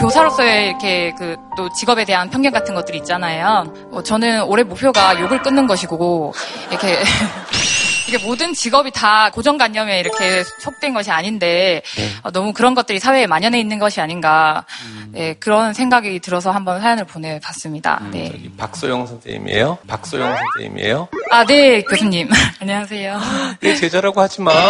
교사로서의 0.00 0.68
이렇게 0.68 1.12
그 1.18 1.36
또 1.58 1.68
직업에 1.72 2.04
대한 2.04 2.30
편견 2.30 2.52
같은 2.52 2.76
것들이 2.76 2.98
있잖아요. 2.98 3.74
어, 3.90 4.00
저는 4.00 4.44
올해 4.44 4.62
목표가 4.62 5.20
욕을 5.20 5.42
끊는 5.42 5.66
것이고 5.66 6.32
이렇게 6.70 7.02
이게 8.06 8.16
모든 8.24 8.54
직업이 8.54 8.92
다 8.92 9.28
고정관념에 9.30 9.98
이렇게 9.98 10.44
속된 10.60 10.94
것이 10.94 11.10
아닌데 11.10 11.82
네. 11.96 12.08
어, 12.22 12.30
너무 12.30 12.52
그런 12.52 12.76
것들이 12.76 13.00
사회에 13.00 13.26
만연해 13.26 13.58
있는 13.58 13.80
것이 13.80 14.00
아닌가 14.00 14.64
음. 14.86 15.08
네, 15.10 15.34
그런 15.34 15.74
생각이 15.74 16.20
들어서 16.20 16.52
한번 16.52 16.80
사연을 16.80 17.06
보내봤습니다. 17.06 17.98
음, 18.02 18.10
네. 18.12 18.40
박소영 18.56 19.08
선생님이에요? 19.08 19.78
박소영 19.88 20.36
선생님이에요? 20.36 21.08
아, 21.32 21.44
네, 21.44 21.82
교수님. 21.82 22.30
안녕하세요. 22.62 23.20
네, 23.58 23.74
제자라고 23.74 24.20
하지 24.20 24.42
마. 24.42 24.52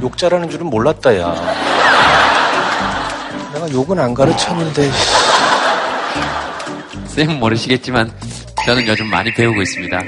욕 0.00 0.16
잘하는 0.16 0.48
줄은 0.48 0.66
몰랐다, 0.66 1.18
야. 1.18 1.34
내가 3.58 3.70
욕은 3.72 3.98
안 3.98 4.14
가르쳤는데. 4.14 4.88
쌤은 7.08 7.40
모르시겠지만 7.40 8.12
저는 8.64 8.86
요즘 8.86 9.06
많이 9.06 9.34
배우고 9.34 9.60
있습니다. 9.60 9.98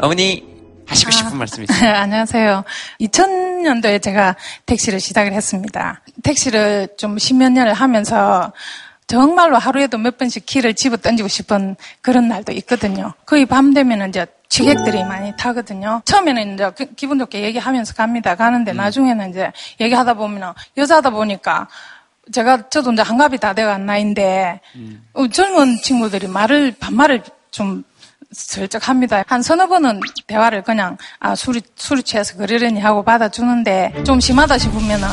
어머니 0.00 0.46
하시고 0.86 1.10
싶은 1.10 1.32
아, 1.32 1.34
말씀 1.34 1.64
있으세요? 1.64 1.94
안녕하세요. 1.98 2.62
2000년도에 3.00 4.00
제가 4.00 4.36
택시를 4.66 5.00
시작을 5.00 5.32
했습니다. 5.32 6.00
택시를 6.22 6.90
좀 6.96 7.18
십몇 7.18 7.50
년을 7.50 7.72
하면서 7.72 8.52
정말로 9.08 9.58
하루에도 9.58 9.98
몇 9.98 10.16
번씩 10.16 10.46
키를 10.46 10.74
집어 10.74 10.96
던지고 10.96 11.28
싶은 11.28 11.74
그런 12.02 12.28
날도 12.28 12.52
있거든요. 12.52 13.14
거의 13.24 13.46
밤 13.46 13.74
되면 13.74 14.10
이제 14.10 14.26
지객들이 14.56 15.04
많이 15.04 15.36
타거든요. 15.36 16.00
처음에는 16.06 16.54
이제 16.54 16.70
그 16.74 16.86
기분 16.94 17.18
좋게 17.18 17.42
얘기하면서 17.42 17.92
갑니다. 17.92 18.34
가는데 18.34 18.72
음. 18.72 18.76
나중에는 18.76 19.28
이제 19.28 19.52
얘기하다 19.78 20.14
보면 20.14 20.54
여자다 20.78 21.10
보니까 21.10 21.68
제가 22.32 22.70
저도 22.70 22.92
이제 22.92 23.02
한갑이 23.02 23.36
다 23.36 23.52
돼간 23.52 23.84
나이인데 23.84 24.60
음. 24.76 25.06
젊은 25.30 25.76
친구들이 25.76 26.28
말을 26.28 26.74
반말을 26.80 27.22
좀 27.50 27.84
슬쩍 28.32 28.88
합니다. 28.88 29.24
한 29.26 29.42
서너 29.42 29.66
번은 29.66 30.00
대화를 30.26 30.62
그냥, 30.62 30.96
아, 31.18 31.34
술이, 31.34 31.62
술이 31.76 32.02
취해서 32.02 32.36
그러려니 32.36 32.80
하고 32.80 33.02
받아주는데, 33.02 34.02
좀 34.04 34.20
심하다 34.20 34.58
싶으면은, 34.58 35.08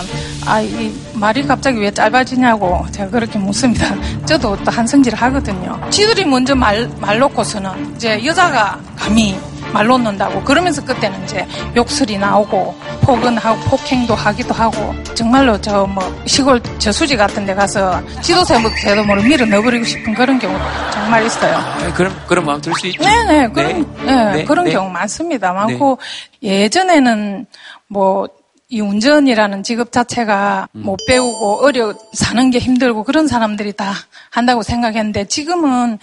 아, 0.45 0.61
이 0.61 0.93
말이 1.13 1.43
갑자기 1.43 1.79
왜 1.79 1.91
짧아지냐고 1.91 2.85
제가 2.91 3.09
그렇게 3.09 3.37
묻습니다. 3.39 3.95
저도 4.25 4.57
또 4.63 4.71
한성질 4.71 5.15
하거든요. 5.15 5.79
지들이 5.89 6.25
먼저 6.25 6.55
말, 6.55 6.87
말 6.99 7.19
놓고서는 7.19 7.95
이제 7.95 8.23
여자가 8.25 8.79
감히 8.95 9.39
말 9.73 9.87
놓는다고 9.87 10.43
그러면서 10.43 10.83
그때는 10.85 11.23
이제 11.23 11.45
욕설이 11.75 12.17
나오고 12.17 12.75
폭언하고 13.01 13.59
폭행도 13.69 14.13
하기도 14.15 14.53
하고 14.53 14.93
정말로 15.15 15.59
저 15.59 15.83
뭐 15.87 16.03
시골 16.25 16.61
저수지 16.79 17.17
같은 17.17 17.45
데 17.45 17.53
가서 17.53 18.01
지도새도 18.21 19.03
모르 19.05 19.21
밀어 19.21 19.45
넣어버리고 19.45 19.83
싶은 19.83 20.13
그런 20.13 20.39
경우 20.39 20.57
정말 20.91 21.25
있어요. 21.25 21.57
네, 21.79 21.91
그런 21.91 22.13
그런 22.27 22.45
마음 22.45 22.61
들 22.61 22.73
수 22.75 22.87
있죠. 22.87 23.03
네네 23.03 23.49
그런 23.49 23.95
네, 24.05 24.31
네, 24.33 24.43
그런 24.45 24.65
네. 24.65 24.71
경우 24.71 24.89
많습니다. 24.89 25.53
많고 25.53 25.97
네. 26.41 26.63
예전에는 26.63 27.45
뭐이 27.87 28.81
운전이라는 28.81 29.63
직업 29.63 29.91
자체가 29.91 30.67
음. 30.75 30.83
못 30.83 30.97
배우고 31.07 31.63
어려 31.65 31.93
사는 32.13 32.49
게 32.49 32.59
힘들고 32.59 33.03
그런 33.03 33.27
사람들이 33.27 33.73
다 33.73 33.93
한다고 34.29 34.63
생각했는데 34.63 35.25
지금은 35.25 35.99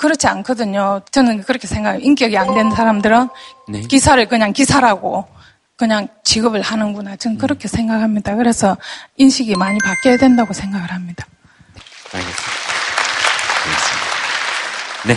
그렇지 0.00 0.26
않거든요. 0.26 1.02
저는 1.12 1.42
그렇게 1.42 1.66
생각해요. 1.66 2.00
인격이 2.00 2.36
안 2.38 2.54
된 2.54 2.70
사람들은 2.70 3.28
네. 3.68 3.80
기사를 3.82 4.26
그냥 4.28 4.52
기사라고 4.54 5.28
그냥 5.76 6.08
직업을 6.24 6.62
하는구나. 6.62 7.16
저는 7.16 7.36
음. 7.36 7.38
그렇게 7.38 7.68
생각합니다. 7.68 8.34
그래서 8.34 8.76
인식이 9.18 9.56
많이 9.56 9.78
바뀌어야 9.84 10.16
된다고 10.16 10.52
생각을 10.54 10.90
합니다. 10.90 11.26
알겠습니다. 12.12 12.50
네. 15.06 15.16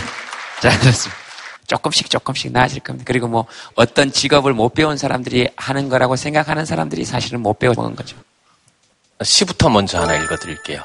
자, 0.60 0.78
그렇습니다. 0.78 1.22
조금씩 1.66 2.10
조금씩 2.10 2.52
나아질 2.52 2.80
겁니다. 2.80 3.04
그리고 3.06 3.26
뭐 3.26 3.46
어떤 3.74 4.12
직업을 4.12 4.52
못 4.52 4.74
배운 4.74 4.98
사람들이 4.98 5.48
하는 5.56 5.88
거라고 5.88 6.14
생각하는 6.16 6.66
사람들이 6.66 7.06
사실은 7.06 7.40
못 7.40 7.58
배워본 7.58 7.96
거죠. 7.96 8.16
시부터 9.22 9.70
먼저 9.70 10.00
하나 10.02 10.14
읽어드릴게요. 10.16 10.82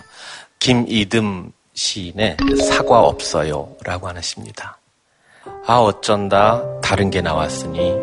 김이듬 0.59 1.51
시인의 1.79 2.35
사과 2.67 2.99
없어요 2.99 3.69
라고 3.85 4.09
하는 4.09 4.21
시입니다. 4.21 4.77
아 5.65 5.77
어쩐다. 5.77 6.61
다른 6.81 7.09
게 7.09 7.21
나왔으니 7.21 7.93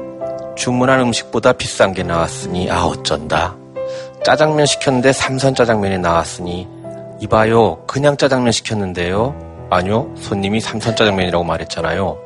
주문한 0.57 1.01
음식보다 1.01 1.53
비싼 1.53 1.93
게 1.93 2.03
나왔으니 2.03 2.71
아 2.71 2.87
어쩐다. 2.87 3.55
짜장면 4.25 4.65
시켰는데 4.65 5.13
삼선 5.13 5.55
짜장면이 5.55 5.99
나왔으니 5.99 6.67
이봐요. 7.21 7.85
그냥 7.87 8.17
짜장면 8.17 8.51
시켰는데요. 8.51 9.69
아니요 9.69 10.11
손님이 10.17 10.61
삼선 10.61 10.97
짜장면이라고 10.97 11.45
말했잖아요. 11.45 12.19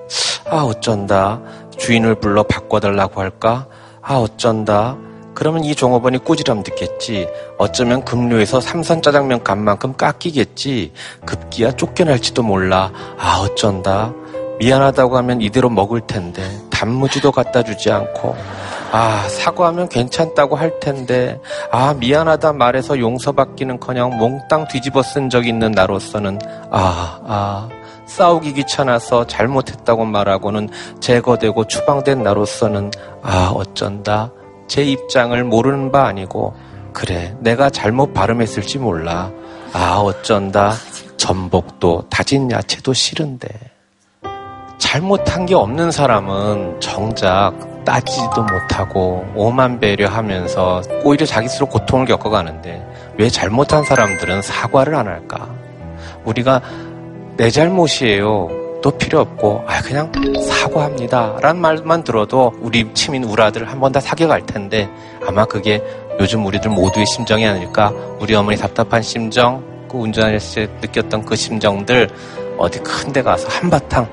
아 0.46 0.56
어쩐다. 0.62 1.40
주인을 1.78 2.14
불러 2.14 2.44
바꿔달라고 2.44 3.20
할까? 3.20 3.66
아 4.02 4.14
어쩐다 4.18 4.96
그러면 5.34 5.64
이 5.64 5.74
종업원이 5.74 6.18
꾸지람 6.18 6.62
듣겠지. 6.62 7.28
어쩌면 7.58 8.04
급료에서 8.04 8.60
삼선 8.60 9.02
짜장면 9.02 9.42
값만큼 9.42 9.96
깎이겠지. 9.96 10.92
급기야 11.24 11.72
쫓겨날지도 11.72 12.42
몰라. 12.42 12.92
아 13.18 13.40
어쩐다. 13.44 14.12
미안하다고 14.58 15.16
하면 15.16 15.40
이대로 15.40 15.70
먹을 15.70 16.02
텐데 16.02 16.42
단무지도 16.70 17.32
갖다 17.32 17.62
주지 17.62 17.90
않고 17.90 18.36
아 18.92 19.26
사과하면 19.28 19.88
괜찮다고 19.88 20.54
할 20.56 20.78
텐데 20.80 21.40
아 21.70 21.94
미안하다 21.94 22.52
말해서 22.52 22.98
용서받기는 22.98 23.80
커녕 23.80 24.16
몽땅 24.18 24.68
뒤집어 24.68 25.02
쓴 25.02 25.30
적 25.30 25.46
있는 25.46 25.70
나로서는 25.72 26.38
아아 26.70 27.20
아, 27.26 27.68
싸우기 28.04 28.52
귀찮아서 28.52 29.26
잘못했다고 29.26 30.04
말하고는 30.04 30.68
제거되고 31.00 31.66
추방된 31.66 32.22
나로서는 32.22 32.90
아 33.22 33.52
어쩐다 33.54 34.30
제 34.70 34.84
입장을 34.84 35.42
모르는 35.42 35.90
바 35.90 36.04
아니고 36.04 36.54
그래 36.92 37.34
내가 37.40 37.70
잘못 37.70 38.14
발음했을지 38.14 38.78
몰라 38.78 39.32
아 39.72 39.96
어쩐다 39.96 40.74
전복도 41.16 42.04
다진 42.08 42.48
야채도 42.52 42.92
싫은데 42.92 43.48
잘못한 44.78 45.44
게 45.44 45.56
없는 45.56 45.90
사람은 45.90 46.80
정작 46.80 47.52
따지지도 47.84 48.44
못하고 48.44 49.26
오만 49.34 49.80
배려하면서 49.80 50.82
오히려 51.02 51.26
자기 51.26 51.48
스스로 51.48 51.66
고통을 51.66 52.06
겪어가는데 52.06 53.14
왜 53.18 53.28
잘못한 53.28 53.82
사람들은 53.82 54.40
사과를 54.40 54.94
안 54.94 55.08
할까? 55.08 55.52
우리가 56.24 56.62
내 57.36 57.50
잘못이에요. 57.50 58.59
또 58.82 58.90
필요 58.92 59.20
없고 59.20 59.64
아 59.66 59.80
그냥 59.82 60.10
사과합니다. 60.48 61.36
라는 61.42 61.60
말만 61.60 62.02
들어도 62.04 62.52
우리 62.60 62.92
치민 62.94 63.24
우라들 63.24 63.68
한 63.68 63.78
번 63.80 63.92
다 63.92 64.00
사겨갈 64.00 64.46
텐데 64.46 64.88
아마 65.26 65.44
그게 65.44 65.82
요즘 66.20 66.44
우리들 66.46 66.70
모두의 66.70 67.06
심정이 67.06 67.46
아닐까? 67.46 67.92
우리 68.18 68.34
어머니 68.34 68.56
답답한 68.56 69.02
심정 69.02 69.62
그 69.90 69.96
운전할 69.98 70.38
때 70.38 70.68
느꼈던 70.80 71.24
그 71.24 71.34
심정들 71.36 72.08
어디 72.58 72.78
큰 72.80 73.12
데 73.12 73.22
가서 73.22 73.48
한바탕 73.48 74.06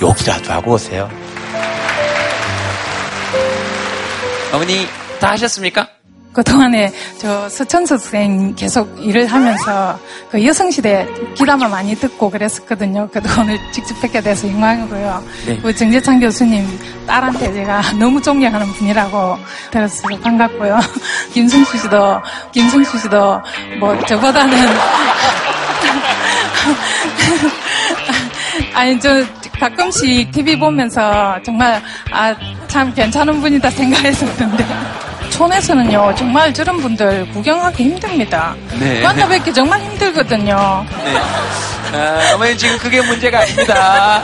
욕이라도 0.00 0.52
하고 0.52 0.72
오세요. 0.72 1.08
어머니 4.52 4.86
다 5.20 5.30
하셨습니까? 5.32 5.88
그동안에 6.32 6.92
저 7.18 7.48
서천서 7.48 7.98
선생 7.98 8.54
계속 8.54 9.04
일을 9.04 9.26
하면서 9.26 9.98
그 10.30 10.44
여성시대 10.44 11.08
기담화 11.34 11.68
많이 11.68 11.94
듣고 11.96 12.30
그랬었거든요. 12.30 13.08
그래도 13.10 13.28
오늘 13.40 13.58
직접 13.72 14.00
뵙게 14.00 14.20
돼서 14.20 14.48
영광이고요. 14.48 15.24
네. 15.46 15.58
그 15.58 15.74
정재창 15.74 16.20
교수님 16.20 16.66
딸한테 17.06 17.52
제가 17.52 17.82
너무 17.98 18.22
존경하는 18.22 18.66
분이라고 18.74 19.38
들었어서 19.70 20.08
반갑고요. 20.20 20.78
김승수 21.34 21.78
씨도, 21.78 22.20
김승수 22.52 22.98
씨도 22.98 23.40
뭐 23.80 23.98
저보다는 24.04 24.56
아니 28.74 29.00
저 29.00 29.24
가끔씩 29.58 30.30
TV 30.32 30.58
보면서 30.58 31.38
정말 31.42 31.82
아 32.12 32.34
참 32.70 32.94
괜찮은 32.94 33.40
분이다 33.40 33.68
생각했었는데 33.68 34.64
촌에서는요, 35.44 36.14
정말 36.16 36.52
저런 36.52 36.76
분들 36.76 37.26
구경하기 37.30 37.82
힘듭니다. 37.82 38.54
네. 38.78 39.00
만나 39.00 39.26
뵙기 39.26 39.54
정말 39.54 39.80
힘들거든요. 39.80 40.84
네. 41.02 41.16
아, 41.96 42.34
어머니 42.34 42.58
지금 42.58 42.76
그게 42.76 43.00
문제가 43.00 43.40
아닙니다. 43.40 44.22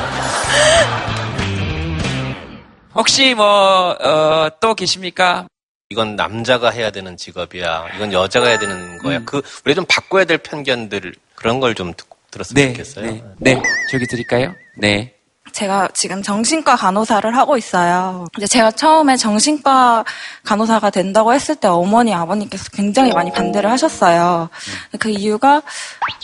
혹시 2.94 3.32
뭐, 3.34 3.92
어, 3.98 4.48
또 4.60 4.74
계십니까? 4.74 5.46
이건 5.88 6.16
남자가 6.16 6.68
해야 6.68 6.90
되는 6.90 7.16
직업이야. 7.16 7.84
이건 7.96 8.12
여자가 8.12 8.48
해야 8.48 8.58
되는 8.58 8.98
거야. 8.98 9.16
음. 9.16 9.24
그, 9.24 9.40
우리 9.64 9.74
좀 9.74 9.86
바꿔야 9.88 10.26
될 10.26 10.36
편견들, 10.36 11.14
그런 11.34 11.60
걸 11.60 11.74
좀 11.74 11.94
들었으면 12.30 12.62
네, 12.62 12.72
좋겠어요. 12.74 13.06
네, 13.06 13.22
네. 13.38 13.62
저기 13.90 14.06
드릴까요? 14.06 14.52
네. 14.76 15.14
제가 15.56 15.88
지금 15.94 16.22
정신과 16.22 16.76
간호사를 16.76 17.34
하고 17.36 17.56
있어요. 17.56 18.26
이제 18.36 18.46
제가 18.46 18.72
처음에 18.72 19.16
정신과 19.16 20.04
간호사가 20.44 20.90
된다고 20.90 21.32
했을 21.32 21.54
때 21.56 21.66
어머니, 21.68 22.12
아버님께서 22.12 22.64
굉장히 22.72 23.12
많이 23.12 23.32
반대를 23.32 23.70
하셨어요. 23.70 24.50
그 24.98 25.08
이유가 25.08 25.62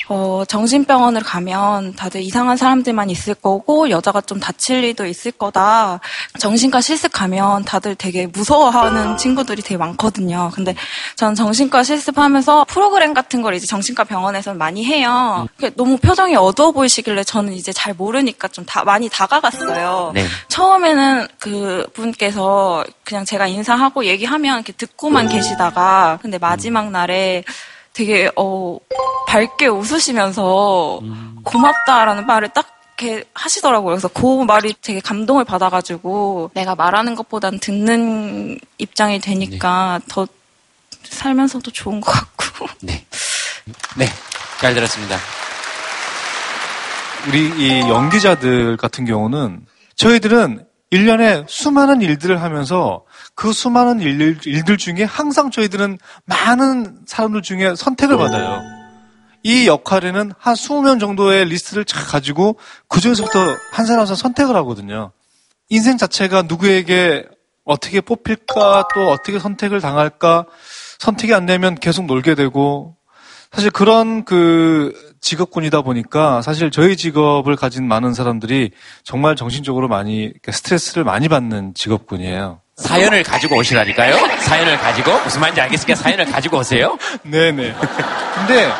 어, 0.08 0.44
정신병원을 0.46 1.22
가면 1.22 1.94
다들 1.94 2.20
이상한 2.20 2.56
사람들만 2.56 3.08
있을 3.08 3.34
거고 3.34 3.88
여자가 3.88 4.20
좀 4.20 4.38
다칠 4.38 4.84
일도 4.84 5.06
있을 5.06 5.32
거다. 5.32 6.00
정신과 6.38 6.80
실습 6.82 7.12
가면 7.12 7.64
다들 7.64 7.94
되게 7.94 8.26
무서워하는 8.26 9.16
친구들이 9.16 9.62
되게 9.62 9.78
많거든요. 9.78 10.50
근데 10.52 10.74
전 11.16 11.34
정신과 11.34 11.84
실습하면서 11.84 12.66
프로그램 12.68 13.14
같은 13.14 13.40
걸 13.40 13.54
이제 13.54 13.66
정신과 13.66 14.04
병원에서 14.04 14.52
많이 14.52 14.84
해요. 14.84 15.46
너무 15.76 15.96
표정이 15.96 16.36
어두워 16.36 16.72
보이시길래 16.72 17.24
저는 17.24 17.54
이제 17.54 17.72
잘 17.72 17.94
모르니까 17.94 18.48
좀 18.48 18.66
다 18.66 18.84
많이 18.84 19.08
다 19.08 19.21
가갔어요. 19.26 20.12
네. 20.14 20.26
처음에는 20.48 21.28
그 21.38 21.86
분께서 21.94 22.84
그냥 23.04 23.24
제가 23.24 23.46
인사하고 23.46 24.04
얘기하면 24.04 24.56
이렇게 24.56 24.72
듣고만 24.72 25.28
계시다가 25.28 26.18
근데 26.22 26.38
마지막 26.38 26.90
날에 26.90 27.44
되게 27.92 28.30
어 28.36 28.78
밝게 29.28 29.66
웃으시면서 29.66 31.00
음. 31.00 31.36
고맙다라는 31.44 32.26
말을 32.26 32.50
딱 32.50 32.72
이렇게 33.02 33.24
하시더라고요. 33.34 33.94
그래서 33.94 34.08
그 34.08 34.44
말이 34.44 34.74
되게 34.80 35.00
감동을 35.00 35.44
받아가지고 35.44 36.50
내가 36.54 36.74
말하는 36.74 37.14
것보단 37.14 37.58
듣는 37.58 38.58
입장이 38.78 39.18
되니까 39.18 39.98
네. 40.00 40.06
더 40.08 40.26
살면서도 41.04 41.70
좋은 41.72 42.00
것 42.00 42.12
같고. 42.12 42.66
네. 42.80 43.04
네. 43.96 44.06
잘 44.60 44.74
들었습니다. 44.74 45.18
우리 47.28 47.48
이 47.56 47.80
연기자들 47.80 48.76
같은 48.76 49.04
경우는 49.04 49.64
저희들은 49.94 50.66
1년에 50.92 51.44
수많은 51.48 52.02
일들을 52.02 52.42
하면서 52.42 53.04
그 53.34 53.52
수많은 53.52 54.00
일, 54.00 54.38
일들 54.44 54.76
중에 54.76 55.04
항상 55.04 55.50
저희들은 55.50 55.98
많은 56.24 56.98
사람들 57.06 57.42
중에 57.42 57.74
선택을 57.76 58.16
받아요. 58.18 58.60
이 59.44 59.66
역할에는 59.66 60.32
한 60.36 60.54
20명 60.54 61.00
정도의 61.00 61.46
리스트를 61.46 61.84
쫙 61.84 62.06
가지고 62.08 62.58
그 62.88 63.00
중에서부터 63.00 63.38
한 63.72 63.86
사람 63.86 64.06
한 64.06 64.14
선택을 64.14 64.54
하거든요. 64.56 65.12
인생 65.68 65.96
자체가 65.96 66.42
누구에게 66.42 67.24
어떻게 67.64 68.00
뽑힐까 68.00 68.88
또 68.94 69.10
어떻게 69.10 69.38
선택을 69.38 69.80
당할까 69.80 70.46
선택이 70.98 71.32
안 71.32 71.46
되면 71.46 71.76
계속 71.76 72.04
놀게 72.06 72.34
되고 72.34 72.96
사실 73.52 73.70
그런 73.70 74.24
그 74.24 74.92
직업군이다 75.20 75.82
보니까 75.82 76.42
사실 76.42 76.70
저희 76.70 76.96
직업을 76.96 77.54
가진 77.56 77.86
많은 77.86 78.14
사람들이 78.14 78.70
정말 79.04 79.36
정신적으로 79.36 79.88
많이 79.88 80.32
스트레스를 80.50 81.04
많이 81.04 81.28
받는 81.28 81.74
직업군이에요. 81.74 82.60
사연을 82.76 83.22
가지고 83.22 83.56
오시라니까요? 83.58 84.16
사연을 84.38 84.78
가지고? 84.78 85.12
무슨 85.22 85.40
말인지 85.42 85.60
알겠으니까 85.60 85.94
사연을 85.94 86.24
가지고 86.26 86.58
오세요? 86.58 86.96
네네. 87.22 87.74
근데 88.34 88.72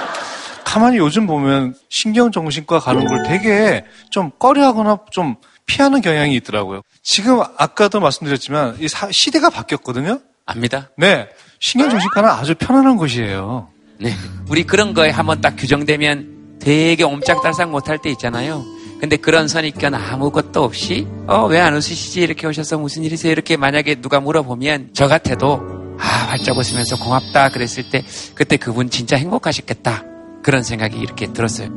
가만히 0.65 0.97
요즘 0.97 1.27
보면 1.27 1.75
신경정신과 1.91 2.81
가는 2.81 3.07
걸 3.07 3.25
되게 3.25 3.85
좀 4.11 4.31
꺼려하거나 4.39 5.01
좀 5.11 5.37
피하는 5.67 6.01
경향이 6.01 6.35
있더라고요. 6.37 6.81
지금 7.03 7.41
아까도 7.59 8.01
말씀드렸지만 8.01 8.79
이 8.81 8.89
시대가 9.11 9.51
바뀌었거든요. 9.51 10.21
압니다. 10.47 10.89
네. 10.97 11.29
신경정신과는 11.61 12.29
아주 12.29 12.55
편안한 12.55 12.97
곳이에요. 12.97 13.69
네. 14.03 14.15
우리 14.49 14.65
그런 14.65 14.95
거에 14.95 15.11
한번 15.11 15.41
딱 15.41 15.55
규정되면 15.57 16.59
되게 16.61 17.03
옴짝달싹 17.05 17.71
못할 17.71 17.99
때 17.99 18.11
있잖아요. 18.11 18.65
근데 19.01 19.17
그런 19.17 19.49
선입견 19.49 19.95
아무것도 19.95 20.63
없이 20.63 21.07
어 21.27 21.47
왜 21.49 21.59
안 21.59 21.75
웃으시지 21.75 22.21
이렇게 22.21 22.47
오셔서 22.47 22.79
무슨 22.79 23.03
일이세요 23.03 23.33
이렇게 23.33 23.57
만약에 23.57 23.97
누가 23.97 24.21
물어보면 24.21 24.91
저 24.95 25.09
같아도 25.09 25.61
아 25.99 26.05
활짝 26.31 26.57
웃으면서 26.57 26.97
고맙다 26.99 27.49
그랬을 27.51 27.91
때 27.91 28.05
그때 28.35 28.57
그분 28.57 28.91
진짜 28.91 29.17
행복하셨겠다 29.17 30.05
그런 30.45 30.63
생각이 30.63 30.99
이렇게 30.99 31.33
들었어요. 31.33 31.69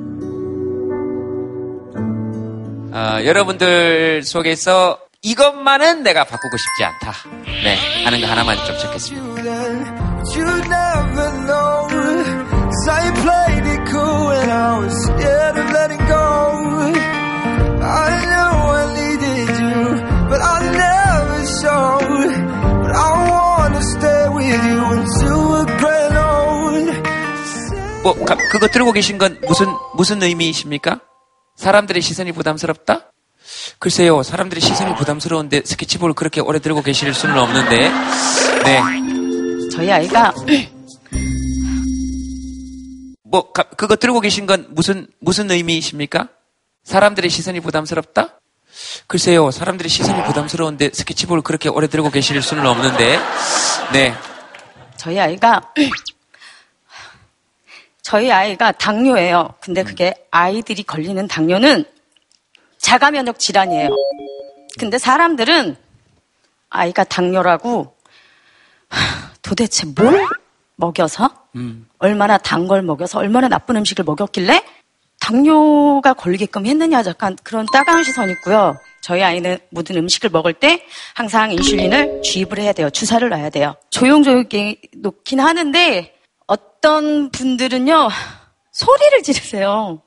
어, 2.94 3.18
여러분들 3.26 4.22
속에서 4.24 5.00
이것만은 5.22 6.04
내가 6.04 6.24
바꾸고 6.24 6.56
싶지 6.58 6.84
않다. 6.84 7.14
네, 7.64 8.04
하는 8.06 8.22
거 8.22 8.28
하나만 8.28 8.56
좀 8.66 8.78
적겠습니다. 8.78 9.52
뭐 28.04 28.14
그거 28.52 28.68
들고 28.68 28.92
계신 28.92 29.18
건 29.18 29.40
무슨 29.48 29.66
무슨 29.96 30.22
의미이십니까? 30.22 31.00
사람들의 31.56 32.04
시선이 32.04 32.34
부담스럽다? 32.34 33.12
글쎄요, 33.80 34.22
사람들의 34.22 34.62
시선이 34.62 34.96
부담스러운데 34.96 35.64
스케치북을 35.66 36.14
그렇게 36.14 36.40
오래 36.40 36.60
들고 36.60 36.84
계실 36.84 37.12
수는 37.16 37.36
없는데, 37.36 37.90
네. 38.64 38.82
저희 39.72 39.92
아이가 39.92 40.34
뭐 43.28 43.52
가, 43.52 43.64
그거 43.64 43.96
들고 43.96 44.20
계신 44.20 44.46
건 44.46 44.68
무슨 44.70 45.08
무슨 45.20 45.50
의미이십니까? 45.50 46.30
사람들의 46.84 47.30
시선이 47.30 47.60
부담스럽다? 47.60 48.40
글쎄요, 49.08 49.50
사람들의 49.50 49.90
시선이 49.90 50.24
부담스러운데 50.26 50.92
스케치북을 50.94 51.42
그렇게 51.42 51.70
오래 51.70 51.88
들고 51.88 52.12
계실 52.12 52.40
수는 52.42 52.68
없는데, 52.68 53.20
네. 53.94 54.14
저희 54.96 55.20
아이가 55.20 55.74
저희 58.04 58.32
아이가 58.32 58.72
당뇨예요. 58.72 59.56
근데 59.60 59.84
그게 59.84 60.14
아이들이 60.30 60.84
걸리는 60.84 61.28
당뇨는 61.28 61.86
자가 62.78 63.10
면역 63.10 63.40
질환이에요. 63.40 63.90
근데 64.78 65.00
사람들은 65.00 65.76
아이가 66.70 67.04
당뇨라고 67.04 67.96
도대체 69.42 69.88
뭘 69.88 70.28
먹여서 70.76 71.30
음. 71.56 71.88
얼마나 72.00 72.38
단 72.38 72.68
걸 72.68 72.82
먹여서 72.82 73.20
얼마나 73.20 73.48
나쁜 73.48 73.76
음식을 73.78 74.04
먹였길래 74.04 74.64
당뇨가 75.20 76.14
걸리게끔 76.14 76.66
했느냐 76.66 77.04
약간 77.06 77.36
그런 77.44 77.66
따가운 77.72 78.04
시선이 78.04 78.32
있고요. 78.34 78.78
저희 79.02 79.24
아이는 79.24 79.58
모든 79.70 79.96
음식을 79.98 80.30
먹을 80.30 80.54
때 80.54 80.86
항상 81.14 81.52
인슐린을 81.52 82.22
주입을 82.24 82.60
해야 82.60 82.74
돼요. 82.74 82.90
주사를 82.90 83.28
놔야 83.28 83.50
돼요. 83.52 83.76
조용조용히 83.92 84.80
놓긴 84.96 85.40
하는데 85.40 86.14
어떤 86.48 87.30
분들은요, 87.32 88.10
소리를 88.72 89.24
지르세요. 89.24 90.02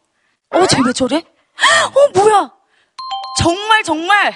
어, 0.51 0.67
쟤왜 0.67 0.93
저래? 0.93 1.17
어, 1.17 2.19
뭐야? 2.21 2.53
정말, 3.39 3.83
정말. 3.85 4.35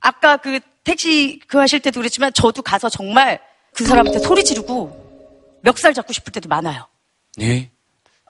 아까 0.00 0.36
그 0.36 0.60
택시 0.84 1.40
그 1.46 1.58
하실 1.58 1.80
때도 1.80 2.00
그랬지만 2.00 2.32
저도 2.34 2.62
가서 2.62 2.88
정말 2.88 3.40
그 3.74 3.84
사람한테 3.84 4.18
소리 4.20 4.44
지르고 4.44 5.04
멱살 5.62 5.94
잡고 5.94 6.12
싶을 6.12 6.32
때도 6.32 6.48
많아요. 6.48 6.86
네. 7.36 7.70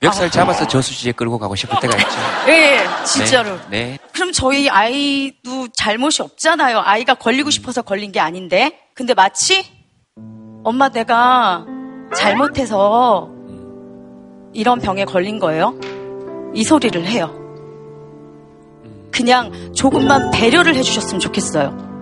멱살 0.00 0.26
아. 0.26 0.30
잡아서 0.30 0.66
저수지에 0.66 1.12
끌고 1.12 1.38
가고 1.38 1.54
싶을 1.54 1.78
때가 1.80 1.96
있죠. 1.96 2.16
네, 2.46 2.84
진짜로. 3.04 3.56
네. 3.70 3.84
네. 3.84 3.98
그럼 4.12 4.32
저희 4.32 4.68
아이도 4.68 5.68
잘못이 5.68 6.22
없잖아요. 6.22 6.80
아이가 6.80 7.14
걸리고 7.14 7.50
싶어서 7.50 7.82
걸린 7.82 8.12
게 8.12 8.20
아닌데. 8.20 8.78
근데 8.94 9.14
마치 9.14 9.64
엄마 10.62 10.88
내가 10.88 11.66
잘못해서 12.16 13.30
이런 14.52 14.80
병에 14.80 15.04
걸린 15.04 15.38
거예요. 15.38 15.78
이 16.54 16.64
소리를 16.64 17.04
해요. 17.06 17.40
그냥 19.10 19.72
조금만 19.74 20.30
배려를 20.30 20.74
해주셨으면 20.76 21.20
좋겠어요. 21.20 21.93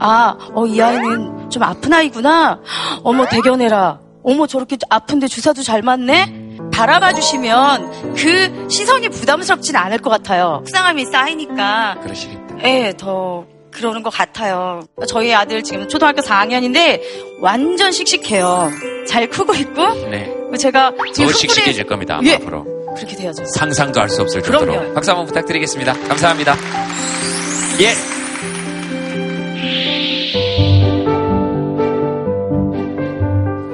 아, 0.00 0.36
어, 0.54 0.66
이 0.66 0.80
아이는 0.80 1.50
좀 1.50 1.62
아픈 1.62 1.92
아이구나. 1.92 2.60
어머, 3.04 3.26
대견해라. 3.26 4.00
어머, 4.24 4.46
저렇게 4.46 4.76
아픈데 4.88 5.28
주사도 5.28 5.62
잘 5.62 5.82
맞네? 5.82 6.48
바라봐 6.72 7.12
주시면 7.14 8.14
그 8.14 8.66
시선이 8.70 9.08
부담스럽진 9.10 9.76
않을 9.76 9.98
것 9.98 10.10
같아요. 10.10 10.62
속상함이 10.66 11.04
쌓이니까. 11.06 11.96
그러시겠다. 12.02 12.56
예, 12.64 12.94
더 12.96 13.44
그러는 13.70 14.02
것 14.02 14.10
같아요. 14.10 14.82
저희 15.08 15.32
아들 15.34 15.62
지금 15.62 15.88
초등학교 15.88 16.22
4학년인데 16.22 17.00
완전 17.40 17.92
씩씩해요. 17.92 18.70
잘 19.08 19.28
크고 19.28 19.54
있고. 19.54 19.82
네. 20.10 20.32
제가 20.58 20.92
더 21.16 21.32
씩씩해질 21.32 21.86
겁니다. 21.86 22.20
예. 22.24 22.34
앞으로. 22.34 22.64
그렇게 22.96 23.14
돼야죠. 23.16 23.44
상상도 23.54 24.00
할 24.00 24.08
수 24.08 24.22
없을 24.22 24.42
정도로. 24.42 24.72
그럼요. 24.72 24.94
박수 24.94 25.10
한번 25.10 25.26
부탁드리겠습니다. 25.26 25.92
감사합니다. 26.08 26.54
예. 27.80 28.19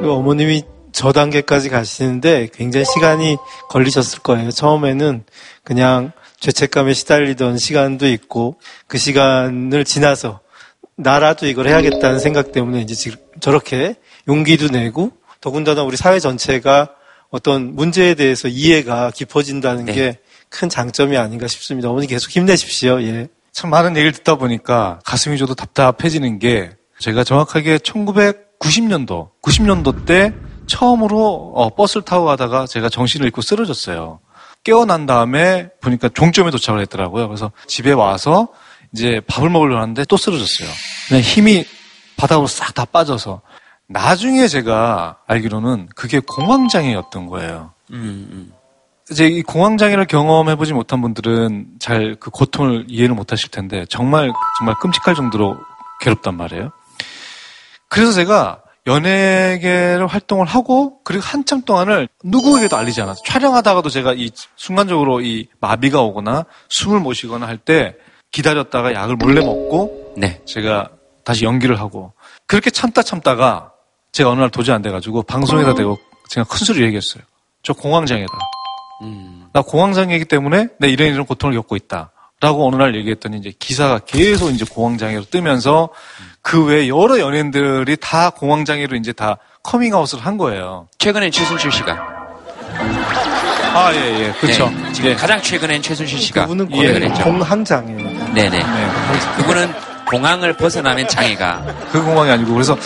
그 0.06 0.12
어머님이 0.12 0.62
저 0.92 1.10
단계까지 1.10 1.68
가시는데 1.68 2.48
굉장히 2.54 2.86
시간이 2.86 3.38
걸리셨을 3.68 4.20
거예요. 4.20 4.52
처음에는 4.52 5.24
그냥 5.64 6.12
죄책감에 6.38 6.94
시달리던 6.94 7.58
시간도 7.58 8.06
있고 8.10 8.56
그 8.86 8.98
시간을 8.98 9.84
지나서 9.84 10.38
나라도 10.94 11.48
이걸 11.48 11.66
해야겠다는 11.66 12.20
생각 12.20 12.52
때문에 12.52 12.82
이제 12.82 12.94
지금 12.94 13.18
저렇게 13.40 13.96
용기도 14.28 14.68
내고 14.68 15.10
더군다나 15.40 15.82
우리 15.82 15.96
사회 15.96 16.20
전체가 16.20 16.90
어떤 17.30 17.74
문제에 17.74 18.14
대해서 18.14 18.46
이해가 18.46 19.10
깊어진다는 19.10 19.86
네. 19.86 20.18
게큰 20.50 20.68
장점이 20.68 21.16
아닌가 21.16 21.48
싶습니다. 21.48 21.90
어머니 21.90 22.06
계속 22.06 22.30
힘내십시오. 22.30 23.02
예. 23.02 23.26
참 23.50 23.70
많은 23.70 23.96
얘기를 23.96 24.12
듣다 24.12 24.36
보니까 24.36 25.00
가슴이 25.04 25.36
저도 25.36 25.56
답답해지는 25.56 26.38
게 26.38 26.70
제가 27.00 27.24
정확하게 27.24 27.80
1990년도, 28.60 29.30
90년도 29.42 30.06
때 30.06 30.32
처음으로 30.66 31.52
어, 31.54 31.74
버스를 31.74 32.02
타고 32.02 32.26
가다가 32.26 32.66
제가 32.66 32.88
정신을 32.88 33.26
잃고 33.26 33.42
쓰러졌어요. 33.42 34.20
깨어난 34.64 35.06
다음에 35.06 35.68
보니까 35.80 36.08
종점에 36.08 36.50
도착을 36.50 36.80
했더라고요. 36.82 37.28
그래서 37.28 37.52
집에 37.66 37.92
와서 37.92 38.48
이제 38.92 39.20
밥을 39.28 39.48
먹으려고 39.48 39.80
하는데 39.80 40.04
또 40.06 40.16
쓰러졌어요. 40.16 40.68
그냥 41.08 41.22
힘이 41.22 41.64
바닥으로 42.16 42.46
싹 42.46 42.74
다 42.74 42.84
빠져서. 42.84 43.42
나중에 43.88 44.48
제가 44.48 45.18
알기로는 45.28 45.88
그게 45.94 46.18
공황장애였던 46.18 47.26
거예요. 47.26 47.72
음, 47.92 48.28
음. 48.32 48.52
이제 49.08 49.28
이 49.28 49.42
공황장애를 49.42 50.06
경험해보지 50.06 50.72
못한 50.72 51.00
분들은 51.00 51.66
잘 51.78 52.16
그 52.18 52.30
고통을 52.30 52.86
이해를 52.88 53.14
못 53.14 53.30
하실 53.30 53.50
텐데 53.52 53.86
정말, 53.88 54.32
정말 54.58 54.74
끔찍할 54.80 55.14
정도로 55.14 55.56
괴롭단 56.00 56.36
말이에요. 56.36 56.72
그래서 57.88 58.12
제가 58.12 58.62
연예계를 58.86 60.06
활동을 60.06 60.46
하고 60.46 61.00
그리고 61.02 61.22
한참 61.24 61.62
동안을 61.62 62.08
누구에게도 62.22 62.76
알리지 62.76 63.00
않았어요. 63.02 63.24
촬영하다가도 63.26 63.88
제가 63.90 64.14
이 64.14 64.30
순간적으로 64.56 65.20
이 65.20 65.48
마비가 65.60 66.02
오거나 66.02 66.44
숨을 66.68 67.00
못 67.00 67.14
쉬거나 67.14 67.46
할 67.48 67.58
때 67.58 67.96
기다렸다가 68.30 68.92
약을 68.94 69.16
몰래 69.16 69.40
먹고 69.40 70.14
네. 70.16 70.40
제가 70.44 70.90
다시 71.24 71.44
연기를 71.44 71.80
하고 71.80 72.12
그렇게 72.46 72.70
참다 72.70 73.02
참다가 73.02 73.72
제가 74.12 74.30
어느 74.30 74.40
날 74.40 74.50
도저히 74.50 74.74
안 74.74 74.82
돼가지고 74.82 75.22
방송에다 75.24 75.74
대고 75.74 75.98
제가 76.28 76.46
큰 76.46 76.64
소리로 76.64 76.86
얘기했어요. 76.86 77.22
저 77.62 77.72
공황장애다. 77.72 78.32
음. 79.02 79.46
나 79.52 79.62
공황장애이기 79.62 80.26
때문에 80.26 80.68
내 80.78 80.88
이런 80.88 81.08
이런 81.12 81.26
고통을 81.26 81.54
겪고 81.56 81.76
있다. 81.76 82.12
라고 82.40 82.68
어느 82.68 82.76
날 82.76 82.94
얘기했더니 82.94 83.38
이제 83.38 83.52
기사가 83.58 83.98
계속 84.00 84.50
이제 84.50 84.64
공황장애로 84.70 85.24
뜨면서 85.24 85.88
그 86.46 86.64
외에 86.64 86.86
여러 86.86 87.18
연예인들이 87.18 87.96
다 88.00 88.30
공황장애로 88.30 88.94
이제 88.94 89.12
다 89.12 89.36
커밍아웃을 89.64 90.20
한 90.20 90.38
거예요. 90.38 90.86
최근엔 90.98 91.32
최순실 91.32 91.72
씨가. 91.72 91.92
아, 93.74 93.90
예, 93.92 94.26
예. 94.26 94.32
그렇죠. 94.40 94.70
네, 94.70 94.92
지금 94.92 95.10
네. 95.10 95.16
가장 95.16 95.42
최근엔 95.42 95.82
최순실 95.82 96.20
씨가 96.20 96.42
그분은 96.42 96.68
예. 96.76 96.92
그랬죠. 96.92 97.24
공황장애. 97.24 97.94
네네. 98.32 98.48
네. 98.50 98.66
그분은 99.38 99.74
공항을 100.06 100.56
벗어나면 100.56 101.08
장애가. 101.08 101.64
그 101.90 102.00
공항이 102.04 102.30
아니고 102.30 102.52
그래서 102.52 102.78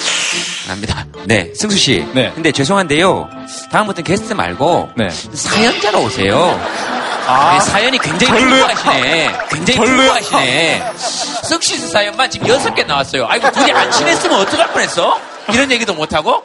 압니다. 0.70 1.04
네, 1.26 1.52
승수 1.54 1.76
씨. 1.76 2.02
네. 2.14 2.32
근데 2.34 2.52
죄송한데요. 2.52 3.28
다음부터 3.70 4.00
게스트 4.00 4.32
말고 4.32 4.88
네. 4.96 5.10
사연자가 5.10 5.98
오세요. 5.98 6.58
아, 7.30 7.52
네, 7.54 7.60
사연이 7.60 7.98
굉장히 7.98 8.40
풍부하시네. 8.40 9.38
굉장히 9.50 9.78
풍부하시네. 9.78 10.82
석시스 11.42 11.88
사연만 11.88 12.30
지금 12.30 12.48
여섯 12.48 12.74
개 12.74 12.82
나왔어요. 12.82 13.26
아이고 13.28 13.50
둘이 13.52 13.72
안 13.72 13.90
친했으면 13.90 14.40
어떡할 14.40 14.72
뻔했어? 14.72 15.18
이런 15.52 15.70
얘기도 15.70 15.94
못하고? 15.94 16.42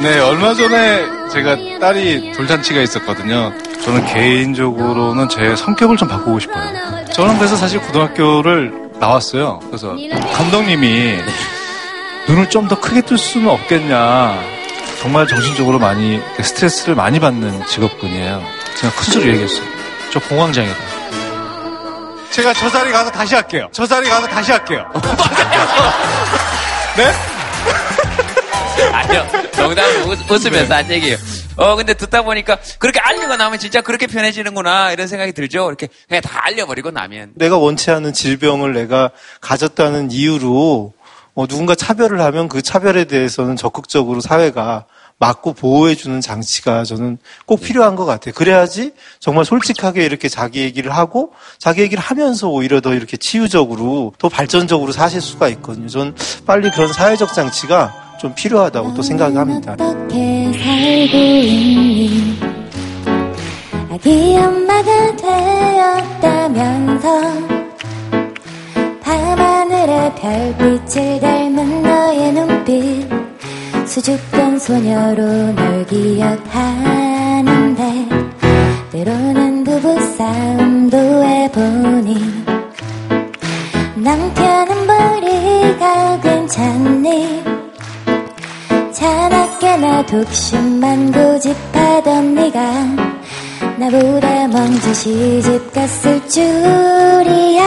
네, 0.00 0.18
얼마 0.20 0.52
전에 0.54 1.04
제가 1.32 1.56
딸이 1.80 2.32
돌잔치가 2.32 2.80
있었거든요. 2.80 3.52
저는 3.84 4.04
개인적으로는 4.06 5.28
제 5.28 5.54
성격을 5.56 5.96
좀 5.96 6.08
바꾸고 6.08 6.38
싶어요. 6.40 6.64
저는 7.12 7.36
그래서 7.38 7.56
사실 7.56 7.80
고등학교를 7.80 8.90
나왔어요. 8.98 9.60
그래서 9.66 9.94
감독님이 10.34 11.18
눈을 12.28 12.50
좀 12.50 12.66
더 12.68 12.78
크게 12.80 13.02
뜰 13.02 13.16
수는 13.16 13.48
없겠냐. 13.48 14.38
정말 15.00 15.26
정신적으로 15.28 15.78
많이 15.78 16.20
스트레스를 16.42 16.94
많이 16.96 17.20
받는 17.20 17.64
직업군이에요. 17.66 18.42
제가 18.80 18.94
큰 18.94 19.04
소리 19.12 19.28
얘기했어요. 19.30 19.66
저 20.12 20.20
공황장애다. 20.20 20.78
제가 22.30 22.52
저 22.52 22.68
자리 22.70 22.92
가서 22.92 23.10
다시 23.10 23.34
할게요. 23.34 23.68
저 23.72 23.86
자리 23.86 24.08
가서 24.08 24.26
다시 24.26 24.52
할게요. 24.52 24.84
네? 26.96 27.12
아니요. 28.92 29.26
농담 29.56 29.84
웃으면서 30.30 30.74
한 30.74 30.90
얘기예요. 30.90 31.16
어, 31.56 31.74
근데 31.74 31.94
듣다 31.94 32.22
보니까 32.22 32.58
그렇게 32.78 33.00
알리고 33.00 33.36
나면 33.36 33.58
진짜 33.58 33.80
그렇게 33.80 34.06
편해지는구나 34.06 34.92
이런 34.92 35.06
생각이 35.08 35.32
들죠. 35.32 35.66
이렇게 35.68 35.88
그냥 36.06 36.20
다 36.20 36.40
알려버리고 36.44 36.90
나면. 36.90 37.32
내가 37.36 37.56
원치 37.56 37.90
않은 37.90 38.12
질병을 38.12 38.74
내가 38.74 39.10
가졌다는 39.40 40.10
이유로 40.10 40.92
어, 41.34 41.46
누군가 41.46 41.74
차별을 41.74 42.20
하면 42.20 42.48
그 42.48 42.60
차별에 42.60 43.04
대해서는 43.04 43.56
적극적으로 43.56 44.20
사회가 44.20 44.84
막고 45.18 45.54
보호해주는 45.54 46.20
장치가 46.20 46.84
저는 46.84 47.18
꼭 47.46 47.60
네. 47.60 47.66
필요한 47.66 47.96
것 47.96 48.04
같아요. 48.04 48.34
그래야지 48.34 48.92
정말 49.18 49.44
솔직하게 49.44 50.04
이렇게 50.04 50.28
자기 50.28 50.60
얘기를 50.60 50.94
하고 50.94 51.32
자기 51.58 51.80
얘기를 51.82 52.02
하면서 52.02 52.48
오히려 52.48 52.80
더 52.80 52.92
이렇게 52.94 53.16
치유적으로 53.16 54.12
더 54.18 54.28
발전적으로 54.28 54.92
사실 54.92 55.20
수가 55.20 55.48
있거든요. 55.48 55.88
저는 55.88 56.14
빨리 56.46 56.70
그런 56.70 56.92
사회적 56.92 57.32
장치가 57.32 57.94
좀 58.20 58.34
필요하다고 58.34 58.94
또 58.94 59.02
생각합니다. 59.02 59.76
아기 63.90 64.36
엄마가 64.36 65.16
되었다면서 66.20 67.08
밤하늘의 69.00 70.14
별빛을 70.16 71.20
닮은 71.20 71.82
너의 71.82 72.32
눈빛 72.32 73.35
수줍던 73.96 74.58
소녀로 74.58 75.24
널 75.54 75.86
기억하는데 75.86 76.36
때로는 78.92 79.64
부부싸움도 79.64 81.24
해보니 81.24 82.44
남편은 83.94 84.86
머리가 84.86 86.20
괜찮니? 86.20 87.42
자나깨나 88.92 90.04
독심만 90.04 91.10
고집하던 91.12 92.34
네가 92.34 92.60
나보다 93.78 94.48
먼저 94.48 94.92
시집 94.92 95.72
갔을 95.72 96.28
줄이야 96.28 97.66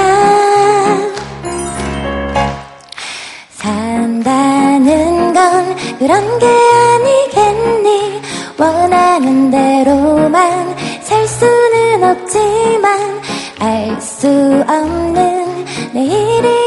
산다는 3.60 5.34
건 5.34 5.76
그런 5.99 6.39
게 6.39 6.47
아니겠니? 6.47 8.22
원하는 8.57 9.51
대로만 9.51 10.76
살 11.01 11.28
수는 11.28 12.03
없지만 12.03 13.20
알 13.60 13.99
수 14.01 14.28
없는 14.68 15.66
내일이 15.93 16.59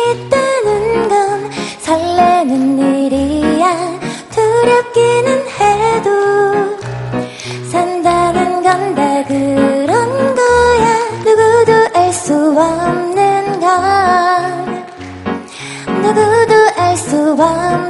건 17.43 17.82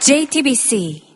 JTBC 0.00 1.09